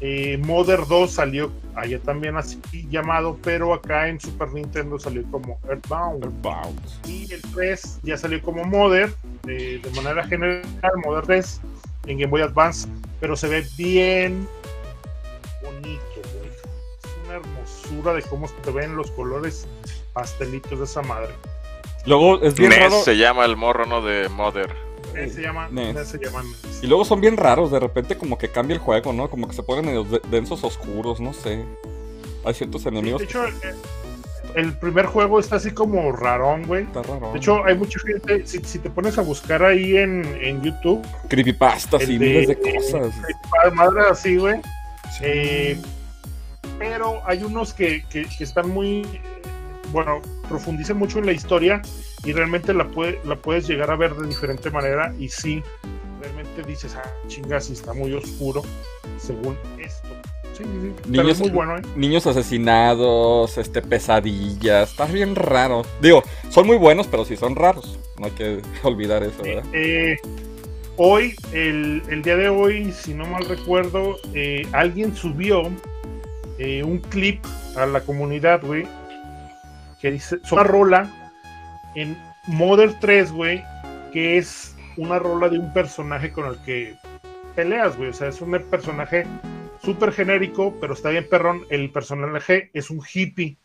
Eh, 0.00 0.38
Mother 0.38 0.86
2 0.86 1.10
salió 1.10 1.52
allá 1.74 1.98
también 2.00 2.36
así 2.36 2.58
llamado, 2.88 3.38
pero 3.42 3.74
acá 3.74 4.08
en 4.08 4.18
Super 4.18 4.50
Nintendo 4.52 4.98
salió 4.98 5.22
como 5.30 5.58
Earthbound. 5.68 6.24
Earthbound. 6.24 6.80
Y 7.06 7.32
el 7.32 7.42
3 7.54 8.00
ya 8.02 8.16
salió 8.16 8.40
como 8.42 8.64
Mother, 8.64 9.12
eh, 9.46 9.80
de 9.82 9.90
manera 9.90 10.26
general, 10.26 10.64
Mother 11.04 11.26
3 11.26 11.60
en 12.06 12.18
Game 12.18 12.30
Boy 12.30 12.40
Advance, 12.40 12.88
pero 13.20 13.36
se 13.36 13.48
ve 13.48 13.66
bien 13.76 14.48
bonito, 15.62 16.00
güey. 16.14 16.48
Es 16.48 17.26
una 17.26 17.34
hermosura 17.34 18.14
de 18.14 18.22
cómo 18.22 18.48
se 18.48 18.70
ven 18.70 18.96
los 18.96 19.10
colores 19.10 19.68
pastelitos 20.14 20.78
de 20.78 20.84
esa 20.86 21.02
madre. 21.02 21.34
Luego 22.06 22.40
es 22.40 22.54
bien 22.54 22.72
raro. 22.72 23.02
se 23.02 23.18
llama 23.18 23.44
el 23.44 23.56
morro, 23.56 23.84
¿no? 23.84 24.00
De 24.00 24.30
Mother. 24.30 24.74
NES 25.14 25.34
se 25.34 25.42
llama, 25.42 25.68
NES. 25.70 25.94
NES 25.94 26.08
se 26.08 26.18
llama 26.18 26.42
NES. 26.42 26.80
Y 26.82 26.86
luego 26.86 27.04
son 27.04 27.20
bien 27.20 27.36
raros, 27.36 27.70
de 27.70 27.80
repente 27.80 28.16
como 28.16 28.38
que 28.38 28.48
cambia 28.48 28.74
el 28.74 28.80
juego, 28.80 29.12
¿no? 29.12 29.28
Como 29.30 29.48
que 29.48 29.54
se 29.54 29.62
ponen 29.62 29.84
medio 29.86 30.04
de- 30.04 30.20
densos 30.30 30.62
oscuros, 30.64 31.20
no 31.20 31.32
sé. 31.32 31.64
Hay 32.44 32.54
ciertos 32.54 32.86
enemigos 32.86 33.18
De 33.20 33.26
hecho, 33.26 33.44
el 34.56 34.72
primer 34.78 35.06
juego 35.06 35.38
está 35.38 35.56
así 35.56 35.70
como 35.72 36.10
rarón, 36.12 36.66
güey. 36.66 36.84
está 36.84 37.02
raro. 37.02 37.30
De 37.32 37.38
hecho, 37.38 37.64
hay 37.64 37.76
mucha 37.76 38.00
gente, 38.00 38.46
si, 38.46 38.58
si 38.64 38.78
te 38.78 38.90
pones 38.90 39.16
a 39.18 39.22
buscar 39.22 39.62
ahí 39.62 39.96
en, 39.96 40.24
en 40.40 40.60
YouTube, 40.62 41.06
creepypastas 41.28 42.02
y 42.08 42.18
de- 42.18 42.26
miles 42.26 42.48
de 42.48 42.58
cosas. 42.58 43.14
madre 43.74 44.02
así, 44.10 44.36
güey. 44.36 44.56
Sí. 45.18 45.22
Eh, 45.24 45.80
pero 46.78 47.20
hay 47.26 47.42
unos 47.44 47.74
que, 47.74 48.04
que- 48.08 48.26
que 48.26 48.44
están 48.44 48.70
muy, 48.70 49.06
bueno, 49.92 50.20
profundizan 50.48 50.96
mucho 50.96 51.18
en 51.18 51.26
la 51.26 51.32
historia 51.32 51.82
y 52.24 52.32
realmente 52.32 52.74
la, 52.74 52.86
puede, 52.88 53.20
la 53.24 53.36
puedes 53.36 53.66
llegar 53.66 53.90
a 53.90 53.96
ver 53.96 54.14
de 54.14 54.26
diferente 54.26 54.70
manera 54.70 55.14
y 55.18 55.28
sí, 55.28 55.62
realmente 56.20 56.62
dices, 56.64 56.94
ah, 56.96 57.10
chingas, 57.28 57.64
sí 57.66 57.72
está 57.72 57.92
muy 57.94 58.12
oscuro 58.12 58.62
según 59.18 59.56
esto. 59.78 60.08
Sí, 60.56 60.64
sí, 60.64 60.92
sí, 61.04 61.10
Niños- 61.10 61.30
es 61.32 61.40
muy 61.40 61.50
bueno, 61.50 61.78
¿eh? 61.78 61.82
Niños 61.96 62.26
asesinados, 62.26 63.56
este, 63.56 63.80
pesadillas, 63.80 64.90
está 64.90 65.06
bien 65.06 65.34
raro. 65.34 65.82
Digo, 66.02 66.22
son 66.50 66.66
muy 66.66 66.76
buenos, 66.76 67.06
pero 67.06 67.24
sí 67.24 67.36
son 67.36 67.56
raros. 67.56 67.98
No 68.18 68.26
hay 68.26 68.32
que 68.32 68.60
olvidar 68.82 69.22
eso, 69.22 69.42
¿verdad? 69.42 69.64
Eh, 69.72 70.18
hoy, 70.98 71.34
el, 71.54 72.02
el 72.10 72.22
día 72.22 72.36
de 72.36 72.50
hoy, 72.50 72.92
si 72.92 73.14
no 73.14 73.24
mal 73.26 73.46
recuerdo, 73.46 74.16
eh, 74.34 74.66
alguien 74.72 75.16
subió 75.16 75.62
eh, 76.58 76.82
un 76.82 76.98
clip 76.98 77.42
a 77.76 77.86
la 77.86 78.00
comunidad, 78.02 78.60
güey, 78.62 78.86
que 80.02 80.10
dice, 80.10 80.38
una 80.50 80.62
rola 80.64 81.10
en 81.94 82.16
Mother 82.46 82.98
3, 83.00 83.32
güey, 83.32 83.62
que 84.12 84.38
es 84.38 84.74
una 84.96 85.18
rola 85.18 85.48
de 85.48 85.58
un 85.58 85.72
personaje 85.72 86.32
con 86.32 86.46
el 86.46 86.56
que 86.62 86.94
peleas, 87.54 87.96
güey. 87.96 88.10
O 88.10 88.12
sea, 88.12 88.28
es 88.28 88.40
un 88.40 88.52
personaje 88.70 89.26
súper 89.82 90.12
genérico, 90.12 90.74
pero 90.80 90.94
está 90.94 91.10
bien 91.10 91.28
perrón. 91.28 91.64
El 91.70 91.90
personaje 91.90 92.70
es 92.74 92.90
un 92.90 93.00
hippie. 93.12 93.56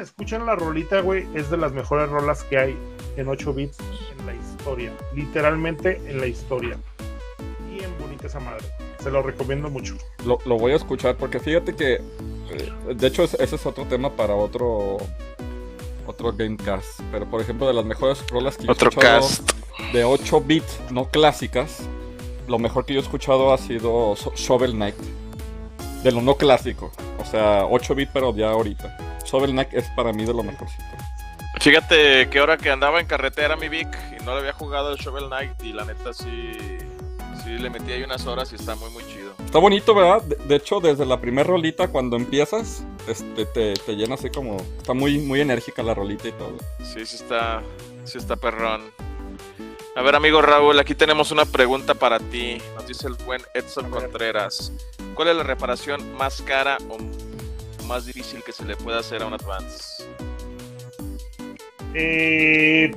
Escuchan 0.00 0.46
la 0.46 0.54
rolita, 0.54 1.00
güey, 1.00 1.26
es 1.34 1.50
de 1.50 1.56
las 1.56 1.72
mejores 1.72 2.08
rolas 2.08 2.44
que 2.44 2.56
hay 2.56 2.76
en 3.16 3.26
8 3.28 3.52
bits 3.52 3.78
en 4.16 4.26
la 4.26 4.34
historia. 4.34 4.92
Literalmente 5.12 6.00
en 6.06 6.20
la 6.20 6.26
historia. 6.28 6.78
Bien 7.68 7.90
bonita 7.98 8.28
esa 8.28 8.38
madre. 8.38 8.64
Se 9.00 9.10
lo 9.10 9.22
recomiendo 9.22 9.68
mucho. 9.70 9.96
Lo, 10.24 10.38
voy 10.56 10.72
a 10.72 10.76
escuchar 10.76 11.16
porque 11.16 11.40
fíjate 11.40 11.74
que, 11.74 11.94
eh, 11.94 12.72
de 12.94 13.06
hecho, 13.08 13.24
es- 13.24 13.34
ese 13.34 13.56
es 13.56 13.66
otro 13.66 13.84
tema 13.86 14.14
para 14.14 14.36
otro 14.36 14.98
otro 16.06 16.32
Gamecast. 16.32 17.00
Pero 17.10 17.28
por 17.28 17.40
ejemplo, 17.40 17.66
de 17.66 17.74
las 17.74 17.84
mejores 17.84 18.26
rolas 18.28 18.56
que 18.56 18.64
yo 18.64 18.70
he 18.70 18.72
Otro 18.72 18.88
escuchado 18.90 19.20
cast. 19.20 19.50
de 19.92 20.04
8 20.04 20.40
bits 20.40 20.80
no 20.90 21.08
clásicas, 21.10 21.80
lo 22.48 22.58
mejor 22.58 22.84
que 22.84 22.94
yo 22.94 23.00
he 23.00 23.02
escuchado 23.02 23.52
ha 23.52 23.58
sido 23.58 24.14
Shovel 24.36 24.72
Knight. 24.72 24.96
De 26.02 26.10
lo 26.12 26.20
no 26.20 26.36
clásico. 26.36 26.90
O 27.20 27.24
sea, 27.24 27.64
8 27.66 27.94
bits, 27.94 28.10
pero 28.12 28.34
ya 28.34 28.50
ahorita. 28.50 28.96
Shovel 29.24 29.52
Knight 29.52 29.72
es 29.72 29.88
para 29.96 30.12
mí 30.12 30.24
de 30.24 30.34
lo 30.34 30.42
mejorcito. 30.42 30.82
Fíjate 31.60 32.28
que 32.28 32.38
ahora 32.40 32.56
que 32.56 32.70
andaba 32.70 32.98
en 33.00 33.06
carretera 33.06 33.56
mi 33.56 33.68
Vic 33.68 33.88
y 34.18 34.24
no 34.24 34.32
le 34.34 34.40
había 34.40 34.52
jugado 34.52 34.90
el 34.90 34.98
Shovel 34.98 35.26
Knight 35.26 35.62
y 35.62 35.72
la 35.72 35.84
neta 35.84 36.12
sí, 36.12 36.52
sí 37.44 37.50
le 37.50 37.70
metí 37.70 37.92
ahí 37.92 38.02
unas 38.02 38.26
horas 38.26 38.50
y 38.52 38.56
está 38.56 38.74
muy 38.74 38.90
muy 38.90 39.04
chido. 39.04 39.21
Está 39.52 39.60
bonito, 39.60 39.94
¿verdad? 39.94 40.22
De, 40.22 40.36
de 40.36 40.56
hecho, 40.56 40.80
desde 40.80 41.04
la 41.04 41.20
primera 41.20 41.46
rolita, 41.46 41.88
cuando 41.88 42.16
empiezas, 42.16 42.86
este, 43.06 43.44
te, 43.44 43.74
te 43.74 43.92
llena 43.96 44.14
así 44.14 44.30
como... 44.30 44.56
Está 44.78 44.94
muy, 44.94 45.18
muy 45.18 45.42
enérgica 45.42 45.82
la 45.82 45.92
rolita 45.92 46.28
y 46.28 46.32
todo. 46.32 46.56
Sí, 46.78 47.04
sí 47.04 47.16
está, 47.16 47.62
sí 48.04 48.16
está 48.16 48.36
perrón. 48.36 48.80
A 49.94 50.00
ver, 50.00 50.14
amigo 50.14 50.40
Raúl, 50.40 50.78
aquí 50.78 50.94
tenemos 50.94 51.32
una 51.32 51.44
pregunta 51.44 51.92
para 51.92 52.18
ti. 52.18 52.62
Nos 52.76 52.86
dice 52.86 53.08
el 53.08 53.14
buen 53.26 53.42
Edson. 53.52 53.90
Contreras. 53.90 54.72
¿Cuál 55.14 55.28
es 55.28 55.36
la 55.36 55.42
reparación 55.42 56.14
más 56.14 56.40
cara 56.40 56.78
o 56.88 56.96
más 57.84 58.06
difícil 58.06 58.42
que 58.42 58.52
se 58.52 58.64
le 58.64 58.74
puede 58.74 59.00
hacer 59.00 59.22
a 59.22 59.26
un 59.26 59.34
Advance? 59.34 60.02
Eh, 61.92 62.90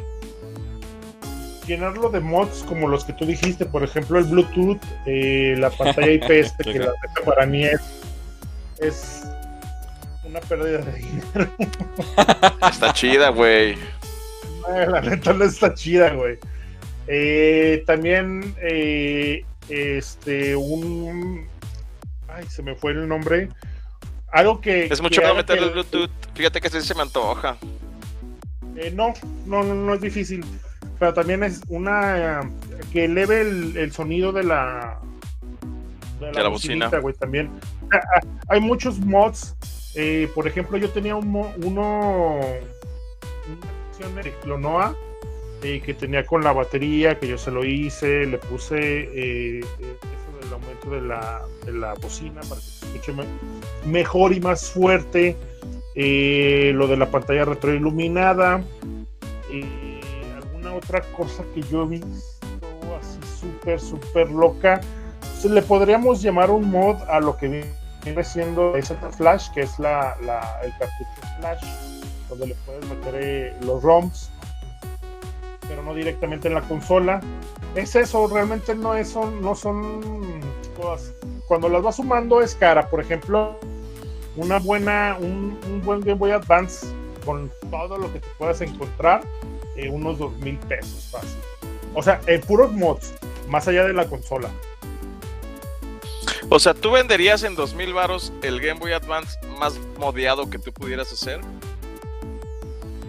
llenarlo 1.65 2.09
de 2.09 2.19
mods 2.19 2.63
como 2.67 2.87
los 2.87 3.03
que 3.05 3.13
tú 3.13 3.25
dijiste, 3.25 3.65
por 3.65 3.83
ejemplo, 3.83 4.19
el 4.19 4.25
Bluetooth, 4.25 4.79
eh, 5.05 5.55
la 5.57 5.69
pantalla 5.69 6.11
IPS, 6.11 6.53
que 6.63 6.79
la 6.79 6.85
neta 6.87 7.21
para 7.25 7.45
mí 7.45 7.63
es, 7.65 7.81
es 8.79 9.23
una 10.23 10.39
pérdida 10.41 10.79
de 10.79 10.93
dinero. 10.97 11.51
Está 12.69 12.93
chida, 12.93 13.29
güey. 13.29 13.77
La 14.67 14.99
neta 15.01 15.31
no 15.33 15.45
está 15.45 15.73
chida, 15.75 16.11
güey. 16.13 16.39
Eh, 17.07 17.83
también, 17.85 18.55
eh, 18.61 19.45
este, 19.69 20.55
un. 20.55 21.47
Ay, 22.27 22.45
se 22.47 22.63
me 22.63 22.73
fue 22.75 22.93
el 22.93 23.07
nombre. 23.07 23.49
Algo 24.31 24.59
que. 24.59 24.85
Es 24.85 25.01
mucho 25.01 25.21
que 25.21 25.27
para 25.27 25.29
haga 25.33 25.37
meterle 25.37 25.61
que- 25.61 25.67
el 25.67 25.73
Bluetooth. 25.73 26.09
Fíjate 26.33 26.59
que 26.61 26.69
sí 26.71 26.81
se 26.81 26.95
me 26.95 27.03
antoja. 27.03 27.57
Eh, 28.75 28.91
no, 28.93 29.13
no, 29.45 29.63
no, 29.63 29.75
no 29.75 29.93
es 29.93 30.01
difícil. 30.01 30.43
Pero 30.99 31.13
también 31.13 31.43
es 31.43 31.61
una. 31.67 32.49
que 32.91 33.05
eleve 33.05 33.41
el, 33.41 33.77
el 33.77 33.91
sonido 33.91 34.31
de 34.31 34.43
la. 34.43 34.99
De 36.19 36.31
la 36.31 36.47
bocina. 36.47 36.85
bocinita, 36.87 36.99
güey, 36.99 37.13
también. 37.15 37.49
Ah, 37.91 37.99
ah, 38.15 38.21
Hay 38.49 38.61
muchos 38.61 38.99
mods. 38.99 39.55
eh, 39.95 40.29
por 40.33 40.47
ejemplo, 40.47 40.77
yo 40.77 40.89
tenía 40.89 41.15
un 41.15 41.27
mo- 41.27 41.51
uno. 41.63 42.39
De 44.23 44.31
Clonoa. 44.43 44.95
eh, 45.63 45.81
que 45.83 45.93
tenía 45.93 46.25
con 46.25 46.43
la 46.43 46.51
batería, 46.53 47.17
que 47.17 47.27
yo 47.27 47.37
se 47.37 47.49
lo 47.49 47.65
hice, 47.65 48.25
le 48.27 48.37
puse 48.37 48.77
eh, 49.13 49.59
eso 49.61 50.39
del 50.43 50.53
aumento 50.53 50.89
de 50.91 51.01
la, 51.01 51.41
de 51.65 51.71
la 51.73 51.93
bocina 51.95 52.41
para 52.41 52.61
que 52.61 52.67
se 52.67 52.85
escuche 52.85 53.13
me- 53.13 53.25
mejor 53.91 54.33
y 54.33 54.39
más 54.41 54.69
fuerte, 54.69 55.35
eh, 55.95 56.71
lo 56.75 56.87
de 56.87 56.97
la 56.97 57.09
pantalla 57.09 57.45
retroiluminada, 57.45 58.63
eh, 59.51 59.65
otra 60.85 61.01
cosa 61.17 61.43
que 61.53 61.61
yo 61.63 61.83
he 61.83 61.87
visto 61.87 62.07
así 62.99 63.19
súper, 63.39 63.79
súper 63.79 64.29
loca. 64.31 64.81
Le 65.43 65.61
podríamos 65.61 66.21
llamar 66.23 66.49
un 66.49 66.71
mod 66.71 66.95
a 67.07 67.19
lo 67.19 67.37
que 67.37 67.71
viene 68.03 68.23
siendo 68.23 68.75
ese 68.75 68.95
Flash, 68.95 69.49
que 69.53 69.61
es 69.61 69.77
la, 69.77 70.15
la- 70.23 70.59
el 70.63 70.71
cartucho 70.71 71.35
Flash, 71.39 71.63
donde 72.29 72.47
le 72.47 72.55
puedes 72.65 72.83
meter 72.89 73.15
eh, 73.15 73.55
los 73.61 73.83
ROMs 73.83 74.31
pero 75.67 75.81
no 75.81 75.93
directamente 75.95 76.47
en 76.47 76.53
la 76.53 76.61
consola. 76.61 77.19
Es 77.73 77.95
eso, 77.95 78.27
realmente 78.27 78.75
no 78.75 78.93
es, 78.93 79.09
son, 79.09 79.41
no 79.41 79.55
son 79.55 80.39
cosas. 80.77 81.13
Cuando 81.47 81.69
las 81.69 81.81
vas 81.81 81.95
sumando 81.95 82.39
es 82.41 82.53
cara. 82.55 82.87
Por 82.87 83.01
ejemplo, 83.01 83.57
una 84.35 84.59
buena, 84.59 85.17
un, 85.19 85.59
un 85.67 85.81
buen 85.83 86.01
Game 86.01 86.19
Boy 86.19 86.31
Advance 86.31 86.85
con 87.25 87.51
todo 87.71 87.97
lo 87.97 88.11
que 88.13 88.19
te 88.19 88.27
puedas 88.37 88.61
encontrar, 88.61 89.21
eh, 89.75 89.89
unos 89.89 90.17
dos 90.17 90.33
mil 90.37 90.57
pesos 90.57 91.09
fácil. 91.11 91.37
O 91.93 92.03
sea, 92.03 92.19
en 92.27 92.41
puros 92.41 92.71
mods, 92.71 93.13
más 93.47 93.67
allá 93.67 93.85
de 93.85 93.93
la 93.93 94.05
consola. 94.07 94.49
O 96.49 96.59
sea, 96.59 96.73
¿tú 96.73 96.91
venderías 96.91 97.43
en 97.43 97.55
2000 97.55 97.93
varos 97.93 98.31
el 98.43 98.59
Game 98.59 98.79
Boy 98.79 98.91
Advance 98.93 99.37
más 99.59 99.79
modeado 99.97 100.49
que 100.49 100.59
tú 100.59 100.71
pudieras 100.71 101.11
hacer? 101.11 101.39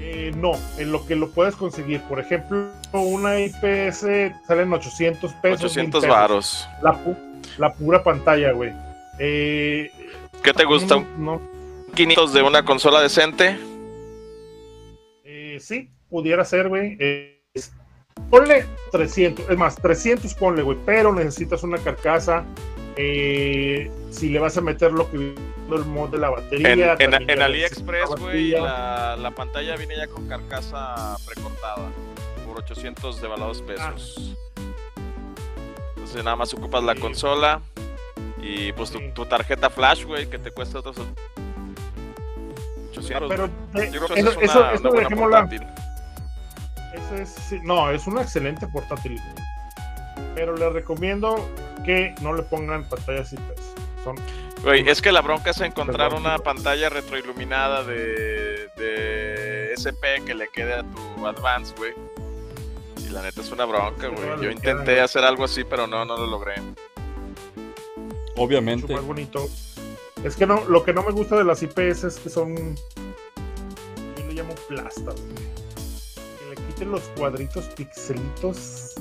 Eh, 0.01 0.33
no, 0.37 0.53
en 0.79 0.93
lo 0.93 1.05
que 1.07 1.17
lo 1.17 1.31
puedes 1.31 1.55
conseguir. 1.57 2.01
Por 2.03 2.19
ejemplo, 2.21 2.71
una 2.93 3.39
IPS 3.41 4.07
salen 4.47 4.73
800 4.73 5.33
pesos. 5.35 5.64
800 5.64 5.75
1000 5.77 5.91
pesos. 6.03 6.09
varos. 6.09 6.69
La, 6.83 6.93
pu- 6.93 7.17
la 7.59 7.73
pura 7.75 8.03
pantalla, 8.03 8.53
güey. 8.53 8.73
Eh, 9.19 9.91
¿Qué 10.43 10.53
te 10.53 10.64
gusta? 10.64 10.97
no- 10.97 11.07
no, 11.19 11.41
500 11.95 12.33
de 12.33 12.43
una 12.43 12.64
consola 12.64 13.01
decente. 13.03 13.59
Eh, 15.25 15.59
sí, 15.61 15.91
pudiera 16.11 16.45
ser, 16.45 16.69
güey. 16.69 16.97
Es- 17.55 17.73
ponle 18.31 18.65
300, 18.93 19.49
es 19.51 19.57
más, 19.57 19.77
300 19.77 20.35
ponle, 20.35 20.63
güey, 20.63 20.79
pero 20.87 21.13
necesitas 21.13 21.63
una 21.63 21.79
carcasa. 21.79 22.45
eh, 22.99 23.91
si 24.11 24.31
le 24.31 24.39
vas 24.39 24.57
a 24.57 24.63
meter 24.63 24.91
lo 24.91 25.11
que 25.11 25.17
el 25.19 25.85
mod 25.85 26.09
de 26.09 26.17
la 26.17 26.31
batería. 26.31 26.97
En, 26.99 27.43
AliExpress, 27.43 28.09
güey, 28.19 28.53
la, 28.53 29.17
la 29.21 29.31
pantalla 29.33 29.77
viene 29.77 29.97
ya 29.99 30.07
con 30.07 30.27
carcasa 30.27 31.15
precortada 31.27 31.91
por 32.47 32.57
800 32.59 33.21
de 33.21 33.29
valados 33.29 33.61
pesos. 33.61 34.35
Entonces 35.95 36.25
nada 36.25 36.37
más 36.37 36.55
ocupas 36.55 36.83
la 36.85 36.95
Sí. 36.95 37.01
consola 37.01 37.61
y 38.41 38.73
pues 38.73 38.91
tu, 38.91 38.99
tu 39.13 39.27
tarjeta 39.27 39.69
flash, 39.69 40.05
güey, 40.05 40.31
que 40.31 40.39
te 40.39 40.51
cuesta 40.51 40.79
otros 40.79 40.97
800. 42.93 43.29
Pero 43.29 43.45
eh, 43.75 43.91
Yo 43.93 44.07
creo 44.07 44.15
que 44.15 44.21
eso, 44.21 44.41
eso, 44.41 44.59
una, 44.61 44.73
eso 44.73 44.81
una 44.81 44.91
buena 44.91 45.09
dejémosla. 45.09 45.41
portátil. 45.43 45.67
Es, 47.13 47.31
sí, 47.31 47.61
no, 47.63 47.91
es 47.91 48.07
una 48.07 48.23
excelente 48.23 48.67
portátil. 48.67 49.21
Pero 50.35 50.57
les 50.57 50.73
recomiendo 50.73 51.37
que 51.85 52.15
no 52.21 52.35
le 52.35 52.43
pongan 52.43 52.89
pantallas 52.89 53.33
IPS. 53.33 53.75
Son 54.05 54.17
Güey, 54.63 54.89
es 54.89 55.03
que 55.03 55.13
la 55.13 55.21
bronca 55.21 55.51
es 55.51 55.61
encontrar 55.61 56.15
una 56.15 56.39
pantalla 56.39 56.89
retroiluminada 56.89 57.85
de, 57.85 58.69
de 58.77 59.73
SP 59.77 60.25
que 60.25 60.35
le 60.35 60.49
quede 60.49 60.75
a 60.75 60.83
tu 60.83 61.27
Advance, 61.27 61.75
güey. 61.77 61.93
Y 62.99 63.11
la 63.11 63.23
neta 63.23 63.43
es 63.43 63.53
una 63.53 63.65
bronca, 63.65 64.09
güey. 64.09 64.43
Yo 64.43 64.51
intenté 64.51 65.01
hacer 65.01 65.25
algo 65.25 65.45
así, 65.45 65.63
pero 65.65 65.87
no, 65.87 66.05
no 66.05 66.17
lo 66.17 66.27
logré. 66.27 66.55
Obviamente. 68.37 68.87
Mucho 68.89 68.97
más 68.97 69.05
bonito. 69.05 69.47
Es 70.25 70.35
que 70.35 70.47
no, 70.47 70.65
lo 70.65 70.83
que 70.83 70.93
no 70.93 71.03
me 71.03 71.13
gusta 71.13 71.37
de 71.37 71.45
las 71.45 71.63
IPS 71.63 72.05
es 72.05 72.19
que 72.19 72.31
son. 72.31 72.57
Yo 74.17 74.27
le 74.27 74.33
llamo 74.33 74.55
plastas, 74.69 75.15
Que 75.15 75.66
los 76.85 77.03
cuadritos 77.16 77.64
pixelitos. 77.77 78.95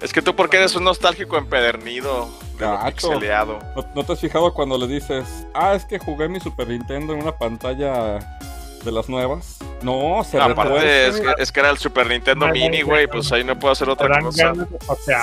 Es 0.00 0.12
que 0.12 0.22
tú 0.22 0.34
porque 0.34 0.56
eres 0.56 0.74
un 0.74 0.84
nostálgico 0.84 1.36
empedernido, 1.36 2.28
pixeleado. 2.86 3.58
¿No, 3.94 4.04
te 4.04 4.12
has 4.12 4.20
fijado 4.20 4.54
cuando 4.54 4.78
le 4.78 4.86
dices, 4.86 5.46
ah, 5.52 5.74
es 5.74 5.84
que 5.84 5.98
jugué 5.98 6.28
mi 6.28 6.40
Super 6.40 6.68
Nintendo 6.68 7.12
en 7.12 7.20
una 7.22 7.36
pantalla 7.36 8.18
de 8.82 8.92
las 8.92 9.08
nuevas? 9.10 9.58
No, 9.82 10.22
se 10.24 10.38
retuerce. 10.40 11.08
Es 11.08 11.20
que, 11.20 11.42
es 11.42 11.52
que, 11.52 11.60
era 11.60 11.70
el 11.70 11.78
Super 11.78 12.06
Nintendo 12.06 12.48
Mini, 12.48 12.82
güey, 12.82 13.06
pues 13.06 13.30
ahí 13.32 13.44
no 13.44 13.58
puedo 13.58 13.72
hacer 13.72 13.90
otra 13.90 14.20
cosa. 14.20 14.54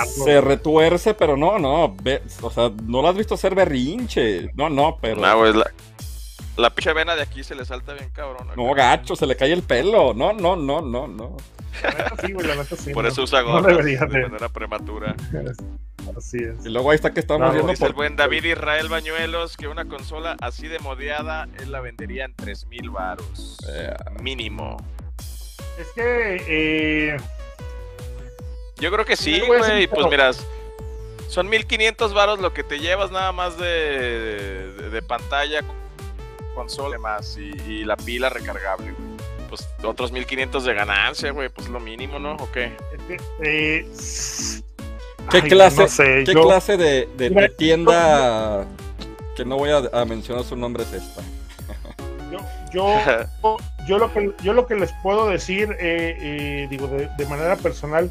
Se 0.06 0.40
retuerce, 0.40 1.14
pero 1.14 1.36
no, 1.36 1.58
no, 1.58 1.96
o 2.42 2.50
sea, 2.50 2.70
no 2.84 3.02
lo 3.02 3.08
has 3.08 3.16
visto 3.16 3.34
hacer 3.34 3.54
berrinche. 3.54 4.50
No, 4.54 4.68
no, 4.68 4.98
pero... 5.00 5.20
No, 5.20 5.38
güey, 5.38 5.54
la, 5.54 5.70
la 6.58 6.70
pinche 6.70 6.92
vena 6.92 7.14
de 7.14 7.22
aquí 7.22 7.44
se 7.44 7.54
le 7.54 7.64
salta 7.64 7.94
bien 7.94 8.10
cabrón. 8.10 8.48
No, 8.56 8.74
gacho, 8.74 9.16
se 9.16 9.26
le 9.26 9.36
cae 9.36 9.52
el 9.52 9.62
pelo. 9.62 10.12
No, 10.12 10.32
no, 10.32 10.56
no, 10.56 10.80
no, 10.82 11.06
no. 11.06 11.36
Por 12.92 13.06
eso 13.06 13.22
usa 13.22 13.42
gorra 13.42 13.76
de 13.76 13.96
manera 14.06 14.48
prematura. 14.48 15.14
Así 16.16 16.38
es. 16.38 16.64
Y 16.64 16.70
luego 16.70 16.90
ahí 16.90 16.96
está 16.96 17.12
que 17.12 17.20
estamos 17.20 17.52
viendo 17.52 17.72
por... 17.74 17.88
el 17.88 17.92
buen 17.92 18.16
David 18.16 18.44
Israel 18.44 18.88
Bañuelos 18.88 19.56
que 19.56 19.68
una 19.68 19.84
consola 19.84 20.36
así 20.40 20.66
de 20.66 20.78
modeada 20.78 21.48
él 21.60 21.70
la 21.70 21.80
vendería 21.80 22.24
en 22.24 22.34
3000 22.34 22.90
varos. 22.90 23.58
Eh, 23.68 23.94
mínimo. 24.22 24.78
Es 25.78 25.88
que 25.94 26.44
eh... 26.48 27.16
yo 28.76 28.90
creo 28.90 29.04
que 29.04 29.16
sí, 29.16 29.40
güey, 29.40 29.86
pues 29.86 30.06
miras 30.06 30.46
son 31.28 31.48
1500 31.48 32.14
varos 32.14 32.40
lo 32.40 32.54
que 32.54 32.64
te 32.64 32.78
llevas 32.78 33.10
nada 33.10 33.32
más 33.32 33.58
de, 33.58 34.72
de, 34.90 35.02
pantalla 35.02 35.60
consola 36.58 36.98
más 36.98 37.36
y, 37.36 37.52
y 37.70 37.84
la 37.84 37.96
pila 37.96 38.28
recargable, 38.28 38.90
güey 38.92 39.08
pues 39.48 39.68
otros 39.82 40.12
1500 40.12 40.64
de 40.64 40.74
ganancia, 40.74 41.30
güey, 41.32 41.48
pues 41.48 41.68
lo 41.68 41.80
mínimo, 41.80 42.18
¿no? 42.18 42.34
¿O 42.34 42.50
qué? 42.52 42.76
Eh, 43.42 43.88
¿Qué 45.30 45.42
clase, 45.42 46.24
¿qué 46.24 46.32
clase 46.32 46.76
de, 46.76 47.54
tienda 47.56 48.66
que 49.36 49.44
no 49.44 49.56
voy 49.56 49.70
a, 49.70 50.04
mencionar 50.04 50.44
su 50.44 50.56
nombre 50.56 50.84
es 50.84 50.92
esta? 50.92 51.22
Yo, 52.30 52.38
yo, 53.86 53.98
lo, 53.98 54.12
que, 54.12 54.34
yo 54.42 54.52
lo 54.52 54.66
que 54.66 54.74
les 54.74 54.92
puedo 55.02 55.28
decir, 55.28 55.74
eh, 55.80 56.16
eh, 56.20 56.66
digo, 56.68 56.86
de, 56.86 57.08
de, 57.16 57.26
manera 57.26 57.56
personal, 57.56 58.10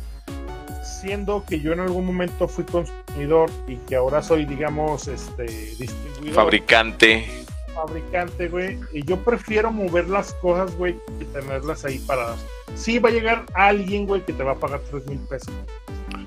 siendo 0.84 1.45
que 1.45 1.60
yo 1.60 1.74
en 1.74 1.82
algún 1.82 2.04
momento 2.04 2.48
fui 2.48 2.64
consumidor 2.64 3.52
y 3.68 3.76
que 3.76 3.95
ahora 3.95 4.24
soy, 4.24 4.45
digamos, 4.45 5.08
este 5.08 5.43
distribuidor. 5.43 6.34
Fabricante 6.34 7.45
fabricante, 7.78 8.49
güey. 8.49 8.80
Y 8.91 9.05
yo 9.05 9.17
prefiero 9.17 9.71
mover 9.71 10.09
las 10.09 10.34
cosas, 10.36 10.75
güey, 10.75 10.95
que 11.19 11.25
tenerlas 11.25 11.86
ahí 11.86 11.99
paradas. 11.99 12.43
Sí, 12.75 12.99
va 12.99 13.09
a 13.09 13.11
llegar 13.11 13.45
alguien, 13.53 14.07
güey, 14.07 14.25
que 14.25 14.34
te 14.34 14.43
va 14.43 14.53
a 14.53 14.55
pagar 14.55 14.82
3 14.89 15.05
mil 15.05 15.19
pesos. 15.19 15.53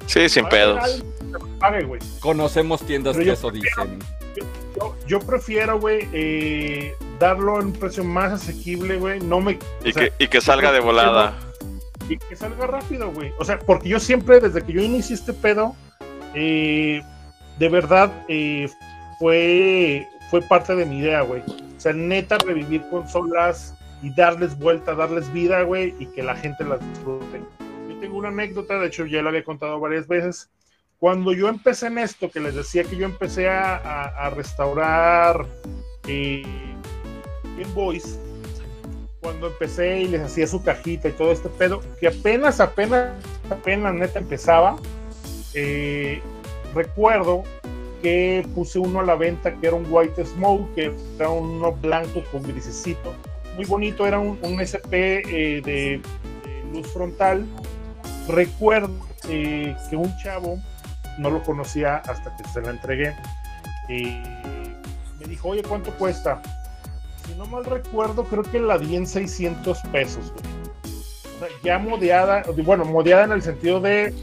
Sí, 0.07 0.28
sin 0.28 0.48
pedos. 0.48 1.03
Conocemos 2.20 2.80
tiendas 2.86 3.16
que 3.16 3.32
eso 3.32 3.51
dicen. 3.51 3.98
Yo, 5.07 5.20
prefiero, 5.20 5.78
güey, 5.78 6.09
eh, 6.12 6.94
darlo 7.18 7.61
en 7.61 7.66
un 7.66 7.72
precio 7.72 8.05
más 8.05 8.32
asequible, 8.32 8.96
güey. 8.96 9.20
No 9.20 9.40
me. 9.40 9.59
Y, 9.84 9.92
que, 9.92 10.12
y 10.18 10.28
que 10.28 10.40
salga 10.40 10.72
de 10.72 10.80
volada. 10.80 11.34
Y 12.09 12.16
que 12.16 12.36
salga 12.36 12.66
rápido, 12.66 13.11
güey. 13.12 13.32
O 13.38 13.44
sea, 13.44 13.59
porque 13.59 13.88
yo 13.88 14.01
siempre, 14.01 14.40
desde 14.40 14.62
que 14.62 14.72
yo 14.72 14.80
inicié 14.80 15.16
este 15.16 15.32
pedo, 15.32 15.74
eh, 16.34 17.03
de 17.59 17.68
verdad, 17.68 18.24
eh, 18.28 18.68
fue 19.18 20.09
fue 20.31 20.41
parte 20.43 20.76
de 20.76 20.87
mi 20.87 20.99
idea, 20.99 21.22
güey. 21.22 21.43
O 21.76 21.81
sea, 21.81 21.93
neta, 21.93 22.39
revivir 22.39 22.83
consolas 22.89 23.74
y 24.01 24.14
darles 24.14 24.57
vuelta, 24.57 24.95
darles 24.95 25.31
vida, 25.33 25.62
güey, 25.62 25.95
y 25.99 26.07
que 26.07 26.22
la 26.22 26.37
gente 26.37 26.64
las 26.64 26.81
disfrute. 26.89 27.43
Yo 27.89 27.99
tengo 28.01 28.16
una 28.16 28.28
anécdota, 28.28 28.78
de 28.78 28.87
hecho 28.87 29.07
ya 29.07 29.22
la 29.22 29.31
había 29.31 29.45
contado 29.45 29.81
varias 29.81 30.07
veces. 30.07 30.49
Cuando 30.99 31.33
yo 31.33 31.49
empecé 31.49 31.89
en 31.89 31.99
esto, 31.99 32.31
que 32.31 32.41
les 32.41 32.55
decía 32.55 32.85
que 32.85 32.97
yo 32.97 33.07
empecé 33.07 33.49
a, 33.49 34.31
restaurar 34.37 35.47
eh, 36.07 36.43
Game 37.57 37.72
Boys, 37.74 38.18
cuando 39.20 39.49
empecé 39.49 40.03
y 40.03 40.09
les 40.09 40.22
hacía 40.22 40.47
su 40.47 40.62
cajita 40.62 41.09
y 41.09 41.12
todo 41.12 41.33
este 41.33 41.49
pedo, 41.49 41.81
que 41.99 42.09
apenas, 42.09 42.61
apenas, 42.61 43.12
apenas 43.51 43.95
neta 43.95 44.18
empezaba, 44.18 44.76
eh, 45.55 46.22
recuerdo 46.74 47.43
que 48.01 48.46
puse 48.55 48.78
uno 48.78 49.01
a 49.01 49.03
la 49.03 49.14
venta 49.14 49.55
que 49.55 49.66
era 49.66 49.76
un 49.76 49.86
White 49.88 50.24
Smoke, 50.24 50.74
que 50.74 50.92
era 51.18 51.30
uno 51.30 51.72
blanco 51.72 52.22
con 52.32 52.42
grisecito. 52.42 53.14
Muy 53.57 53.64
bonito, 53.64 54.07
era 54.07 54.18
un, 54.18 54.38
SP 54.62 55.22
eh, 55.26 55.61
de, 55.62 56.01
luz 56.72 56.86
frontal. 56.92 57.44
Recuerdo 58.28 58.94
eh, 59.28 59.76
que 59.88 59.96
un 59.96 60.16
chavo, 60.18 60.59
no 61.18 61.30
lo 61.30 61.42
conocía 61.42 61.96
hasta 61.96 62.36
que 62.36 62.44
se 62.48 62.62
la 62.62 62.70
entregué, 62.70 63.14
eh, 63.88 64.22
me 65.18 65.26
dijo, 65.26 65.48
oye, 65.48 65.62
¿cuánto 65.62 65.90
cuesta? 65.92 66.40
Si 67.26 67.34
no 67.34 67.46
mal 67.46 67.64
recuerdo, 67.64 68.24
creo 68.24 68.42
que 68.42 68.61
la 68.61 68.78
di 68.78 68.96
en 68.96 69.07
600 69.07 69.78
pesos. 69.92 70.32
O 70.84 71.38
sea, 71.40 71.48
ya 71.62 71.78
modeada, 71.78 72.44
bueno, 72.64 72.84
modeada 72.84 73.24
en 73.24 73.32
el 73.32 73.42
sentido 73.42 73.80
de... 73.80 74.14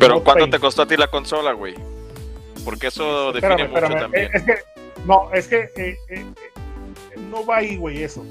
Pero 0.00 0.22
¿cuánto 0.22 0.50
te 0.50 0.58
costó 0.58 0.82
a 0.82 0.86
ti 0.86 0.96
la 0.96 1.06
consola, 1.06 1.52
güey? 1.52 1.74
Porque 2.64 2.88
eso 2.88 3.32
define 3.32 3.68
mucho 3.68 3.88
también. 3.88 4.30
Es 4.32 4.42
que, 4.42 4.54
no, 5.06 5.32
es 5.32 5.48
que 5.48 5.70
eh, 5.76 5.96
eh, 6.08 6.24
no 7.30 7.44
va 7.44 7.58
ahí, 7.58 7.76
güey, 7.76 8.02
eso. 8.02 8.24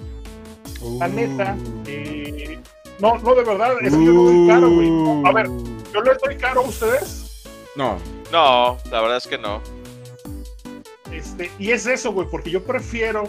La 0.99 1.07
neta, 1.07 1.55
uh. 1.55 1.83
eh, 1.87 2.59
no, 2.99 3.17
no, 3.17 3.35
de 3.35 3.43
verdad, 3.43 3.73
es 3.81 3.93
que 3.93 4.05
yo 4.05 4.13
no 4.13 4.23
doy 4.23 4.47
caro, 4.47 4.69
güey. 4.69 5.25
A 5.25 5.31
ver, 5.31 5.47
¿yo 5.93 6.01
les 6.01 6.19
doy 6.19 6.35
caro 6.37 6.61
a 6.61 6.63
ustedes? 6.63 7.43
No. 7.75 7.97
No, 8.31 8.77
la 8.89 9.01
verdad 9.01 9.17
es 9.17 9.27
que 9.27 9.37
no. 9.37 9.61
Este, 11.11 11.51
y 11.59 11.71
es 11.71 11.85
eso, 11.85 12.13
güey, 12.13 12.27
porque 12.29 12.49
yo 12.49 12.63
prefiero 12.63 13.27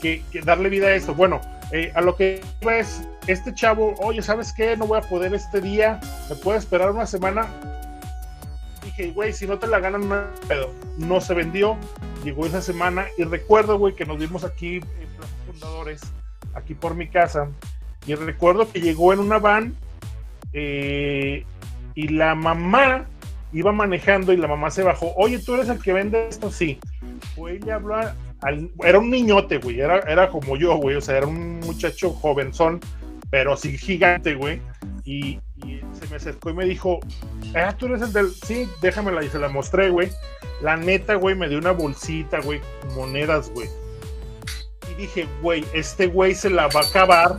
que, 0.00 0.22
darle 0.44 0.70
vida 0.70 0.86
a 0.86 0.94
eso. 0.94 1.14
Bueno, 1.14 1.40
a 1.94 2.00
lo 2.00 2.16
que 2.16 2.40
ves, 2.62 3.02
este 3.26 3.54
chavo, 3.54 3.94
oye, 3.98 4.22
¿sabes 4.22 4.52
qué? 4.52 4.76
No 4.76 4.86
voy 4.86 4.98
a 4.98 5.02
poder 5.02 5.34
este 5.34 5.60
día, 5.60 6.00
me 6.30 6.36
puedo 6.36 6.56
esperar 6.56 6.90
una 6.90 7.06
semana 7.06 7.46
dije, 8.98 9.12
güey, 9.12 9.32
si 9.32 9.46
no 9.46 9.58
te 9.58 9.66
la 9.66 9.80
ganan, 9.80 10.08
no 10.08 10.22
pedo. 10.48 10.72
No 10.96 11.20
se 11.20 11.34
vendió, 11.34 11.76
llegó 12.24 12.46
esa 12.46 12.60
semana 12.60 13.06
y 13.16 13.24
recuerdo, 13.24 13.78
güey, 13.78 13.94
que 13.94 14.04
nos 14.04 14.18
vimos 14.18 14.44
aquí 14.44 14.76
en 14.76 15.08
Plaza 15.16 15.34
Fundadores, 15.46 16.00
aquí 16.54 16.74
por 16.74 16.94
mi 16.94 17.08
casa, 17.08 17.48
y 18.06 18.14
recuerdo 18.14 18.70
que 18.70 18.80
llegó 18.80 19.12
en 19.12 19.20
una 19.20 19.38
van 19.38 19.74
eh, 20.52 21.44
y 21.94 22.08
la 22.08 22.34
mamá 22.34 23.06
iba 23.52 23.72
manejando 23.72 24.32
y 24.32 24.36
la 24.36 24.48
mamá 24.48 24.70
se 24.70 24.82
bajó. 24.82 25.12
Oye, 25.16 25.38
¿tú 25.38 25.54
eres 25.54 25.68
el 25.68 25.80
que 25.80 25.92
vende 25.92 26.28
esto? 26.28 26.50
Sí. 26.50 26.78
Fue 27.34 27.56
y 27.56 27.58
le 27.60 27.72
habló 27.72 27.96
al, 28.40 28.70
era 28.84 28.98
un 28.98 29.10
niñote, 29.10 29.58
güey, 29.58 29.80
era, 29.80 30.00
era 30.00 30.28
como 30.28 30.56
yo, 30.56 30.76
güey, 30.76 30.96
o 30.96 31.00
sea, 31.00 31.18
era 31.18 31.26
un 31.26 31.60
muchacho 31.60 32.10
jovenzón, 32.10 32.80
pero 33.30 33.56
sí 33.56 33.76
gigante, 33.78 34.34
güey. 34.34 34.60
Y, 35.08 35.40
y 35.64 35.80
se 35.98 36.06
me 36.10 36.16
acercó 36.16 36.50
y 36.50 36.52
me 36.52 36.66
dijo, 36.66 37.00
ah, 37.54 37.74
tú 37.78 37.86
eres 37.86 38.02
el 38.02 38.12
del, 38.12 38.30
sí, 38.30 38.68
déjamela 38.82 39.24
y 39.24 39.30
se 39.30 39.38
la 39.38 39.48
mostré, 39.48 39.88
güey. 39.88 40.10
La 40.60 40.76
neta, 40.76 41.14
güey, 41.14 41.34
me 41.34 41.48
dio 41.48 41.56
una 41.56 41.70
bolsita, 41.70 42.40
güey, 42.40 42.60
monedas, 42.94 43.48
güey. 43.48 43.70
Y 44.90 45.00
dije, 45.00 45.26
güey, 45.40 45.64
este 45.72 46.08
güey 46.08 46.34
se 46.34 46.50
la 46.50 46.66
va 46.66 46.80
a 46.80 46.86
acabar 46.86 47.38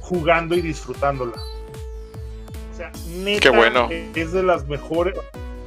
jugando 0.00 0.54
y 0.54 0.62
disfrutándola. 0.62 1.36
O 2.72 2.76
sea, 2.78 2.90
neta, 3.18 3.40
Qué 3.40 3.50
bueno. 3.50 3.90
es 3.90 4.32
de 4.32 4.42
las 4.42 4.66
mejores, 4.66 5.14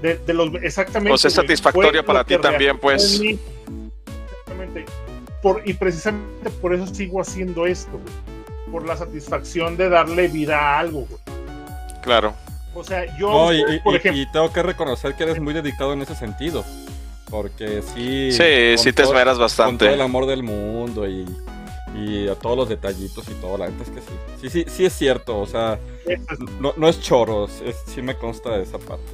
de, 0.02 0.34
los, 0.34 0.56
exactamente. 0.56 1.12
Pues 1.12 1.26
es 1.26 1.34
satisfactoria 1.34 2.04
para 2.04 2.24
ti 2.24 2.36
también, 2.40 2.80
pues. 2.80 3.22
Exactamente. 3.22 4.86
Por, 5.44 5.62
y 5.66 5.76
precisamente 5.76 6.50
por 6.50 6.74
eso 6.74 6.88
sigo 6.88 7.22
haciendo 7.22 7.68
esto, 7.68 7.92
güey. 7.92 8.72
Por 8.72 8.88
la 8.88 8.98
satisfacción 8.98 9.78
de 9.78 9.90
darle 9.90 10.28
vida 10.30 10.58
a 10.58 10.80
algo, 10.80 11.02
güey. 11.02 11.23
Claro. 12.04 12.34
O 12.76 12.84
sea, 12.84 13.06
yo, 13.18 13.54
y, 13.54 13.80
por 13.80 13.96
ejemplo... 13.96 14.22
y, 14.22 14.32
tengo 14.32 14.52
que 14.52 14.64
reconocer 14.64 15.16
que 15.16 15.24
eres 15.24 15.40
muy 15.40 15.54
dedicado 15.54 15.94
en 15.94 16.02
ese 16.02 16.16
sentido. 16.16 16.64
Porque 17.30 17.82
sí. 17.82 18.32
Sí, 18.32 18.78
sí 18.78 18.94
te 18.94 19.04
esmeras 19.04 19.38
bastante. 19.40 19.86
Con 19.86 19.88
todo 19.88 19.94
el 19.96 20.02
amor 20.02 20.26
del 20.26 20.44
mundo 20.44 21.08
y, 21.08 21.26
y 21.96 22.28
a 22.28 22.36
todos 22.36 22.58
los 22.58 22.70
detallitos 22.70 23.28
y 23.28 23.34
todo. 23.36 23.58
La 23.58 23.66
verdad 23.66 23.82
es 23.82 23.90
que 23.90 24.02
sí. 24.02 24.18
Sí, 24.42 24.50
sí, 24.50 24.66
sí 24.68 24.86
es 24.86 24.94
cierto. 24.94 25.40
O 25.40 25.48
sea, 25.48 25.80
no, 26.60 26.74
no 26.78 26.88
es 26.88 27.02
choro. 27.02 27.48
sí 27.88 28.02
me 28.02 28.16
consta 28.16 28.58
de 28.58 28.64
esa 28.64 28.78
parte. 28.78 29.12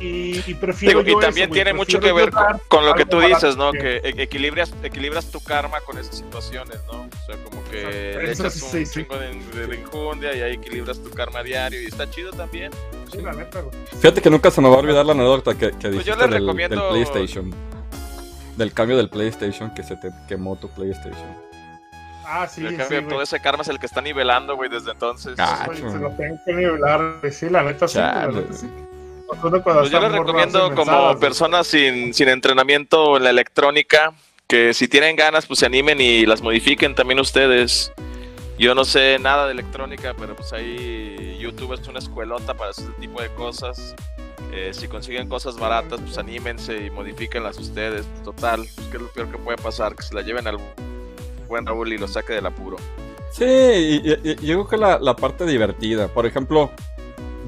Y, 0.00 0.54
prefiero 0.54 1.00
y 1.00 1.18
también 1.18 1.50
tiene 1.50 1.72
mucho 1.72 1.98
que 1.98 2.12
ver 2.12 2.30
con, 2.68 2.86
lo 2.86 2.94
que 2.94 3.04
tú 3.04 3.20
dices, 3.20 3.56
¿no? 3.56 3.72
Que, 3.72 4.00
equilibras, 4.04 4.72
equilibras 4.82 5.30
tu 5.30 5.40
karma 5.40 5.80
con 5.80 5.98
esas 5.98 6.16
situaciones, 6.16 6.78
¿no? 6.86 7.00
O 7.00 7.26
sea, 7.26 7.42
como 7.44 7.57
que 7.70 8.18
le 8.22 8.32
echas 8.32 8.62
un 8.62 8.84
chingo 8.84 9.16
de, 9.16 9.66
de, 9.66 9.76
injundia 9.76 10.34
y 10.34 10.40
ahí 10.42 10.52
equilibras 10.54 11.02
tu 11.02 11.10
karma 11.10 11.42
diario 11.42 11.80
y 11.82 11.86
está 11.86 12.08
chido 12.10 12.32
también. 12.32 12.72
Sí, 13.10 13.20
la 13.22 13.32
neta, 13.32 13.62
Fíjate 14.00 14.20
que 14.20 14.30
nunca 14.30 14.50
se 14.50 14.60
me 14.60 14.68
va 14.68 14.76
a 14.76 14.78
olvidar 14.78 15.04
la 15.04 15.12
anécdota 15.12 15.54
que, 15.54 15.70
que 15.72 15.88
pues 15.90 16.04
dijiste 16.04 16.28
del, 16.28 16.46
del, 16.46 16.68
PlayStation. 16.68 17.54
Del 18.56 18.72
cambio 18.72 18.96
del 18.96 19.08
PlayStation, 19.08 19.72
que 19.72 19.82
se 19.82 19.96
te 19.96 20.10
quemó 20.28 20.56
tu 20.56 20.68
PlayStation. 20.68 21.48
Ah, 22.24 22.46
sí, 22.46 22.66
el 22.66 22.76
cambio, 22.76 23.00
sí, 23.00 23.06
todo 23.08 23.22
ese 23.22 23.40
karma 23.40 23.62
es 23.62 23.68
el 23.68 23.78
que 23.78 23.86
está 23.86 24.02
nivelando, 24.02 24.56
güey, 24.56 24.68
desde 24.68 24.90
entonces. 24.90 25.34
Se 25.36 25.98
lo 25.98 26.10
tengo 26.10 26.38
que 26.44 26.52
nivelar, 26.52 27.20
sí, 27.30 27.48
la 27.48 27.62
neta 27.62 27.88
sí. 27.88 27.98
La 27.98 28.26
neta, 28.26 28.52
sí. 28.52 28.68
Pues 29.28 29.90
yo 29.90 30.00
les 30.00 30.12
recomiendo 30.12 30.74
como 30.74 31.18
personas 31.18 31.66
sin, 31.66 32.14
sin 32.14 32.28
entrenamiento 32.28 33.18
en 33.18 33.24
la 33.24 33.30
electrónica 33.30 34.14
que 34.48 34.72
si 34.72 34.88
tienen 34.88 35.14
ganas 35.14 35.44
pues 35.44 35.60
se 35.60 35.66
animen 35.66 36.00
y 36.00 36.24
las 36.24 36.40
modifiquen 36.40 36.94
también 36.94 37.20
ustedes. 37.20 37.92
Yo 38.58 38.74
no 38.74 38.84
sé 38.84 39.18
nada 39.20 39.44
de 39.46 39.52
electrónica, 39.52 40.14
pero 40.18 40.34
pues 40.34 40.52
ahí 40.54 41.36
YouTube 41.38 41.74
es 41.74 41.86
una 41.86 41.98
escuelota 41.98 42.54
para 42.54 42.70
ese 42.70 42.84
tipo 42.98 43.20
de 43.20 43.28
cosas. 43.34 43.94
Eh, 44.52 44.70
si 44.72 44.88
consiguen 44.88 45.28
cosas 45.28 45.58
baratas, 45.58 46.00
pues 46.00 46.16
anímense 46.16 46.86
y 46.86 46.90
modifíquenlas 46.90 47.58
ustedes. 47.58 48.06
Total, 48.24 48.66
pues, 48.74 48.88
¿qué 48.88 48.96
es 48.96 49.02
lo 49.02 49.08
peor 49.10 49.30
que 49.30 49.38
puede 49.38 49.58
pasar? 49.58 49.94
Que 49.94 50.02
se 50.02 50.14
la 50.14 50.22
lleven 50.22 50.46
al 50.46 50.56
buen 51.46 51.66
Raúl 51.66 51.92
y 51.92 51.98
lo 51.98 52.08
saque 52.08 52.32
del 52.32 52.46
apuro. 52.46 52.78
Sí, 53.30 53.44
y, 53.44 54.34
yo 54.46 54.64
creo 54.64 54.68
que 54.68 54.76
la, 54.78 54.98
la, 54.98 55.14
parte 55.14 55.44
divertida. 55.44 56.08
Por 56.08 56.24
ejemplo, 56.24 56.70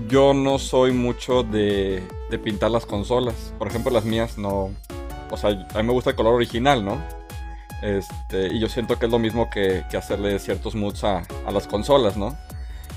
yo 0.06 0.34
no 0.34 0.58
soy 0.58 0.92
mucho 0.92 1.42
de, 1.42 2.02
de 2.28 2.38
pintar 2.38 2.70
las 2.70 2.84
consolas. 2.84 3.54
Por 3.58 3.68
ejemplo, 3.68 3.90
las 3.90 4.04
mías 4.04 4.36
no, 4.36 4.70
o 5.30 5.36
sea, 5.36 5.50
a 5.50 5.78
mí 5.78 5.82
me 5.82 5.92
gusta 5.92 6.10
el 6.10 6.16
color 6.16 6.34
original, 6.34 6.84
¿no? 6.84 6.98
Este, 7.82 8.48
y 8.48 8.58
yo 8.58 8.68
siento 8.68 8.98
que 8.98 9.06
es 9.06 9.12
lo 9.12 9.18
mismo 9.18 9.48
que, 9.48 9.84
hacerle 9.96 10.38
ciertos 10.38 10.74
moods 10.74 11.04
a, 11.04 11.22
las 11.50 11.66
consolas, 11.66 12.16
¿no? 12.16 12.36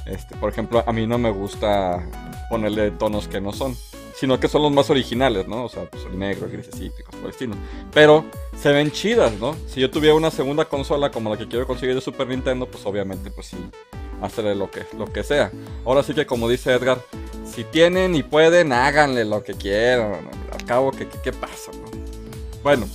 Este, 0.06 0.36
por 0.36 0.52
ejemplo, 0.52 0.84
a 0.86 0.92
mí 0.92 1.08
no 1.08 1.18
me 1.18 1.32
gusta 1.32 2.04
ponerle 2.50 2.92
tonos 2.92 3.28
que 3.28 3.40
no 3.40 3.54
son, 3.54 3.76
sino 4.16 4.40
que 4.40 4.50
son 4.50 4.62
los 4.62 4.72
más 4.72 4.90
originales, 4.90 5.48
¿no? 5.48 5.64
O 5.64 5.70
sea, 5.70 5.90
pues 5.90 6.06
el 6.06 6.20
negro, 6.20 6.46
el 6.46 6.52
grisecito 6.52 6.96
y 7.00 7.04
cosas 7.04 7.22
el 7.24 7.30
estilo. 7.30 7.56
Pero 7.94 8.26
se 8.58 8.72
ven 8.74 8.92
chidas, 8.92 9.34
¿no? 9.40 9.56
Si 9.68 9.80
yo 9.80 9.90
tuviera 9.90 10.16
una 10.16 10.32
segunda 10.32 10.66
consola 10.66 11.12
como 11.12 11.30
la 11.30 11.38
que 11.38 11.48
quiero 11.48 11.66
conseguir 11.66 11.96
de 11.96 12.02
Super 12.02 12.28
Nintendo, 12.28 12.66
pues 12.66 12.86
obviamente, 12.86 13.32
pues 13.32 13.48
sí, 13.48 13.58
hacerle 14.22 14.56
lo 14.56 14.70
que, 14.70 14.86
lo 14.98 15.06
que 15.12 15.24
sea. 15.24 15.52
Ahora 15.86 16.04
sí 16.04 16.14
que 16.14 16.26
como 16.26 16.50
dice 16.50 16.74
Edgar, 16.74 17.00
si 17.46 17.64
tienen 17.64 18.16
y 18.16 18.24
pueden, 18.24 18.74
háganle 18.74 19.24
lo 19.24 19.44
que 19.44 19.54
quieran. 19.54 20.28
Al 20.52 20.66
cabo, 20.66 20.92
¿qué, 20.92 21.08
qué, 21.08 21.18
qué 21.24 21.32
pasa? 21.32 21.72
¿No? 22.64 22.86
Bueno. 22.86 22.88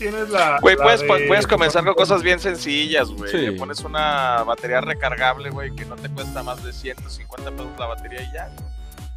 Güey, 0.61 0.77
puedes, 0.77 1.03
puedes 1.05 1.47
comenzar 1.47 1.85
con 1.85 1.95
cosas 1.95 2.23
bien 2.23 2.41
sencillas, 2.41 3.09
güey. 3.11 3.33
Le 3.33 3.53
pones 3.53 3.81
una 3.81 4.43
batería 4.45 4.81
recargable, 4.81 5.51
güey, 5.51 5.75
que 5.75 5.85
no 5.85 5.97
te 5.97 6.09
cuesta 6.09 6.43
más 6.43 6.65
de 6.65 6.73
150 6.73 7.51
pesos 7.51 7.67
la 7.79 7.87
batería 7.87 8.23
y 8.23 8.33
ya. 8.33 8.51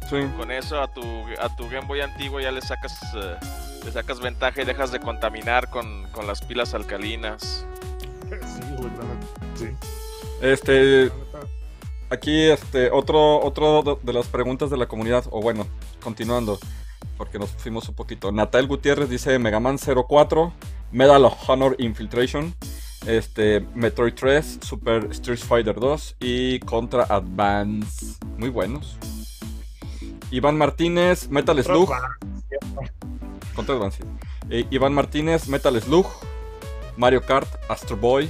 Sí. 0.08 0.16
Con 0.36 0.50
eso 0.50 0.80
a 0.80 0.92
tu, 0.92 1.02
a 1.40 1.56
tu 1.56 1.68
Game 1.70 1.86
Boy 1.86 2.02
antiguo 2.02 2.38
ya 2.38 2.50
le 2.50 2.60
sacas, 2.60 2.92
uh, 3.14 3.84
le 3.84 3.92
sacas 3.92 4.20
ventaja 4.20 4.60
y 4.60 4.64
dejas 4.64 4.92
de 4.92 5.00
contaminar 5.00 5.70
con, 5.70 6.06
con 6.12 6.26
las 6.26 6.42
pilas 6.42 6.74
alcalinas. 6.74 7.64
Sí, 8.28 8.60
güey, 8.76 8.90
sí. 9.54 9.68
Este, 10.42 11.10
aquí, 12.10 12.50
este, 12.50 12.90
otro, 12.90 13.40
otro 13.40 13.98
de 14.02 14.12
las 14.12 14.26
preguntas 14.26 14.68
de 14.70 14.76
la 14.76 14.86
comunidad, 14.86 15.24
o 15.30 15.40
bueno, 15.40 15.66
continuando 16.02 16.58
porque 17.22 17.38
nos 17.38 17.50
fuimos 17.50 17.88
un 17.88 17.94
poquito. 17.94 18.32
Natal 18.32 18.66
Gutiérrez 18.66 19.08
dice 19.08 19.38
Mega 19.38 19.60
Man 19.60 19.78
04, 19.78 20.52
Medal 20.90 21.24
of 21.24 21.48
Honor 21.48 21.76
Infiltration, 21.78 22.52
este, 23.06 23.60
Metroid 23.76 24.14
3, 24.14 24.58
Super 24.60 25.04
Street 25.12 25.38
Fighter 25.38 25.78
2 25.78 26.16
y 26.18 26.58
Contra 26.58 27.04
Advance. 27.04 28.16
Muy 28.38 28.48
buenos. 28.48 28.98
Iván 30.32 30.58
Martínez, 30.58 31.28
Metal 31.28 31.62
Slug. 31.62 31.92
Contra 33.54 33.76
Advance. 33.76 34.02
Eh, 34.50 34.66
Iván 34.72 34.92
Martínez, 34.92 35.46
Metal 35.46 35.80
Slug, 35.80 36.08
Mario 36.96 37.22
Kart, 37.22 37.48
Astro 37.68 37.96
Boy, 37.96 38.28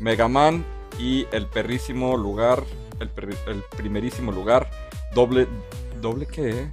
Mega 0.00 0.28
Man 0.28 0.64
y 0.98 1.26
el 1.32 1.48
perrísimo 1.48 2.16
lugar, 2.16 2.64
el, 2.98 3.10
el 3.46 3.62
primerísimo 3.76 4.32
lugar, 4.32 4.70
doble, 5.14 5.46
doble 6.00 6.24
qué? 6.24 6.70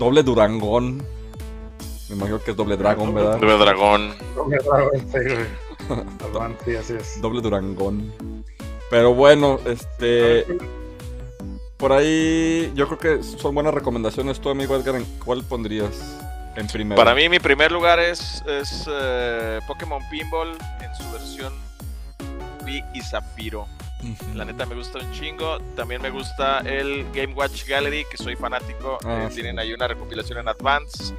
Doble 0.00 0.22
Durangón. 0.22 1.06
Me 2.08 2.16
imagino 2.16 2.42
que 2.42 2.52
es 2.52 2.56
doble 2.56 2.78
dragón, 2.78 3.14
¿verdad? 3.14 3.38
Doble 3.38 3.58
dragón. 3.58 4.14
Doble 4.34 4.56
dragón, 4.56 6.56
sí, 6.64 6.74
así 6.80 6.94
es. 6.94 7.20
Doble 7.20 7.42
Durangón. 7.42 8.10
Pero 8.90 9.12
bueno, 9.12 9.60
este. 9.66 10.46
Por 11.76 11.92
ahí 11.92 12.72
yo 12.74 12.88
creo 12.88 13.18
que 13.18 13.22
son 13.22 13.54
buenas 13.54 13.74
recomendaciones. 13.74 14.40
Tu 14.40 14.48
amigo 14.48 14.74
Edgar, 14.74 15.02
¿cuál 15.22 15.44
pondrías 15.44 16.18
en 16.56 16.66
primero? 16.66 16.96
Para 16.96 17.14
mí 17.14 17.28
mi 17.28 17.38
primer 17.38 17.70
lugar 17.70 18.00
es, 18.00 18.42
es 18.46 18.88
uh, 18.88 19.62
Pokémon 19.66 20.02
Pinball 20.10 20.56
en 20.80 20.94
su 20.94 21.12
versión 21.12 21.52
Rubí 22.58 22.82
y 22.94 23.02
Zafiro. 23.02 23.66
La 24.34 24.44
neta 24.44 24.66
me 24.66 24.74
gusta 24.74 24.98
un 24.98 25.12
chingo. 25.12 25.58
También 25.76 26.00
me 26.02 26.10
gusta 26.10 26.60
el 26.60 27.04
Game 27.12 27.34
Watch 27.34 27.66
Gallery, 27.66 28.04
que 28.10 28.16
soy 28.16 28.36
fanático. 28.36 28.98
Ah, 29.04 29.28
eh, 29.28 29.34
tienen 29.34 29.58
ahí 29.58 29.72
una 29.72 29.88
recopilación 29.88 30.38
en 30.38 30.48
Advance. 30.48 31.14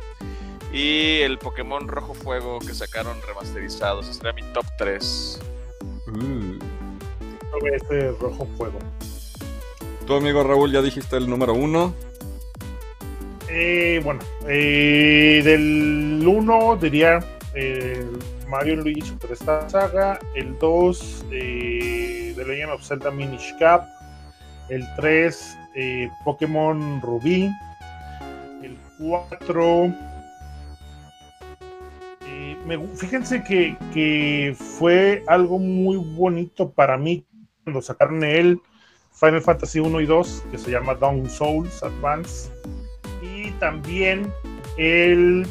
Y 0.74 1.22
el 1.22 1.38
Pokémon 1.38 1.88
Rojo 1.88 2.14
Fuego 2.14 2.60
que 2.60 2.74
sacaron 2.74 3.18
remasterizados. 3.28 4.08
Ese 4.08 4.22
era 4.22 4.34
mi 4.34 4.44
top 4.54 4.66
3. 4.78 5.40
Uh. 6.08 6.60
Este 7.74 8.12
Rojo 8.20 8.48
Fuego. 8.58 8.80
Tu 10.08 10.16
amigo 10.16 10.44
Raúl, 10.44 10.72
ya 10.72 10.82
dijiste 10.82 11.18
el 11.18 11.30
número 11.30 11.54
1. 11.54 11.94
Eh, 13.50 14.00
bueno, 14.04 14.22
eh, 14.48 15.42
del 15.44 16.24
1 16.26 16.78
diría 16.78 17.20
Mario 18.52 18.76
Luigi 18.76 19.02
Super 19.02 19.32
Star 19.32 19.70
Saga. 19.70 20.20
El 20.36 20.60
2, 20.60 21.26
The 21.30 22.36
Legend 22.46 22.74
of 22.74 22.84
Zelda 22.84 23.10
Minish 23.10 23.56
Cap, 23.58 23.88
el 24.70 24.86
3 24.98 25.58
eh, 25.76 26.10
Pokémon 26.26 27.02
Rubí, 27.02 27.50
el 28.62 28.78
4 29.00 29.86
eh, 32.28 32.90
fíjense 32.96 33.42
que, 33.42 34.56
fue 34.58 35.24
algo 35.28 35.58
muy 35.58 35.96
bonito 35.96 36.72
para 36.72 36.98
mí 36.98 37.26
cuando 37.64 37.82
sacaron 37.82 38.22
el 38.24 38.60
Final 39.14 39.42
Fantasy 39.42 39.80
1 39.80 40.02
y 40.02 40.06
2 40.06 40.44
que 40.52 40.58
se 40.58 40.72
llama 40.72 40.96
Dawn 40.96 41.30
Souls 41.30 41.82
Advance 41.84 42.52
y 43.22 43.52
también 43.60 44.32
el 44.78 45.48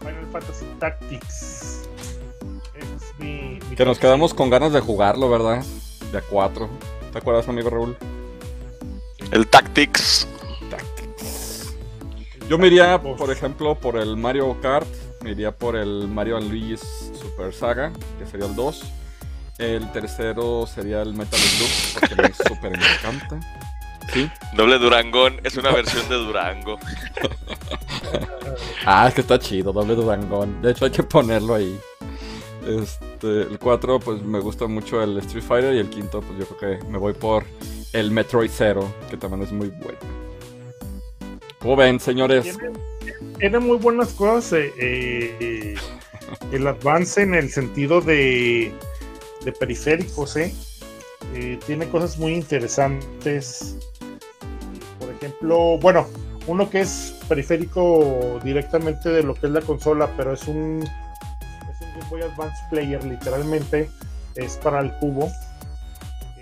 Final 0.00 0.26
Fantasy 0.32 0.66
Tactics 0.78 1.57
que 3.78 3.84
nos 3.84 4.00
quedamos 4.00 4.34
con 4.34 4.50
ganas 4.50 4.72
de 4.72 4.80
jugarlo, 4.80 5.30
¿verdad? 5.30 5.64
De 6.10 6.18
a 6.18 6.20
4. 6.20 6.68
¿Te 7.12 7.18
acuerdas, 7.18 7.48
amigo 7.48 7.70
Raúl? 7.70 7.96
El 9.30 9.46
Tactics. 9.46 10.26
Tactics. 10.68 11.76
Yo 12.48 12.58
me 12.58 12.66
iría, 12.66 13.00
por 13.00 13.30
ejemplo, 13.30 13.76
por 13.76 13.96
el 13.96 14.16
Mario 14.16 14.60
Kart. 14.60 14.88
Me 15.22 15.30
iría 15.30 15.52
por 15.52 15.76
el 15.76 16.08
Mario 16.08 16.40
Luigi's 16.40 17.12
Super 17.20 17.54
Saga, 17.54 17.92
que 18.18 18.26
sería 18.26 18.46
el 18.46 18.56
2. 18.56 18.82
El 19.58 19.92
tercero 19.92 20.66
sería 20.66 21.00
el 21.00 21.14
Metal 21.14 21.38
Slug, 21.38 22.00
porque 22.00 22.14
me 22.20 22.34
super 22.48 22.72
encanta. 22.72 23.38
¿Sí? 24.12 24.28
Doble 24.56 24.78
Durangón 24.78 25.40
es 25.44 25.56
una 25.56 25.70
versión 25.70 26.08
de 26.08 26.16
Durango. 26.16 26.80
ah, 28.86 29.06
es 29.06 29.14
que 29.14 29.20
está 29.20 29.38
chido, 29.38 29.72
doble 29.72 29.94
Durangón. 29.94 30.60
De 30.62 30.72
hecho, 30.72 30.84
hay 30.84 30.90
que 30.90 31.04
ponerlo 31.04 31.54
ahí. 31.54 31.78
Este, 32.68 33.42
el 33.42 33.58
4, 33.58 33.98
pues 33.98 34.22
me 34.22 34.40
gusta 34.40 34.66
mucho 34.66 35.02
el 35.02 35.16
Street 35.18 35.42
Fighter. 35.42 35.74
Y 35.74 35.78
el 35.78 35.88
quinto, 35.88 36.20
pues 36.20 36.38
yo 36.38 36.46
creo 36.56 36.78
que 36.78 36.86
me 36.86 36.98
voy 36.98 37.14
por 37.14 37.44
el 37.94 38.10
Metroid 38.10 38.50
Zero, 38.50 38.92
que 39.08 39.16
también 39.16 39.42
es 39.42 39.52
muy 39.52 39.68
bueno. 39.68 39.98
¿Cómo 41.60 41.76
ven, 41.76 41.98
señores? 41.98 42.58
Tiene, 43.38 43.58
muy 43.58 43.78
buenas 43.78 44.12
cosas. 44.12 44.52
Eh, 44.52 44.72
eh, 44.78 45.74
el 46.52 46.66
avance 46.66 47.22
en 47.22 47.34
el 47.34 47.50
sentido 47.50 48.00
de, 48.02 48.70
de 49.44 49.52
periféricos, 49.52 50.36
¿eh? 50.36 50.54
¿eh? 51.34 51.58
Tiene 51.66 51.88
cosas 51.88 52.18
muy 52.18 52.34
interesantes. 52.34 53.76
Por 54.98 55.10
ejemplo, 55.10 55.78
bueno, 55.78 56.06
uno 56.46 56.68
que 56.68 56.80
es 56.80 57.14
periférico 57.28 58.38
directamente 58.44 59.08
de 59.08 59.22
lo 59.22 59.34
que 59.34 59.46
es 59.46 59.52
la 59.52 59.62
consola, 59.62 60.10
pero 60.16 60.34
es 60.34 60.46
un 60.46 60.84
Game 62.10 62.24
Advance 62.24 62.56
Player, 62.70 63.02
literalmente, 63.04 63.90
es 64.34 64.56
para 64.56 64.80
el 64.80 64.92
cubo. 64.94 65.30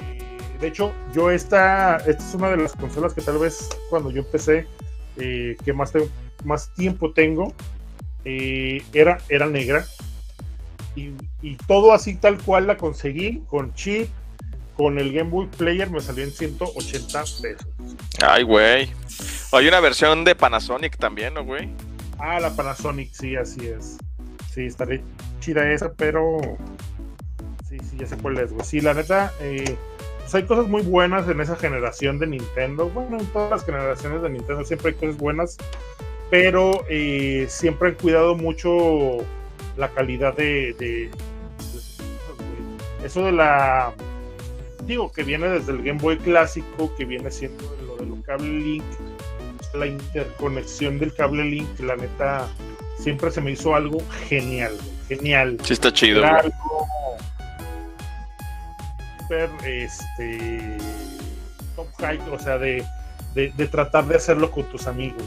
Eh, 0.00 0.38
de 0.60 0.66
hecho, 0.66 0.92
yo 1.12 1.30
esta, 1.30 1.96
esta 1.98 2.22
es 2.22 2.34
una 2.34 2.50
de 2.50 2.58
las 2.58 2.72
consolas 2.72 3.14
que 3.14 3.22
tal 3.22 3.38
vez 3.38 3.68
cuando 3.90 4.10
yo 4.10 4.22
empecé, 4.22 4.66
eh, 5.16 5.56
que 5.64 5.72
más, 5.72 5.92
más 6.44 6.72
tiempo 6.74 7.12
tengo, 7.12 7.54
eh, 8.24 8.82
era, 8.92 9.18
era 9.28 9.46
negra. 9.46 9.86
Y, 10.94 11.12
todo 11.66 11.92
así 11.92 12.16
tal 12.16 12.38
cual 12.38 12.66
la 12.66 12.78
conseguí, 12.78 13.42
con 13.48 13.74
chip, 13.74 14.08
con 14.76 14.98
el 14.98 15.12
Game 15.12 15.30
Boy 15.30 15.46
Player 15.46 15.90
me 15.90 16.00
salió 16.00 16.24
en 16.24 16.30
180 16.30 17.20
pesos. 17.42 17.66
Ay, 18.26 18.42
güey. 18.42 18.90
Hay 19.52 19.68
una 19.68 19.80
versión 19.80 20.24
de 20.24 20.34
Panasonic 20.34 20.96
también, 20.96 21.34
¿no, 21.34 21.44
güey? 21.44 21.68
Ah, 22.18 22.40
la 22.40 22.54
Panasonic, 22.56 23.12
sí, 23.12 23.36
así 23.36 23.66
es. 23.66 23.98
Sí, 24.56 24.64
estaría 24.64 25.02
chida 25.40 25.70
esa, 25.70 25.92
pero. 25.92 26.38
Sí, 27.68 27.76
sí, 27.78 27.98
ya 27.98 28.06
sé 28.06 28.16
cuál 28.16 28.38
es, 28.38 28.54
güey. 28.54 28.64
Sí, 28.64 28.80
la 28.80 28.94
neta, 28.94 29.30
eh, 29.38 29.76
pues 30.20 30.34
hay 30.34 30.44
cosas 30.44 30.66
muy 30.66 30.80
buenas 30.80 31.28
en 31.28 31.42
esa 31.42 31.56
generación 31.56 32.18
de 32.18 32.26
Nintendo. 32.26 32.88
Bueno, 32.88 33.18
en 33.20 33.26
todas 33.26 33.50
las 33.50 33.66
generaciones 33.66 34.22
de 34.22 34.30
Nintendo 34.30 34.64
siempre 34.64 34.92
hay 34.92 34.94
cosas 34.94 35.18
buenas, 35.18 35.58
pero 36.30 36.86
eh, 36.88 37.44
siempre 37.50 37.90
han 37.90 37.94
cuidado 37.96 38.34
mucho 38.34 39.18
la 39.76 39.90
calidad 39.90 40.34
de, 40.34 40.74
de-. 40.78 41.10
Eso 43.04 43.26
de 43.26 43.32
la. 43.32 43.92
Digo, 44.86 45.12
que 45.12 45.22
viene 45.22 45.50
desde 45.50 45.72
el 45.72 45.82
Game 45.82 46.00
Boy 46.00 46.16
clásico, 46.16 46.94
que 46.96 47.04
viene 47.04 47.30
siendo 47.30 47.62
lo 47.86 47.96
de 47.98 48.06
los 48.06 48.20
cable 48.20 48.48
Link, 48.48 48.84
la 49.74 49.86
interconexión 49.86 50.98
del 50.98 51.12
cable 51.12 51.44
Link, 51.44 51.78
la 51.80 51.96
neta, 51.96 52.48
siempre 52.98 53.30
se 53.30 53.40
me 53.40 53.50
hizo 53.52 53.74
algo 53.74 53.98
genial, 54.28 54.76
genial. 55.08 55.58
Sí 55.62 55.72
está 55.72 55.92
chido, 55.92 56.18
Era 56.20 56.38
algo 56.38 56.86
súper, 59.20 59.50
este, 59.64 60.78
top 61.74 61.88
high, 61.98 62.20
o 62.32 62.38
sea, 62.38 62.58
de, 62.58 62.84
de, 63.34 63.52
de 63.56 63.66
tratar 63.68 64.06
de 64.06 64.16
hacerlo 64.16 64.50
con 64.50 64.64
tus 64.64 64.86
amigos. 64.86 65.22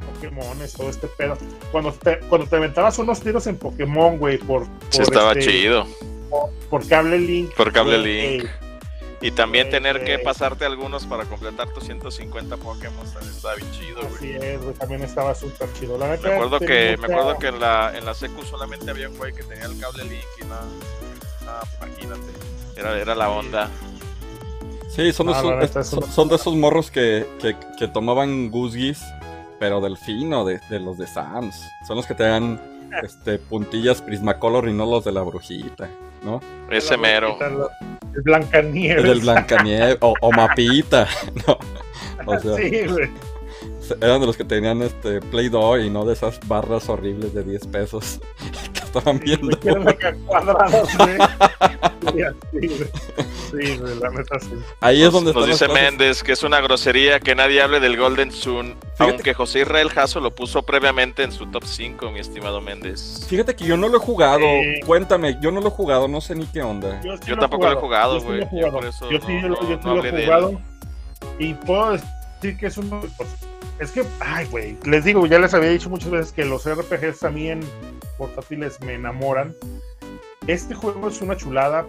¿no? 0.00 0.12
Pokémones, 0.14 0.72
todo 0.72 0.90
este 0.90 1.06
pedo. 1.08 1.36
Cuando 1.70 1.92
te, 1.92 2.18
cuando 2.20 2.46
te 2.46 2.56
aventabas 2.56 2.98
unos 2.98 3.20
tiros 3.20 3.46
en 3.46 3.56
Pokémon, 3.56 4.18
güey, 4.18 4.38
por, 4.38 4.64
Sí 4.90 4.98
por 4.98 5.02
estaba 5.02 5.32
este, 5.32 5.44
chido. 5.52 5.86
por, 6.30 6.50
por 6.70 6.88
cable 6.88 7.18
Link. 7.18 7.54
Por 7.54 7.72
cable 7.72 7.98
Link. 7.98 8.44
eh, 8.44 8.48
Y 9.20 9.32
también 9.32 9.66
güey, 9.68 9.72
tener 9.82 10.04
que 10.04 10.18
pasarte 10.20 10.64
algunos 10.64 11.04
para 11.06 11.24
completar 11.24 11.68
tus 11.70 11.84
150 11.84 12.56
Pokémon 12.56 13.04
estaba 13.20 13.54
bien 13.56 13.70
chido, 13.72 14.00
güey. 14.18 14.36
Es, 14.36 14.62
güey, 14.62 14.74
también 14.74 15.02
estaba 15.02 15.34
súper 15.34 15.72
chido. 15.74 15.98
La 15.98 16.08
neta, 16.08 16.28
Me 16.28 16.34
acuerdo 16.34 16.60
que, 16.60 16.96
me 16.98 17.06
acuerdo 17.06 17.38
que 17.38 17.48
en 17.48 17.58
la, 17.60 17.96
en 17.96 18.04
la 18.04 18.14
secu 18.14 18.42
solamente 18.44 18.90
había 18.90 19.08
un 19.08 19.16
güey 19.16 19.32
que 19.32 19.42
tenía 19.42 19.64
el 19.64 19.78
cable 19.80 20.04
link 20.04 20.24
y 20.40 20.44
nada. 20.44 20.64
nada, 21.44 21.62
imagínate. 21.82 22.32
Era, 22.76 22.96
era 22.98 23.14
la 23.16 23.30
onda. 23.30 23.68
Sí, 24.88 25.12
son, 25.12 25.26
de 25.28 25.64
esos, 25.64 25.88
son- 26.14 26.28
de 26.28 26.34
esos 26.36 26.54
morros 26.56 26.90
que, 26.90 27.26
que, 27.40 27.56
que 27.78 27.88
tomaban 27.88 28.50
guzguis, 28.50 29.00
pero 29.60 29.80
del 29.80 29.96
fino, 29.96 30.44
de, 30.44 30.60
de 30.70 30.80
los 30.80 30.96
de 30.98 31.06
Sams. 31.06 31.60
Son 31.86 31.96
los 31.96 32.06
que 32.06 32.14
te 32.14 32.24
dan 32.24 32.60
este, 33.02 33.38
puntillas 33.38 34.00
Prismacolor 34.02 34.68
y 34.68 34.72
no 34.72 34.86
los 34.86 35.04
de 35.04 35.12
la 35.12 35.22
brujita, 35.22 35.88
¿no? 36.22 36.40
Ese 36.70 36.96
mero. 36.96 37.36
El 38.14 38.22
Blancanieves. 38.22 39.04
El 39.04 39.08
del 39.10 39.20
Blancanieves 39.20 39.98
o, 40.00 40.14
o 40.20 40.32
Mapita, 40.32 41.06
¿no? 41.46 41.58
O 42.26 42.38
sea, 42.38 42.56
sí, 42.56 42.86
güey. 42.86 43.10
eran 44.00 44.20
de 44.20 44.26
los 44.26 44.36
que 44.36 44.44
tenían 44.44 44.82
este 44.82 45.20
Play-Doh 45.20 45.78
y 45.78 45.90
no 45.90 46.04
de 46.04 46.12
esas 46.14 46.40
barras 46.46 46.88
horribles 46.88 47.32
de 47.32 47.42
10 47.42 47.66
pesos 47.68 48.20
que 48.72 48.80
estaban 48.80 49.18
viendo. 49.20 49.58
Que 49.58 49.70
eran 49.70 49.88
acá 49.88 50.14
cuadrados, 50.26 50.88
güey. 50.98 51.18
Sí, 52.12 52.22
así, 52.22 52.66
güey. 52.68 53.27
Sí, 53.50 53.76
güey, 53.78 53.98
la 53.98 54.10
neta 54.10 54.38
sí. 54.40 54.50
Ahí 54.80 55.02
es 55.02 55.12
donde 55.12 55.32
Nos 55.32 55.42
están 55.42 55.48
las 55.48 55.58
dice 55.60 55.66
cosas. 55.66 55.82
Méndez 55.82 56.22
que 56.22 56.32
es 56.32 56.42
una 56.42 56.60
grosería 56.60 57.20
que 57.20 57.34
nadie 57.34 57.62
hable 57.62 57.80
del 57.80 57.96
Golden 57.96 58.30
Sun, 58.32 58.74
Fíjate- 58.80 59.02
aunque 59.02 59.34
José 59.34 59.60
Israel 59.60 59.88
Jasso 59.90 60.20
lo 60.20 60.34
puso 60.34 60.62
previamente 60.62 61.22
en 61.22 61.32
su 61.32 61.46
top 61.46 61.64
5, 61.64 62.10
mi 62.10 62.20
estimado 62.20 62.60
Méndez. 62.60 63.26
Fíjate 63.28 63.56
que 63.56 63.64
yo 63.64 63.76
no 63.76 63.88
lo 63.88 63.96
he 63.96 64.00
jugado. 64.00 64.44
Eh. 64.44 64.80
Cuéntame, 64.86 65.38
yo 65.40 65.50
no 65.50 65.60
lo 65.60 65.68
he 65.68 65.70
jugado, 65.70 66.08
no 66.08 66.20
sé 66.20 66.34
ni 66.34 66.46
qué 66.46 66.62
onda. 66.62 67.00
sí 67.02 67.08
Yo 67.26 67.36
tampoco 67.38 67.66
lo 67.66 67.72
he 67.72 67.80
jugado, 67.80 68.14
Yo 68.14 68.20
sí 68.20 68.26
güey. 68.26 68.38
lo 68.38 68.42
he 68.42 68.46
Yo 68.46 68.50
jugado. 68.50 68.72
por 68.72 68.84
eso 68.86 69.10
Yo 69.10 69.18
sí 69.20 69.32
no- 69.40 69.48
lo- 69.48 69.62
no- 69.62 69.68
yo 69.70 69.76
no 69.76 69.82
sí 69.82 69.88
lo 69.88 70.04
he 70.18 70.22
jugado. 70.24 70.60
Y 71.38 71.54
puedo 71.54 71.92
decir 71.92 72.56
que 72.58 72.66
es 72.66 72.76
uno 72.78 73.00
de 73.00 73.08
los- 73.18 73.28
Es 73.80 73.92
que, 73.92 74.04
ay, 74.18 74.44
güey. 74.46 74.76
Les 74.84 75.04
digo, 75.04 75.24
ya 75.26 75.38
les 75.38 75.54
había 75.54 75.70
dicho 75.70 75.88
muchas 75.88 76.10
veces 76.10 76.32
que 76.32 76.44
los 76.44 76.66
RPGs 76.66 77.20
también 77.20 77.60
portátiles 78.18 78.80
me 78.80 78.94
enamoran. 78.94 79.54
Este 80.48 80.74
juego 80.74 81.08
es 81.08 81.20
una 81.20 81.36
chulada, 81.36 81.86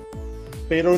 pero 0.70 0.95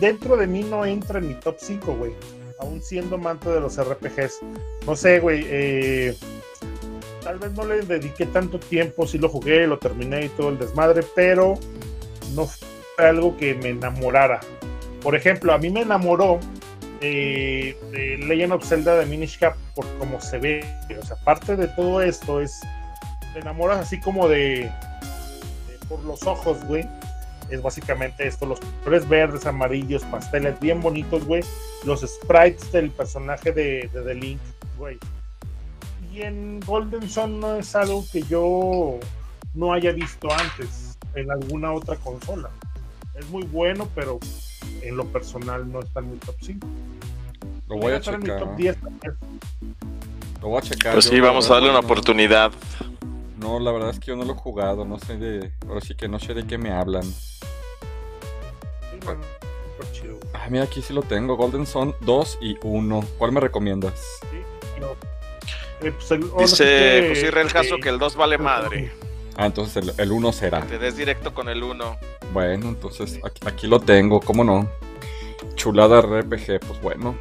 dentro 0.00 0.36
de 0.36 0.46
mí 0.46 0.62
no 0.62 0.86
entra 0.86 1.18
en 1.18 1.28
mi 1.28 1.34
top 1.34 1.56
5, 1.58 1.94
güey. 1.96 2.12
Aún 2.60 2.80
siendo 2.82 3.16
amante 3.16 3.50
de 3.50 3.60
los 3.60 3.76
RPGs. 3.76 4.40
No 4.86 4.96
sé, 4.96 5.20
güey. 5.20 5.44
eh, 5.48 6.16
tal 7.22 7.38
vez 7.38 7.52
no 7.52 7.66
le 7.66 7.82
dediqué 7.82 8.24
tanto 8.26 8.58
tiempo, 8.58 9.06
sí 9.06 9.18
lo 9.18 9.28
jugué, 9.28 9.66
lo 9.66 9.78
terminé 9.78 10.24
y 10.24 10.28
todo 10.30 10.48
el 10.48 10.58
desmadre, 10.58 11.04
pero 11.14 11.54
no 12.34 12.46
fue 12.46 13.06
algo 13.06 13.36
que 13.36 13.54
me 13.54 13.68
enamorara. 13.70 14.40
Por 15.02 15.14
ejemplo, 15.14 15.52
a 15.52 15.58
mí 15.58 15.68
me 15.70 15.82
enamoró 15.82 16.40
eh, 17.00 17.76
de 17.92 18.18
Legend 18.26 18.52
of 18.54 18.64
Zelda 18.66 18.96
de 18.96 19.06
Minish 19.06 19.38
Cap 19.38 19.54
por 19.74 19.84
cómo 19.98 20.20
se 20.20 20.38
ve. 20.38 20.64
O 21.00 21.04
sea, 21.06 21.16
parte 21.16 21.54
de 21.56 21.68
todo 21.68 22.00
esto 22.02 22.40
es. 22.40 22.60
Te 23.34 23.40
enamoras 23.40 23.78
así 23.80 24.00
como 24.00 24.26
de- 24.28 24.70
por 25.88 26.02
los 26.04 26.22
ojos, 26.26 26.64
güey. 26.64 26.84
Es 27.50 27.62
básicamente 27.62 28.26
esto: 28.26 28.46
los 28.46 28.60
colores 28.84 29.08
verdes, 29.08 29.46
amarillos, 29.46 30.02
pasteles, 30.04 30.58
bien 30.60 30.80
bonitos, 30.80 31.24
güey. 31.24 31.42
Los 31.84 32.00
sprites 32.00 32.70
del 32.72 32.90
personaje 32.90 33.52
de, 33.52 33.88
de 33.92 34.02
The 34.02 34.14
Link, 34.14 34.40
güey. 34.76 34.98
Y 36.12 36.22
en 36.22 36.60
Golden 36.60 37.08
Sun 37.08 37.40
no 37.40 37.56
es 37.56 37.74
algo 37.76 38.04
que 38.10 38.22
yo 38.22 38.98
no 39.54 39.72
haya 39.72 39.92
visto 39.92 40.28
antes 40.32 40.98
en 41.14 41.30
alguna 41.30 41.72
otra 41.72 41.96
consola. 41.96 42.50
Es 43.14 43.28
muy 43.30 43.44
bueno, 43.44 43.88
pero 43.94 44.18
en 44.82 44.96
lo 44.96 45.06
personal 45.06 45.70
no 45.70 45.80
está 45.80 46.00
en 46.00 46.12
mi 46.12 46.18
top 46.18 46.36
5. 46.40 46.66
Lo 47.68 47.76
voy 47.76 47.92
a 47.92 47.96
estar 47.96 48.14
en 48.14 48.20
mi 48.20 48.26
top 48.28 48.38
checar. 48.38 48.56
10 48.56 48.76
también. 48.80 49.16
Lo 50.40 50.48
voy 50.48 50.58
a 50.58 50.62
checar. 50.62 50.92
Pues 50.92 51.04
sí, 51.04 51.20
vamos 51.20 51.50
a 51.50 51.54
darle 51.54 51.70
una 51.70 51.80
oportunidad. 51.80 52.52
No, 53.38 53.58
la 53.60 53.70
verdad 53.72 53.90
es 53.90 54.00
que 54.00 54.06
yo 54.06 54.16
no 54.16 54.24
lo 54.24 54.32
he 54.32 54.36
jugado, 54.36 54.84
no 54.84 54.98
sé 54.98 55.16
de. 55.16 55.52
Ahora 55.68 55.80
sí 55.80 55.94
que 55.94 56.08
no 56.08 56.18
sé 56.18 56.34
de 56.34 56.46
qué 56.46 56.58
me 56.58 56.70
hablan. 56.72 57.04
Sí, 57.04 57.38
no, 59.04 59.12
súper 59.76 59.92
chido. 59.92 60.18
Ah, 60.34 60.46
mira, 60.50 60.64
aquí 60.64 60.82
sí 60.82 60.92
lo 60.92 61.02
tengo. 61.02 61.36
Golden 61.36 61.66
Sun 61.66 61.94
2 62.00 62.38
y 62.40 62.56
1. 62.62 63.04
¿Cuál 63.18 63.32
me 63.32 63.40
recomiendas? 63.40 63.94
Sí, 64.30 64.38
pero, 64.74 64.96
eh, 65.82 65.92
pues, 65.92 66.10
el- 66.10 66.22
Dice 66.36 66.64
que- 66.64 67.08
José 67.10 67.26
Israel 67.28 67.48
Jasso 67.48 67.74
eh, 67.76 67.80
que 67.80 67.88
el 67.88 67.98
2 67.98 68.16
vale 68.16 68.38
madre. 68.38 68.90
Ah, 69.36 69.46
entonces 69.46 69.76
el, 69.76 69.94
el 69.98 70.10
1 70.10 70.32
será. 70.32 70.62
Te 70.62 70.78
des 70.78 70.96
directo 70.96 71.32
con 71.32 71.48
el 71.48 71.62
1. 71.62 71.96
Bueno, 72.32 72.68
entonces 72.68 73.20
aquí, 73.24 73.40
aquí 73.46 73.66
lo 73.68 73.78
tengo, 73.78 74.20
¿cómo 74.20 74.42
no? 74.42 74.68
Chulada 75.54 76.00
RPG, 76.00 76.58
pues 76.66 76.80
bueno. 76.82 77.16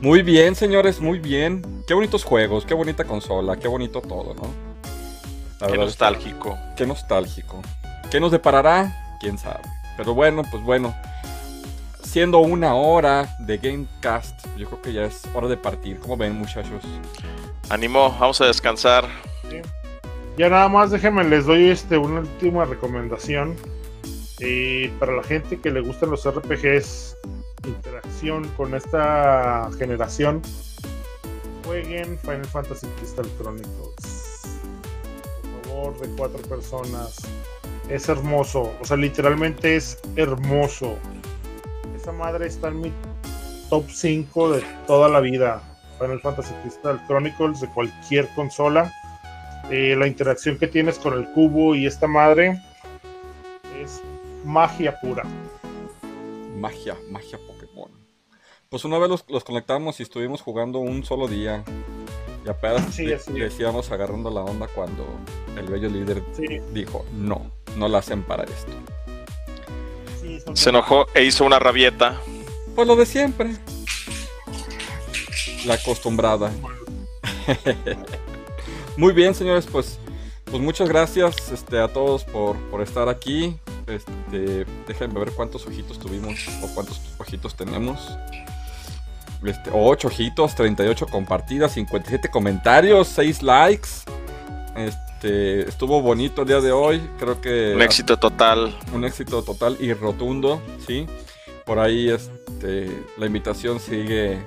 Muy 0.00 0.22
bien, 0.22 0.54
señores, 0.54 1.00
muy 1.00 1.18
bien. 1.18 1.84
Qué 1.86 1.92
bonitos 1.92 2.24
juegos, 2.24 2.64
qué 2.64 2.72
bonita 2.72 3.04
consola, 3.04 3.56
qué 3.58 3.68
bonito 3.68 4.00
todo, 4.00 4.32
¿no? 4.34 4.69
La 5.60 5.66
Qué 5.66 5.72
verdad 5.72 5.88
es 5.88 5.96
que- 5.96 6.04
nostálgico. 6.04 6.58
Qué 6.76 6.86
nostálgico. 6.86 7.62
¿Qué 8.10 8.20
nos 8.20 8.30
deparará? 8.32 9.16
¿Quién 9.20 9.38
sabe? 9.38 9.60
Pero 9.96 10.14
bueno, 10.14 10.42
pues 10.50 10.62
bueno. 10.62 10.94
Siendo 12.02 12.38
una 12.38 12.74
hora 12.74 13.36
de 13.38 13.58
Gamecast, 13.58 14.46
yo 14.56 14.66
creo 14.66 14.82
que 14.82 14.92
ya 14.92 15.04
es 15.04 15.22
hora 15.32 15.46
de 15.46 15.56
partir. 15.56 16.00
¿Cómo 16.00 16.16
ven, 16.16 16.36
muchachos? 16.36 16.82
Ánimo, 17.68 18.16
vamos 18.18 18.40
a 18.40 18.46
descansar. 18.46 19.06
Ya 20.36 20.48
nada 20.48 20.68
más 20.68 20.90
déjenme, 20.90 21.22
les 21.24 21.44
doy 21.46 21.68
este 21.68 21.98
una 21.98 22.20
última 22.20 22.64
recomendación. 22.64 23.54
Eh, 24.40 24.90
para 24.98 25.12
la 25.12 25.22
gente 25.22 25.60
que 25.60 25.70
le 25.70 25.80
gustan 25.82 26.10
los 26.10 26.24
RPGs, 26.26 27.16
interacción 27.66 28.48
con 28.56 28.74
esta 28.74 29.68
generación, 29.78 30.40
jueguen 31.66 32.18
Final 32.20 32.46
Fantasy 32.46 32.86
Crystal 32.98 33.26
Chronicles. 33.38 34.19
De 36.00 36.08
cuatro 36.16 36.40
personas. 36.42 37.18
Es 37.88 38.08
hermoso, 38.08 38.72
o 38.80 38.84
sea, 38.84 38.96
literalmente 38.96 39.76
es 39.76 39.98
hermoso. 40.16 40.96
Esa 41.96 42.12
madre 42.12 42.46
está 42.46 42.68
en 42.68 42.80
mi 42.80 42.92
top 43.68 43.84
5 43.88 44.52
de 44.52 44.64
toda 44.86 45.08
la 45.08 45.20
vida. 45.20 45.62
Final 45.98 46.20
Fantasy 46.20 46.54
Crystal 46.62 47.00
Chronicles 47.06 47.60
de 47.60 47.68
cualquier 47.68 48.28
consola 48.34 48.92
eh, 49.70 49.94
la 49.96 50.08
interacción 50.08 50.58
que 50.58 50.66
tienes 50.66 50.98
con 50.98 51.14
el 51.14 51.30
cubo 51.32 51.76
y 51.76 51.86
esta 51.86 52.08
madre 52.08 52.60
es 53.80 54.02
magia 54.44 54.98
pura. 55.00 55.22
Magia, 56.56 56.96
magia 57.08 57.38
Pokémon. 57.46 57.90
Pues 58.68 58.84
una 58.84 58.98
vez 58.98 59.08
los, 59.08 59.24
los 59.28 59.44
conectamos 59.44 60.00
y 60.00 60.02
estuvimos 60.02 60.42
jugando 60.42 60.80
un 60.80 61.04
solo 61.04 61.28
día. 61.28 61.64
Y 62.44 62.48
apenas 62.48 62.94
Sí, 62.94 63.04
le- 63.06 63.16
así 63.16 63.32
le 63.32 63.46
es. 63.46 63.60
íbamos 63.60 63.90
agarrando 63.90 64.30
la 64.30 64.40
onda 64.42 64.66
cuando 64.68 65.04
el 65.56 65.66
bello 65.66 65.88
líder 65.88 66.22
Sí, 66.32 66.60
dijo, 66.72 67.04
no, 67.12 67.50
no 67.76 67.88
la 67.88 67.98
hacen 67.98 68.22
para 68.22 68.44
esto. 68.44 68.72
sí, 70.20 70.38
Se 70.54 70.70
enojó 70.70 71.06
e 71.14 71.24
hizo 71.24 71.44
una 71.44 71.58
rabieta. 71.58 72.18
Pues 72.74 72.86
lo 72.88 72.96
de 72.96 73.04
siempre. 73.06 73.56
La 75.66 75.74
acostumbrada. 75.74 76.50
Muy 78.96 79.12
bien, 79.12 79.34
señores, 79.34 79.66
pues, 79.70 79.98
pues 80.44 80.62
muchas 80.62 80.88
gracias 80.88 81.52
este, 81.52 81.78
a 81.80 81.88
todos 81.88 82.24
por, 82.24 82.56
por 82.70 82.80
estar 82.82 83.08
aquí. 83.08 83.56
Este, 83.86 84.64
déjenme 84.86 85.20
ver 85.20 85.32
cuántos 85.32 85.66
ojitos 85.66 85.98
tuvimos 85.98 86.38
o 86.62 86.68
cuántos 86.74 87.00
ojitos 87.18 87.54
tenemos. 87.56 88.10
Este, 89.44 89.70
8 89.72 90.08
ojitos, 90.08 90.54
38 90.54 91.06
compartidas, 91.06 91.72
57 91.72 92.28
comentarios, 92.28 93.08
6 93.08 93.42
likes. 93.42 93.88
Este, 94.76 95.68
estuvo 95.68 96.02
bonito 96.02 96.42
el 96.42 96.48
día 96.48 96.60
de 96.60 96.72
hoy. 96.72 97.00
Creo 97.18 97.40
que. 97.40 97.72
Un 97.74 97.82
éxito 97.82 98.18
total. 98.18 98.76
Un 98.92 99.04
éxito 99.04 99.42
total 99.42 99.76
y 99.80 99.92
rotundo, 99.92 100.60
¿sí? 100.86 101.06
Por 101.64 101.78
ahí 101.78 102.10
este, 102.10 102.90
la 103.16 103.26
invitación 103.26 103.80
sigue 103.80 104.42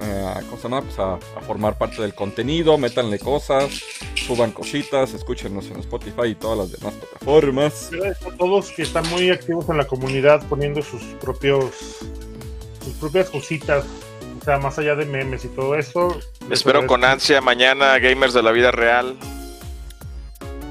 eh, 0.00 0.34
¿cómo 0.48 0.56
se 0.56 0.62
llama? 0.64 0.82
Pues 0.82 0.98
a, 0.98 1.14
a, 1.14 1.40
formar 1.40 1.78
parte 1.78 2.02
del 2.02 2.14
contenido, 2.14 2.76
métanle 2.76 3.18
cosas, 3.18 3.70
suban 4.14 4.50
cositas, 4.50 5.14
escúchenos 5.14 5.70
en 5.70 5.78
Spotify 5.80 6.28
y 6.28 6.34
todas 6.34 6.58
las 6.58 6.72
demás 6.72 6.94
plataformas. 6.94 7.88
Gracias 7.92 8.26
a 8.26 8.36
todos 8.36 8.70
que 8.72 8.82
están 8.82 9.08
muy 9.10 9.30
activos 9.30 9.68
en 9.68 9.78
la 9.78 9.86
comunidad 9.86 10.42
poniendo 10.48 10.82
sus 10.82 11.02
propios 11.20 12.00
sus 12.84 12.94
propias 12.94 13.30
cositas, 13.30 13.84
o 14.40 14.44
sea, 14.44 14.58
más 14.58 14.78
allá 14.78 14.94
de 14.94 15.06
memes 15.06 15.44
y 15.44 15.48
todo 15.48 15.74
eso. 15.74 16.18
Espero 16.50 16.86
con 16.86 17.04
ansia 17.04 17.40
mañana 17.40 17.98
gamers 17.98 18.34
de 18.34 18.42
la 18.42 18.52
vida 18.52 18.70
real. 18.70 19.16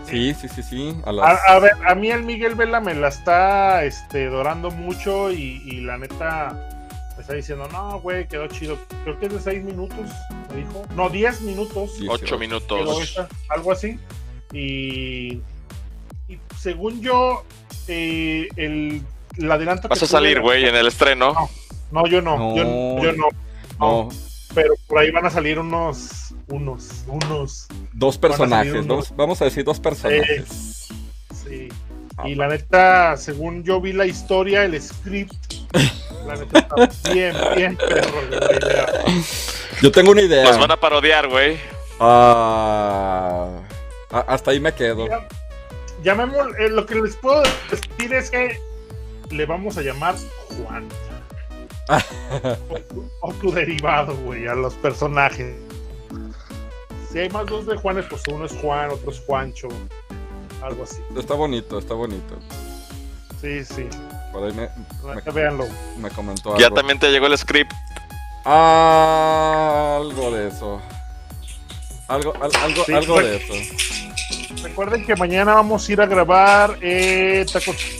Sí, 0.05 0.33
sí, 0.35 0.47
sí, 0.47 0.61
sí. 0.61 0.95
A, 1.05 1.11
las... 1.11 1.25
a, 1.25 1.53
a, 1.55 1.59
ver, 1.59 1.71
a 1.87 1.95
mí 1.95 2.11
el 2.11 2.23
Miguel 2.23 2.53
Vela 2.53 2.79
me 2.79 2.93
la 2.93 3.07
está 3.07 3.83
este, 3.83 4.27
dorando 4.27 4.69
mucho 4.69 5.31
y, 5.31 5.61
y 5.65 5.81
la 5.81 5.97
neta 5.97 6.73
me 7.15 7.21
está 7.21 7.33
diciendo, 7.33 7.67
no, 7.71 7.99
güey, 7.99 8.27
quedó 8.27 8.47
chido. 8.47 8.77
Creo 9.03 9.19
que 9.19 9.27
es 9.27 9.33
de 9.33 9.39
6 9.39 9.63
minutos, 9.63 10.09
me 10.49 10.57
dijo. 10.57 10.85
No, 10.95 11.09
10 11.09 11.41
minutos. 11.41 11.93
8 12.07 12.37
minutos. 12.37 13.01
Esta, 13.01 13.27
algo 13.49 13.71
así. 13.71 13.99
Y, 14.51 15.41
y 16.27 16.39
según 16.59 17.01
yo, 17.01 17.43
eh, 17.87 18.47
el, 18.55 19.03
el 19.37 19.51
adelanto. 19.51 19.87
Vas 19.87 20.03
a 20.03 20.07
salir, 20.07 20.41
güey, 20.41 20.65
en 20.65 20.75
el 20.75 20.87
estreno. 20.87 21.33
No, 21.33 21.49
no 21.93 22.07
yo 22.07 22.21
no, 22.21 22.37
no. 22.37 22.55
Yo, 22.55 23.03
yo 23.03 23.13
no, 23.13 23.27
no. 23.79 24.09
Pero 24.53 24.73
por 24.87 24.99
ahí 24.99 25.11
van 25.11 25.25
a 25.25 25.29
salir 25.29 25.59
unos, 25.59 26.33
unos, 26.47 27.03
unos. 27.07 27.67
Dos 27.93 28.17
personajes, 28.17 28.73
unos... 28.73 28.87
dos, 28.87 29.15
vamos 29.15 29.41
a 29.41 29.45
decir 29.45 29.63
dos 29.63 29.79
personajes. 29.79 30.89
Eh, 30.89 30.95
sí. 31.33 31.69
Ah, 32.17 32.27
y 32.27 32.35
la 32.35 32.47
neta, 32.47 33.17
según 33.17 33.63
yo 33.63 33.81
vi 33.81 33.93
la 33.93 34.05
historia, 34.05 34.65
el 34.65 34.79
script 34.79 35.53
la 36.27 36.35
neta 36.35 36.59
está 36.59 37.11
bien, 37.11 37.35
bien 37.55 37.75
perro. 37.75 38.21
Yo 39.81 39.91
tengo 39.91 40.11
una 40.11 40.21
idea. 40.21 40.43
Nos 40.43 40.59
van 40.59 40.71
a 40.71 40.79
parodiar, 40.79 41.27
güey. 41.27 41.55
Uh, 41.99 43.59
hasta 44.09 44.51
ahí 44.51 44.59
me 44.59 44.73
quedo. 44.73 45.07
Ya, 45.07 45.27
llamemos, 46.03 46.47
eh, 46.59 46.69
lo 46.69 46.85
que 46.85 46.95
les 46.95 47.15
puedo 47.15 47.41
decir 47.69 48.13
es 48.13 48.29
que 48.29 48.59
le 49.31 49.45
vamos 49.45 49.77
a 49.77 49.81
llamar 49.81 50.15
Juan. 50.49 50.87
O, 51.89 52.79
tu, 52.89 53.09
o, 53.21 53.33
tu, 53.33 53.51
derivado, 53.51 54.15
güey, 54.17 54.47
a 54.47 54.55
los 54.55 54.73
personajes. 54.75 55.55
Si 57.11 57.19
hay 57.19 57.29
más 57.29 57.45
dos 57.45 57.65
de 57.67 57.75
Juanes, 57.75 58.05
pues 58.09 58.23
uno 58.27 58.45
es 58.45 58.53
Juan, 58.53 58.89
otro 58.91 59.11
es 59.11 59.19
Juancho. 59.19 59.67
Algo 60.61 60.83
así. 60.83 61.01
Está 61.17 61.33
bonito, 61.35 61.77
está 61.77 61.93
bonito. 61.93 62.39
Sí, 63.41 63.63
sí. 63.65 63.87
Por 64.31 64.45
ahí 64.45 64.53
me, 64.53 64.69
me, 65.13 65.31
Véanlo. 65.31 65.65
me 65.97 66.09
comentó 66.09 66.49
algo. 66.49 66.61
Ya 66.61 66.69
también 66.69 66.97
te 66.97 67.11
llegó 67.11 67.27
el 67.27 67.37
script. 67.37 67.71
Algo 68.45 70.31
de 70.31 70.47
eso. 70.47 70.81
Algo, 72.07 72.33
al, 72.41 72.51
algo, 72.61 72.83
sí, 72.85 72.93
algo 72.93 73.21
de 73.21 73.35
eso. 73.37 73.53
Recuerden 74.63 75.05
que 75.05 75.15
mañana 75.15 75.55
vamos 75.55 75.87
a 75.87 75.91
ir 75.91 76.01
a 76.01 76.05
grabar 76.05 76.77
eh, 76.81 77.45
Tacos 77.51 77.97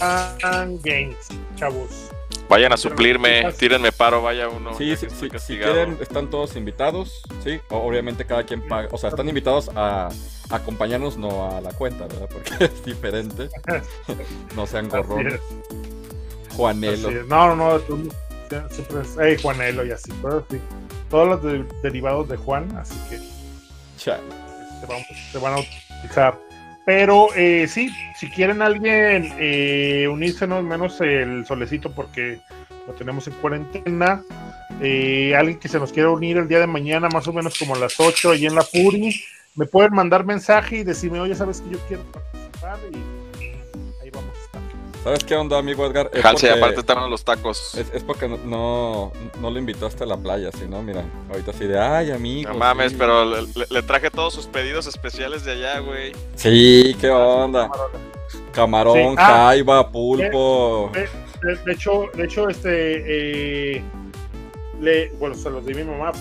Games, 0.84 1.18
chavos. 1.56 2.13
Vayan 2.50 2.74
a 2.74 2.78
suplirme, 2.78 3.52
tírenme 3.54 3.92
paro, 3.92 4.22
vaya 4.22 4.50
uno. 4.50 4.74
Sí, 4.76 4.96
sí, 4.96 5.08
sí, 5.10 5.30
si 5.40 5.58
quieren, 5.58 5.98
están 6.02 6.30
todos 6.30 6.56
invitados, 6.56 7.24
sí. 7.44 7.60
Obviamente 7.70 8.26
cada 8.26 8.44
quien 8.44 8.68
paga, 8.68 8.90
o 8.92 8.98
sea, 8.98 9.10
están 9.10 9.28
invitados 9.28 9.70
a 9.76 10.10
acompañarnos, 10.50 11.18
no 11.18 11.56
a 11.56 11.62
la 11.62 11.72
cuenta, 11.72 12.06
¿verdad? 12.08 12.30
Porque 12.32 12.52
es 12.66 12.86
diferente. 12.86 13.50
no 14.56 14.68
sean 14.68 14.90
gorrones. 14.90 15.40
Juanelo. 16.56 17.12
No, 17.26 17.56
no, 17.56 17.56
no, 17.56 17.80
tú, 17.80 18.10
siempre 18.70 19.02
es 19.02 19.16
hey, 19.20 19.38
Juanelo 19.42 19.86
y 19.86 19.92
así, 19.92 20.12
pero 20.22 20.46
sí. 20.50 20.60
Todos 21.10 21.28
los 21.28 21.44
de, 21.44 21.66
derivados 21.82 22.28
de 22.30 22.38
Juan, 22.38 22.76
así 22.78 22.96
que 23.10 23.20
se 23.98 24.12
van, 24.12 25.04
se 25.32 25.38
van 25.38 25.54
a 25.54 25.60
utilizar. 25.60 26.40
Pero 26.86 27.34
eh, 27.36 27.68
sí, 27.68 27.90
si 28.18 28.30
quieren 28.30 28.62
alguien 28.62 29.34
eh, 29.40 30.08
unirse, 30.12 30.46
no 30.48 30.62
menos 30.62 31.00
el 31.02 31.46
solecito, 31.46 31.92
porque 31.94 32.40
lo 32.88 32.94
tenemos 32.94 33.28
en 33.28 33.34
cuarentena. 33.36 34.22
Eh, 34.82 35.34
alguien 35.36 35.60
que 35.60 35.70
se 35.70 35.80
nos 35.80 35.94
quiera 35.94 36.10
unir 36.10 36.38
el 36.38 36.48
día 36.48 36.60
de 36.60 36.68
mañana, 36.68 37.08
más 37.10 37.28
o 37.28 37.34
menos 37.34 37.58
como 37.58 37.76
a 37.76 37.80
las 37.80 38.00
8, 38.00 38.32
allí 38.32 38.48
en 38.48 38.56
la 38.56 38.64
Puri, 38.64 39.24
me 39.56 39.66
pueden 39.66 39.94
mandar 39.94 40.26
mensaje 40.26 40.78
y 40.78 40.84
decirme, 40.84 41.20
oye, 41.20 41.36
sabes 41.36 41.62
que 41.62 41.70
yo 41.70 41.80
quiero 41.88 42.04
participar 42.12 42.80
y 42.92 43.23
¿Sabes 45.04 45.26
qué 45.26 45.36
onda, 45.36 45.58
amigo 45.58 45.86
Edgar? 45.86 46.10
Es 46.14 46.24
Halsey, 46.24 46.50
porque, 46.50 46.64
aparte 46.64 46.80
están 46.80 47.10
los 47.10 47.26
tacos. 47.26 47.76
Es, 47.76 47.92
es 47.94 48.04
porque 48.04 48.30
no, 48.30 48.38
no, 48.38 49.12
no, 49.42 49.52
lo 49.52 49.60
invitaste 49.60 50.06
a 50.06 50.08
la 50.08 50.16
playa, 50.16 50.50
si 50.54 50.66
no, 50.66 50.82
mira, 50.82 51.04
ahorita 51.30 51.52
así 51.52 51.66
de, 51.66 51.78
ay, 51.78 52.12
amigo. 52.12 52.54
No 52.54 52.58
mames, 52.58 52.94
sí. 52.94 52.98
pero 52.98 53.26
le, 53.26 53.46
le, 53.70 53.82
traje 53.82 54.10
todos 54.10 54.34
sus 54.34 54.48
pedidos 54.48 54.88
especiales 54.88 55.44
de 55.44 55.52
allá, 55.52 55.80
güey. 55.80 56.14
Sí, 56.36 56.96
qué 57.02 57.10
onda. 57.10 57.70
Camarón, 58.54 58.96
sí. 58.96 59.16
ah, 59.18 59.48
jaiba, 59.48 59.92
pulpo. 59.92 60.90
De, 60.94 61.10
de, 61.42 61.56
de, 61.58 61.72
hecho, 61.74 62.10
de 62.14 62.24
hecho, 62.24 62.48
este, 62.48 63.76
eh, 63.76 63.84
le, 64.80 65.10
bueno, 65.20 65.36
se 65.36 65.50
los 65.50 65.66
di 65.66 65.74
a 65.74 65.76
mi 65.76 65.84
mamá 65.84 66.14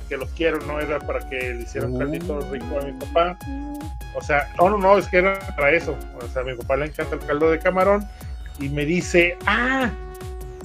para 0.00 0.08
que 0.08 0.16
los 0.16 0.30
quiero, 0.30 0.58
no 0.66 0.80
era 0.80 0.98
para 0.98 1.20
que 1.28 1.54
le 1.54 1.62
hicieran 1.62 1.96
caldito 1.96 2.40
rico 2.50 2.78
a 2.80 2.84
mi 2.84 2.92
papá. 2.92 3.38
O 4.14 4.22
sea, 4.22 4.52
no, 4.58 4.70
no, 4.70 4.78
no, 4.78 4.98
es 4.98 5.06
que 5.08 5.18
era 5.18 5.38
para 5.56 5.72
eso. 5.72 5.96
O 6.20 6.28
sea, 6.28 6.42
a 6.42 6.44
mi 6.44 6.54
papá 6.54 6.76
le 6.76 6.86
encanta 6.86 7.14
el 7.14 7.20
caldo 7.20 7.50
de 7.50 7.58
camarón 7.58 8.06
y 8.58 8.68
me 8.68 8.84
dice, 8.84 9.36
ah, 9.46 9.90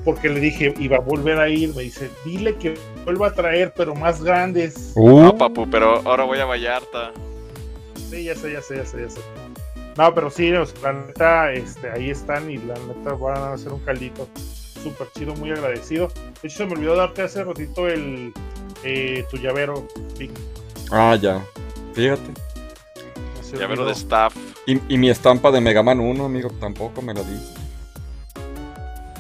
porque 0.04 0.30
le 0.30 0.40
dije, 0.40 0.74
iba 0.80 0.98
a 0.98 1.00
volver 1.00 1.40
a 1.40 1.50
ir, 1.50 1.76
me 1.76 1.84
dice, 1.84 2.10
dile 2.24 2.56
que 2.56 2.76
vuelva 3.04 3.28
a 3.28 3.34
traer, 3.34 3.74
pero 3.76 3.96
más 3.96 4.24
grandes. 4.24 4.94
Uh. 4.96 5.22
No, 5.22 5.38
papu, 5.38 5.70
pero 5.70 6.02
ahora 6.06 6.24
voy 6.24 6.40
a 6.40 6.46
Vallarta. 6.46 7.12
Sí, 8.10 8.24
ya 8.24 8.36
sé, 8.36 8.54
ya 8.54 8.62
sé, 8.62 8.78
ya 8.78 8.86
sé, 8.86 9.02
ya 9.02 9.10
sé. 9.10 9.22
No, 9.98 10.14
pero 10.14 10.30
sí, 10.30 10.52
o 10.54 10.66
sea, 10.66 10.92
la 10.92 11.00
neta, 11.06 11.52
este, 11.54 11.90
ahí 11.90 12.10
están 12.10 12.50
y 12.50 12.58
la 12.58 12.74
neta 12.74 13.14
van 13.14 13.38
a 13.38 13.54
hacer 13.54 13.72
un 13.72 13.80
caldito 13.80 14.28
súper 14.86 15.08
chido, 15.14 15.34
muy 15.36 15.52
agradecido. 15.52 16.10
De 16.42 16.48
hecho, 16.48 16.58
se 16.58 16.66
me 16.66 16.74
olvidó 16.74 16.96
darte 16.96 17.24
hace 17.24 17.44
ratito 17.44 17.88
el, 17.88 18.32
eh, 18.84 19.26
tu 19.32 19.38
llavero, 19.38 19.88
Vic. 20.18 20.32
Ah, 20.92 21.18
ya. 21.20 21.44
Fíjate. 21.94 22.32
Llavero 23.58 23.86
de 23.86 23.94
staff. 23.94 24.36
Y, 24.68 24.82
y, 24.94 24.98
mi 24.98 25.10
estampa 25.10 25.50
de 25.50 25.62
Mega 25.62 25.82
Man 25.82 26.00
1, 26.00 26.26
amigo, 26.26 26.50
tampoco 26.60 27.02
me 27.02 27.14
la 27.14 27.22
diste. 27.24 27.62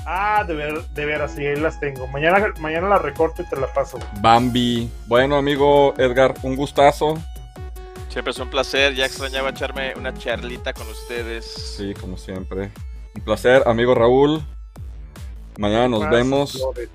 Ah, 0.05 0.43
de, 0.45 0.53
ver, 0.53 0.87
de 0.89 1.05
veras, 1.05 1.33
sí, 1.33 1.45
ahí 1.45 1.55
las 1.55 1.79
tengo. 1.79 2.05
Mañana, 2.07 2.53
mañana 2.59 2.89
la 2.89 2.99
recorto 2.99 3.41
y 3.41 3.45
te 3.45 3.55
la 3.55 3.67
paso. 3.73 3.97
Bambi. 4.21 4.89
Bueno, 5.07 5.37
amigo 5.37 5.93
Edgar, 5.97 6.35
un 6.43 6.55
gustazo. 6.55 7.17
Siempre 8.09 8.31
es 8.31 8.39
un 8.39 8.49
placer. 8.49 8.93
Ya 8.93 9.05
extrañaba 9.05 9.49
echarme 9.49 9.93
una 9.95 10.13
charlita 10.13 10.73
con 10.73 10.87
ustedes. 10.89 11.45
Sí, 11.45 11.93
como 11.93 12.17
siempre. 12.17 12.71
Un 13.15 13.23
placer, 13.23 13.63
amigo 13.65 13.95
Raúl. 13.95 14.43
Mañana 15.57 15.87
nos 15.87 16.01
Más 16.01 16.11
vemos. 16.11 16.51
Flores. 16.53 16.89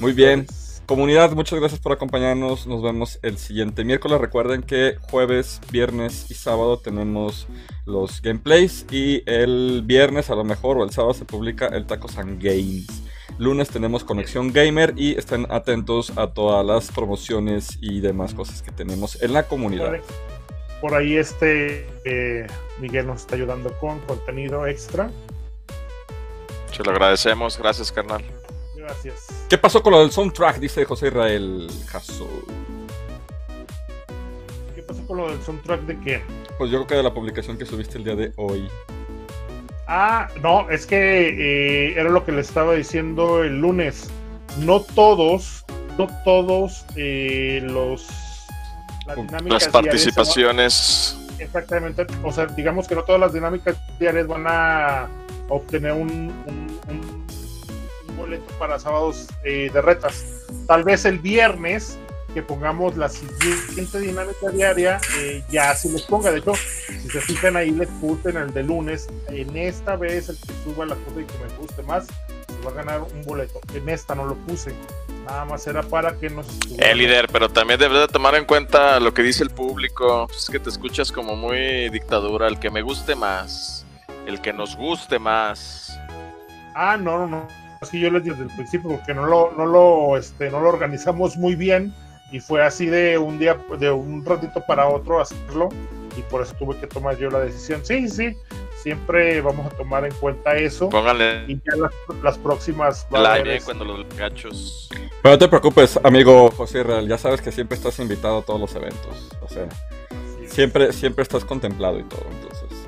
Muy 0.00 0.12
bien. 0.12 0.46
Comunidad, 0.86 1.32
muchas 1.32 1.60
gracias 1.60 1.80
por 1.80 1.92
acompañarnos. 1.92 2.66
Nos 2.66 2.82
vemos 2.82 3.18
el 3.22 3.36
siguiente 3.36 3.84
miércoles. 3.84 4.18
Recuerden 4.18 4.62
que 4.62 4.96
jueves, 5.10 5.60
viernes 5.70 6.30
y 6.30 6.34
sábado 6.34 6.78
tenemos 6.78 7.46
los 7.84 8.22
gameplays. 8.22 8.86
Y 8.90 9.22
el 9.26 9.82
viernes, 9.84 10.30
a 10.30 10.34
lo 10.34 10.44
mejor, 10.44 10.78
o 10.78 10.84
el 10.84 10.90
sábado, 10.90 11.12
se 11.12 11.26
publica 11.26 11.66
el 11.66 11.84
Tacos 11.84 12.16
and 12.16 12.42
Games. 12.42 13.02
Lunes 13.38 13.68
tenemos 13.68 14.02
Conexión 14.02 14.50
Gamer 14.50 14.94
y 14.96 15.16
estén 15.18 15.46
atentos 15.50 16.16
a 16.16 16.28
todas 16.28 16.64
las 16.64 16.90
promociones 16.90 17.76
y 17.82 18.00
demás 18.00 18.32
cosas 18.32 18.62
que 18.62 18.72
tenemos 18.72 19.22
en 19.22 19.34
la 19.34 19.42
comunidad. 19.42 19.92
Por 20.80 20.94
ahí, 20.94 21.16
este 21.16 21.86
eh, 22.04 22.46
Miguel 22.80 23.06
nos 23.06 23.20
está 23.20 23.36
ayudando 23.36 23.72
con 23.78 24.00
contenido 24.00 24.66
extra. 24.66 25.10
Se 26.78 26.84
lo 26.84 26.92
agradecemos. 26.92 27.58
Gracias, 27.58 27.90
carnal. 27.90 28.22
Gracias. 28.76 29.26
¿Qué 29.48 29.58
pasó 29.58 29.82
con 29.82 29.94
lo 29.94 29.98
del 29.98 30.12
soundtrack? 30.12 30.60
Dice 30.60 30.84
José 30.84 31.08
Israel 31.08 31.68
Jasso. 31.88 32.28
¿Qué 34.76 34.82
pasó 34.82 35.04
con 35.08 35.16
lo 35.16 35.28
del 35.28 35.42
soundtrack 35.42 35.80
de 35.80 35.98
qué? 35.98 36.22
Pues 36.56 36.70
yo 36.70 36.78
creo 36.78 36.86
que 36.86 36.94
de 36.94 37.02
la 37.02 37.12
publicación 37.12 37.58
que 37.58 37.66
subiste 37.66 37.98
el 37.98 38.04
día 38.04 38.14
de 38.14 38.32
hoy. 38.36 38.68
Ah, 39.88 40.28
no, 40.40 40.70
es 40.70 40.86
que 40.86 40.98
eh, 41.88 41.98
era 41.98 42.10
lo 42.10 42.24
que 42.24 42.30
le 42.30 42.42
estaba 42.42 42.74
diciendo 42.74 43.42
el 43.42 43.60
lunes. 43.60 44.08
No 44.58 44.80
todos, 44.80 45.64
no 45.98 46.06
todos 46.24 46.84
eh, 46.94 47.60
los 47.64 48.06
las, 49.04 49.42
las 49.42 49.68
participaciones. 49.68 51.18
Exactamente, 51.40 52.06
o 52.22 52.30
sea, 52.30 52.46
digamos 52.46 52.86
que 52.86 52.94
no 52.94 53.02
todas 53.02 53.20
las 53.20 53.32
dinámicas 53.32 53.76
diarias 53.98 54.28
van 54.28 54.44
a 54.46 55.08
obtener 55.48 55.92
un, 55.92 56.32
boleto 58.16 58.52
para 58.58 58.78
sábados 58.78 59.28
eh, 59.44 59.70
de 59.72 59.80
retas. 59.80 60.24
Tal 60.66 60.82
vez 60.82 61.04
el 61.04 61.18
viernes 61.18 61.96
que 62.34 62.42
pongamos 62.42 62.96
la 62.96 63.08
siguiente 63.08 64.00
dinámica 64.00 64.50
diaria, 64.52 65.00
eh, 65.18 65.42
ya 65.50 65.74
si 65.74 65.88
les 65.88 66.02
ponga, 66.02 66.30
de 66.30 66.38
hecho, 66.38 66.54
si 66.54 67.08
se 67.08 67.20
fijan 67.20 67.56
ahí 67.56 67.70
les 67.70 67.88
puse 68.00 68.30
en 68.30 68.36
el 68.36 68.52
de 68.52 68.64
lunes, 68.64 69.08
en 69.28 69.56
esta 69.56 69.96
vez 69.96 70.28
el 70.28 70.36
que 70.36 70.52
suba 70.64 70.84
la 70.84 70.94
cosa 70.96 71.20
y 71.20 71.24
que 71.24 71.38
me 71.38 71.56
guste 71.58 71.82
más, 71.84 72.06
se 72.06 72.66
va 72.66 72.72
a 72.72 72.74
ganar 72.74 73.02
un 73.02 73.22
boleto. 73.24 73.60
En 73.74 73.88
esta 73.88 74.14
no 74.14 74.26
lo 74.26 74.34
puse, 74.34 74.74
nada 75.24 75.44
más 75.44 75.66
era 75.66 75.82
para 75.82 76.18
que 76.18 76.28
nos 76.28 76.46
Eh, 76.78 76.94
líder, 76.94 77.28
pero 77.32 77.48
también 77.48 77.78
debes 77.78 78.00
de 78.00 78.08
tomar 78.08 78.34
en 78.34 78.44
cuenta 78.44 79.00
lo 79.00 79.14
que 79.14 79.22
dice 79.22 79.42
el 79.42 79.50
público. 79.50 80.26
Pues 80.26 80.42
Es 80.42 80.50
que 80.50 80.58
te 80.58 80.70
escuchas 80.70 81.12
como 81.12 81.36
muy 81.36 81.88
dictadura. 81.90 82.46
El 82.48 82.58
que 82.58 82.70
me 82.70 82.82
guste 82.82 83.14
más. 83.14 83.86
El 84.28 84.42
que 84.42 84.52
nos 84.52 84.76
guste 84.76 85.18
más. 85.18 85.98
Ah, 86.74 86.98
no, 86.98 87.16
no, 87.16 87.26
no. 87.26 87.48
Así 87.80 87.98
yo 87.98 88.10
les 88.10 88.24
dije 88.24 88.36
desde 88.36 88.50
el 88.50 88.54
principio 88.54 88.90
porque 88.90 89.14
no 89.14 89.24
lo, 89.24 89.52
no 89.56 89.64
lo, 89.64 90.18
este, 90.18 90.50
no 90.50 90.60
lo 90.60 90.68
organizamos 90.68 91.38
muy 91.38 91.54
bien 91.54 91.94
y 92.30 92.38
fue 92.38 92.62
así 92.62 92.84
de 92.86 93.16
un 93.16 93.38
día, 93.38 93.56
de 93.78 93.90
un 93.90 94.22
ratito 94.26 94.62
para 94.66 94.86
otro 94.86 95.22
hacerlo 95.22 95.70
y 96.14 96.20
por 96.22 96.42
eso 96.42 96.54
tuve 96.58 96.76
que 96.76 96.86
tomar 96.86 97.16
yo 97.16 97.30
la 97.30 97.38
decisión. 97.40 97.80
Sí, 97.86 98.06
sí, 98.06 98.36
siempre 98.82 99.40
vamos 99.40 99.64
a 99.64 99.70
tomar 99.70 100.04
en 100.04 100.12
cuenta 100.16 100.54
eso 100.56 100.90
Pónganle 100.90 101.44
y 101.48 101.54
ya 101.54 101.76
las, 101.76 102.22
las 102.22 102.36
próximas. 102.36 103.06
el 103.10 103.24
aire 103.24 103.56
este, 103.56 103.64
cuando 103.64 103.86
los 103.86 104.06
gachos. 104.14 104.90
Pero 105.22 105.36
no 105.36 105.38
te 105.38 105.48
preocupes, 105.48 105.98
amigo 106.04 106.50
José 106.50 106.80
Israel, 106.80 107.08
ya 107.08 107.16
sabes 107.16 107.40
que 107.40 107.50
siempre 107.50 107.78
estás 107.78 107.98
invitado 107.98 108.40
a 108.40 108.42
todos 108.42 108.60
los 108.60 108.74
eventos. 108.74 109.30
O 109.40 109.48
sea, 109.48 109.66
siempre, 110.48 110.92
siempre 110.92 111.22
estás 111.22 111.46
contemplado 111.46 111.98
y 111.98 112.04
todo. 112.04 112.26
Entonces, 112.30 112.87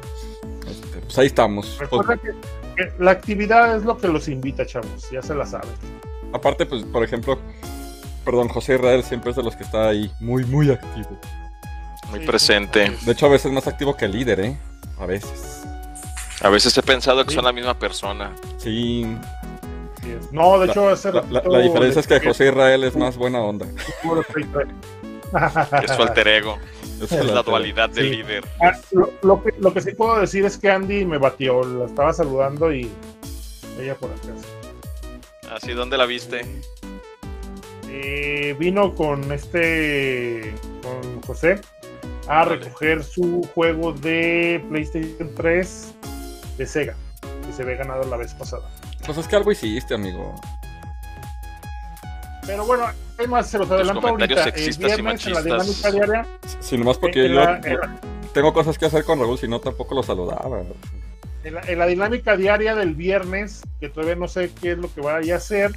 pues 1.10 1.18
ahí 1.18 1.26
estamos. 1.26 1.66
Pues, 1.76 1.90
Recuerda 1.90 2.16
que, 2.16 2.30
que 2.76 2.92
la 3.02 3.10
actividad 3.10 3.76
es 3.76 3.82
lo 3.82 3.98
que 3.98 4.06
los 4.06 4.28
invita, 4.28 4.64
chavos, 4.64 5.10
ya 5.10 5.20
se 5.22 5.34
la 5.34 5.44
saben. 5.44 5.68
aparte, 6.32 6.66
pues, 6.66 6.84
por 6.84 7.02
ejemplo, 7.02 7.36
perdón, 8.24 8.46
José 8.48 8.76
Israel 8.76 9.02
siempre 9.02 9.30
es 9.30 9.36
de 9.36 9.42
los 9.42 9.56
que 9.56 9.64
está 9.64 9.88
ahí 9.88 10.12
muy, 10.20 10.44
muy 10.44 10.70
activo. 10.70 11.18
Muy 12.10 12.20
Sí, 12.20 12.26
presente. 12.26 12.92
De 13.04 13.12
hecho, 13.12 13.26
a 13.26 13.28
veces 13.28 13.50
más 13.50 13.66
activo 13.66 13.96
que 13.96 14.04
el 14.04 14.12
líder, 14.12 14.38
¿eh? 14.40 14.56
A 15.00 15.06
veces. 15.06 15.64
A 16.42 16.48
veces 16.48 16.76
he 16.78 16.82
pensado 16.82 17.24
que 17.24 17.30
Sí. 17.30 17.34
son 17.36 17.44
la 17.44 17.52
misma 17.52 17.76
persona. 17.78 18.30
Sí. 18.58 19.04
Es. 20.06 20.32
No, 20.32 20.58
de 20.60 20.66
La- 20.66 20.72
hecho, 20.72 20.88
hace 20.88 21.12
La, 21.12 21.22
la- 21.44 21.58
diferencia 21.58 21.98
es 22.00 22.06
que 22.06 22.20
José 22.20 22.48
Israel 22.48 22.84
es 22.84 22.94
más 22.96 23.16
buena 23.16 23.40
onda. 23.40 23.66
Es 25.84 25.92
su 25.94 26.02
alter 26.02 26.28
ego. 26.28 26.58
Es 27.00 27.12
Es 27.12 27.24
la 27.26 27.42
dualidad 27.42 27.88
del 27.90 28.10
Sí. 28.10 28.16
líder. 28.16 28.44
Ah, 28.62 28.72
lo, 28.92 29.10
lo 29.22 29.42
que, 29.42 29.52
lo 29.58 29.72
que 29.72 29.80
sí 29.80 29.92
puedo 29.92 30.20
decir 30.20 30.44
es 30.44 30.56
que 30.58 30.70
Andy 30.70 31.04
me 31.04 31.18
batió, 31.18 31.62
la 31.64 31.86
estaba 31.86 32.12
saludando 32.12 32.72
y 32.72 32.90
ella 33.80 33.94
por 33.94 34.10
acá. 34.10 35.54
Así, 35.54 35.72
¿dónde 35.72 35.96
la 35.98 36.06
viste? 36.06 36.42
Eh, 37.88 38.54
vino 38.58 38.94
con 38.94 39.32
este, 39.32 40.54
con 40.82 41.20
José, 41.22 41.60
a 42.28 42.44
recoger 42.44 43.02
su 43.02 43.42
juego 43.54 43.92
de 43.92 44.64
PlayStation 44.68 45.30
3 45.34 45.94
de 46.56 46.66
Sega, 46.66 46.94
que 47.46 47.52
se 47.52 47.62
había 47.62 47.76
ganado 47.76 48.04
la 48.08 48.16
vez 48.16 48.32
pasada. 48.34 48.70
Pues 49.04 49.18
es 49.18 49.26
que 49.26 49.34
algo 49.36 49.50
hiciste, 49.50 49.94
amigo. 49.94 50.40
Pero 52.50 52.66
bueno, 52.66 52.84
además 53.18 53.48
se 53.48 53.58
los 53.58 53.70
adelanto 53.70 54.06
ahorita. 54.08 54.44
El 54.44 54.52
sexistas 54.52 54.76
y 54.98 55.02
viernes 55.02 55.26
en 55.26 55.32
la 55.34 55.42
dinámica 55.42 55.90
diaria, 55.92 56.26
Si 56.60 56.76
nomás 56.78 56.98
porque 56.98 57.28
yo 57.28 57.34
la- 57.34 57.56
en 57.64 57.74
la- 57.78 58.00
tengo 58.34 58.52
cosas 58.52 58.76
que 58.78 58.86
hacer 58.86 59.04
con 59.04 59.18
Raúl, 59.20 59.38
si 59.38 59.48
no 59.48 59.60
tampoco 59.60 59.94
lo 59.94 60.02
saludaba. 60.02 60.62
En 61.44 61.54
la, 61.54 61.60
en 61.62 61.78
la 61.78 61.86
dinámica 61.86 62.36
diaria 62.36 62.74
del 62.74 62.94
viernes, 62.94 63.62
que 63.80 63.88
todavía 63.88 64.16
no 64.16 64.28
sé 64.28 64.50
qué 64.60 64.72
es 64.72 64.78
lo 64.78 64.92
que 64.92 65.00
vaya 65.00 65.34
a 65.34 65.36
hacer, 65.38 65.72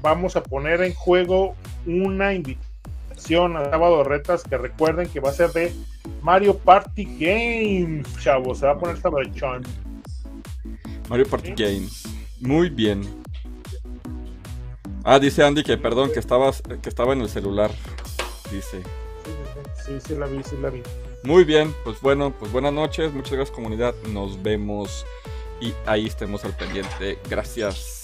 vamos 0.00 0.36
a 0.36 0.42
poner 0.42 0.82
en 0.82 0.94
juego 0.94 1.54
una 1.86 2.32
invitación 2.34 3.56
a 3.56 3.70
sábado 3.70 3.98
de 3.98 4.04
retas 4.04 4.42
que 4.44 4.56
recuerden 4.58 5.08
que 5.08 5.20
va 5.20 5.30
a 5.30 5.32
ser 5.32 5.50
de 5.52 5.72
Mario 6.22 6.56
Party 6.58 7.04
Games, 7.18 8.06
chavos. 8.20 8.58
Se 8.58 8.66
va 8.66 8.72
a 8.72 8.78
poner 8.78 8.96
esta 8.96 9.10
versión. 9.10 9.62
Mario 11.08 11.26
Party 11.26 11.50
Games. 11.56 12.04
Muy 12.40 12.68
bien. 12.70 13.21
Ah, 15.04 15.18
dice 15.18 15.42
Andy 15.42 15.62
que 15.62 15.76
perdón, 15.76 16.12
que 16.12 16.20
estabas, 16.20 16.62
que 16.82 16.88
estaba 16.88 17.12
en 17.12 17.22
el 17.22 17.28
celular. 17.28 17.70
Dice. 18.50 18.82
Sí, 18.82 19.82
sí, 19.86 20.00
sí, 20.06 20.14
la 20.14 20.26
vi, 20.26 20.42
sí 20.42 20.56
la 20.60 20.70
vi. 20.70 20.82
Muy 21.24 21.44
bien, 21.44 21.74
pues 21.84 22.00
bueno, 22.00 22.34
pues 22.36 22.50
buenas 22.50 22.72
noches, 22.72 23.12
muchas 23.12 23.32
gracias 23.32 23.54
comunidad, 23.54 23.94
nos 24.08 24.42
vemos 24.42 25.06
y 25.60 25.72
ahí 25.86 26.06
estemos 26.06 26.44
al 26.44 26.56
pendiente. 26.56 27.18
Gracias. 27.30 28.02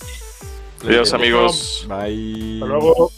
Adiós, 0.85 1.13
amigos. 1.13 1.87
Bye. 1.89 2.61
Hasta 2.63 2.67
luego. 2.67 3.11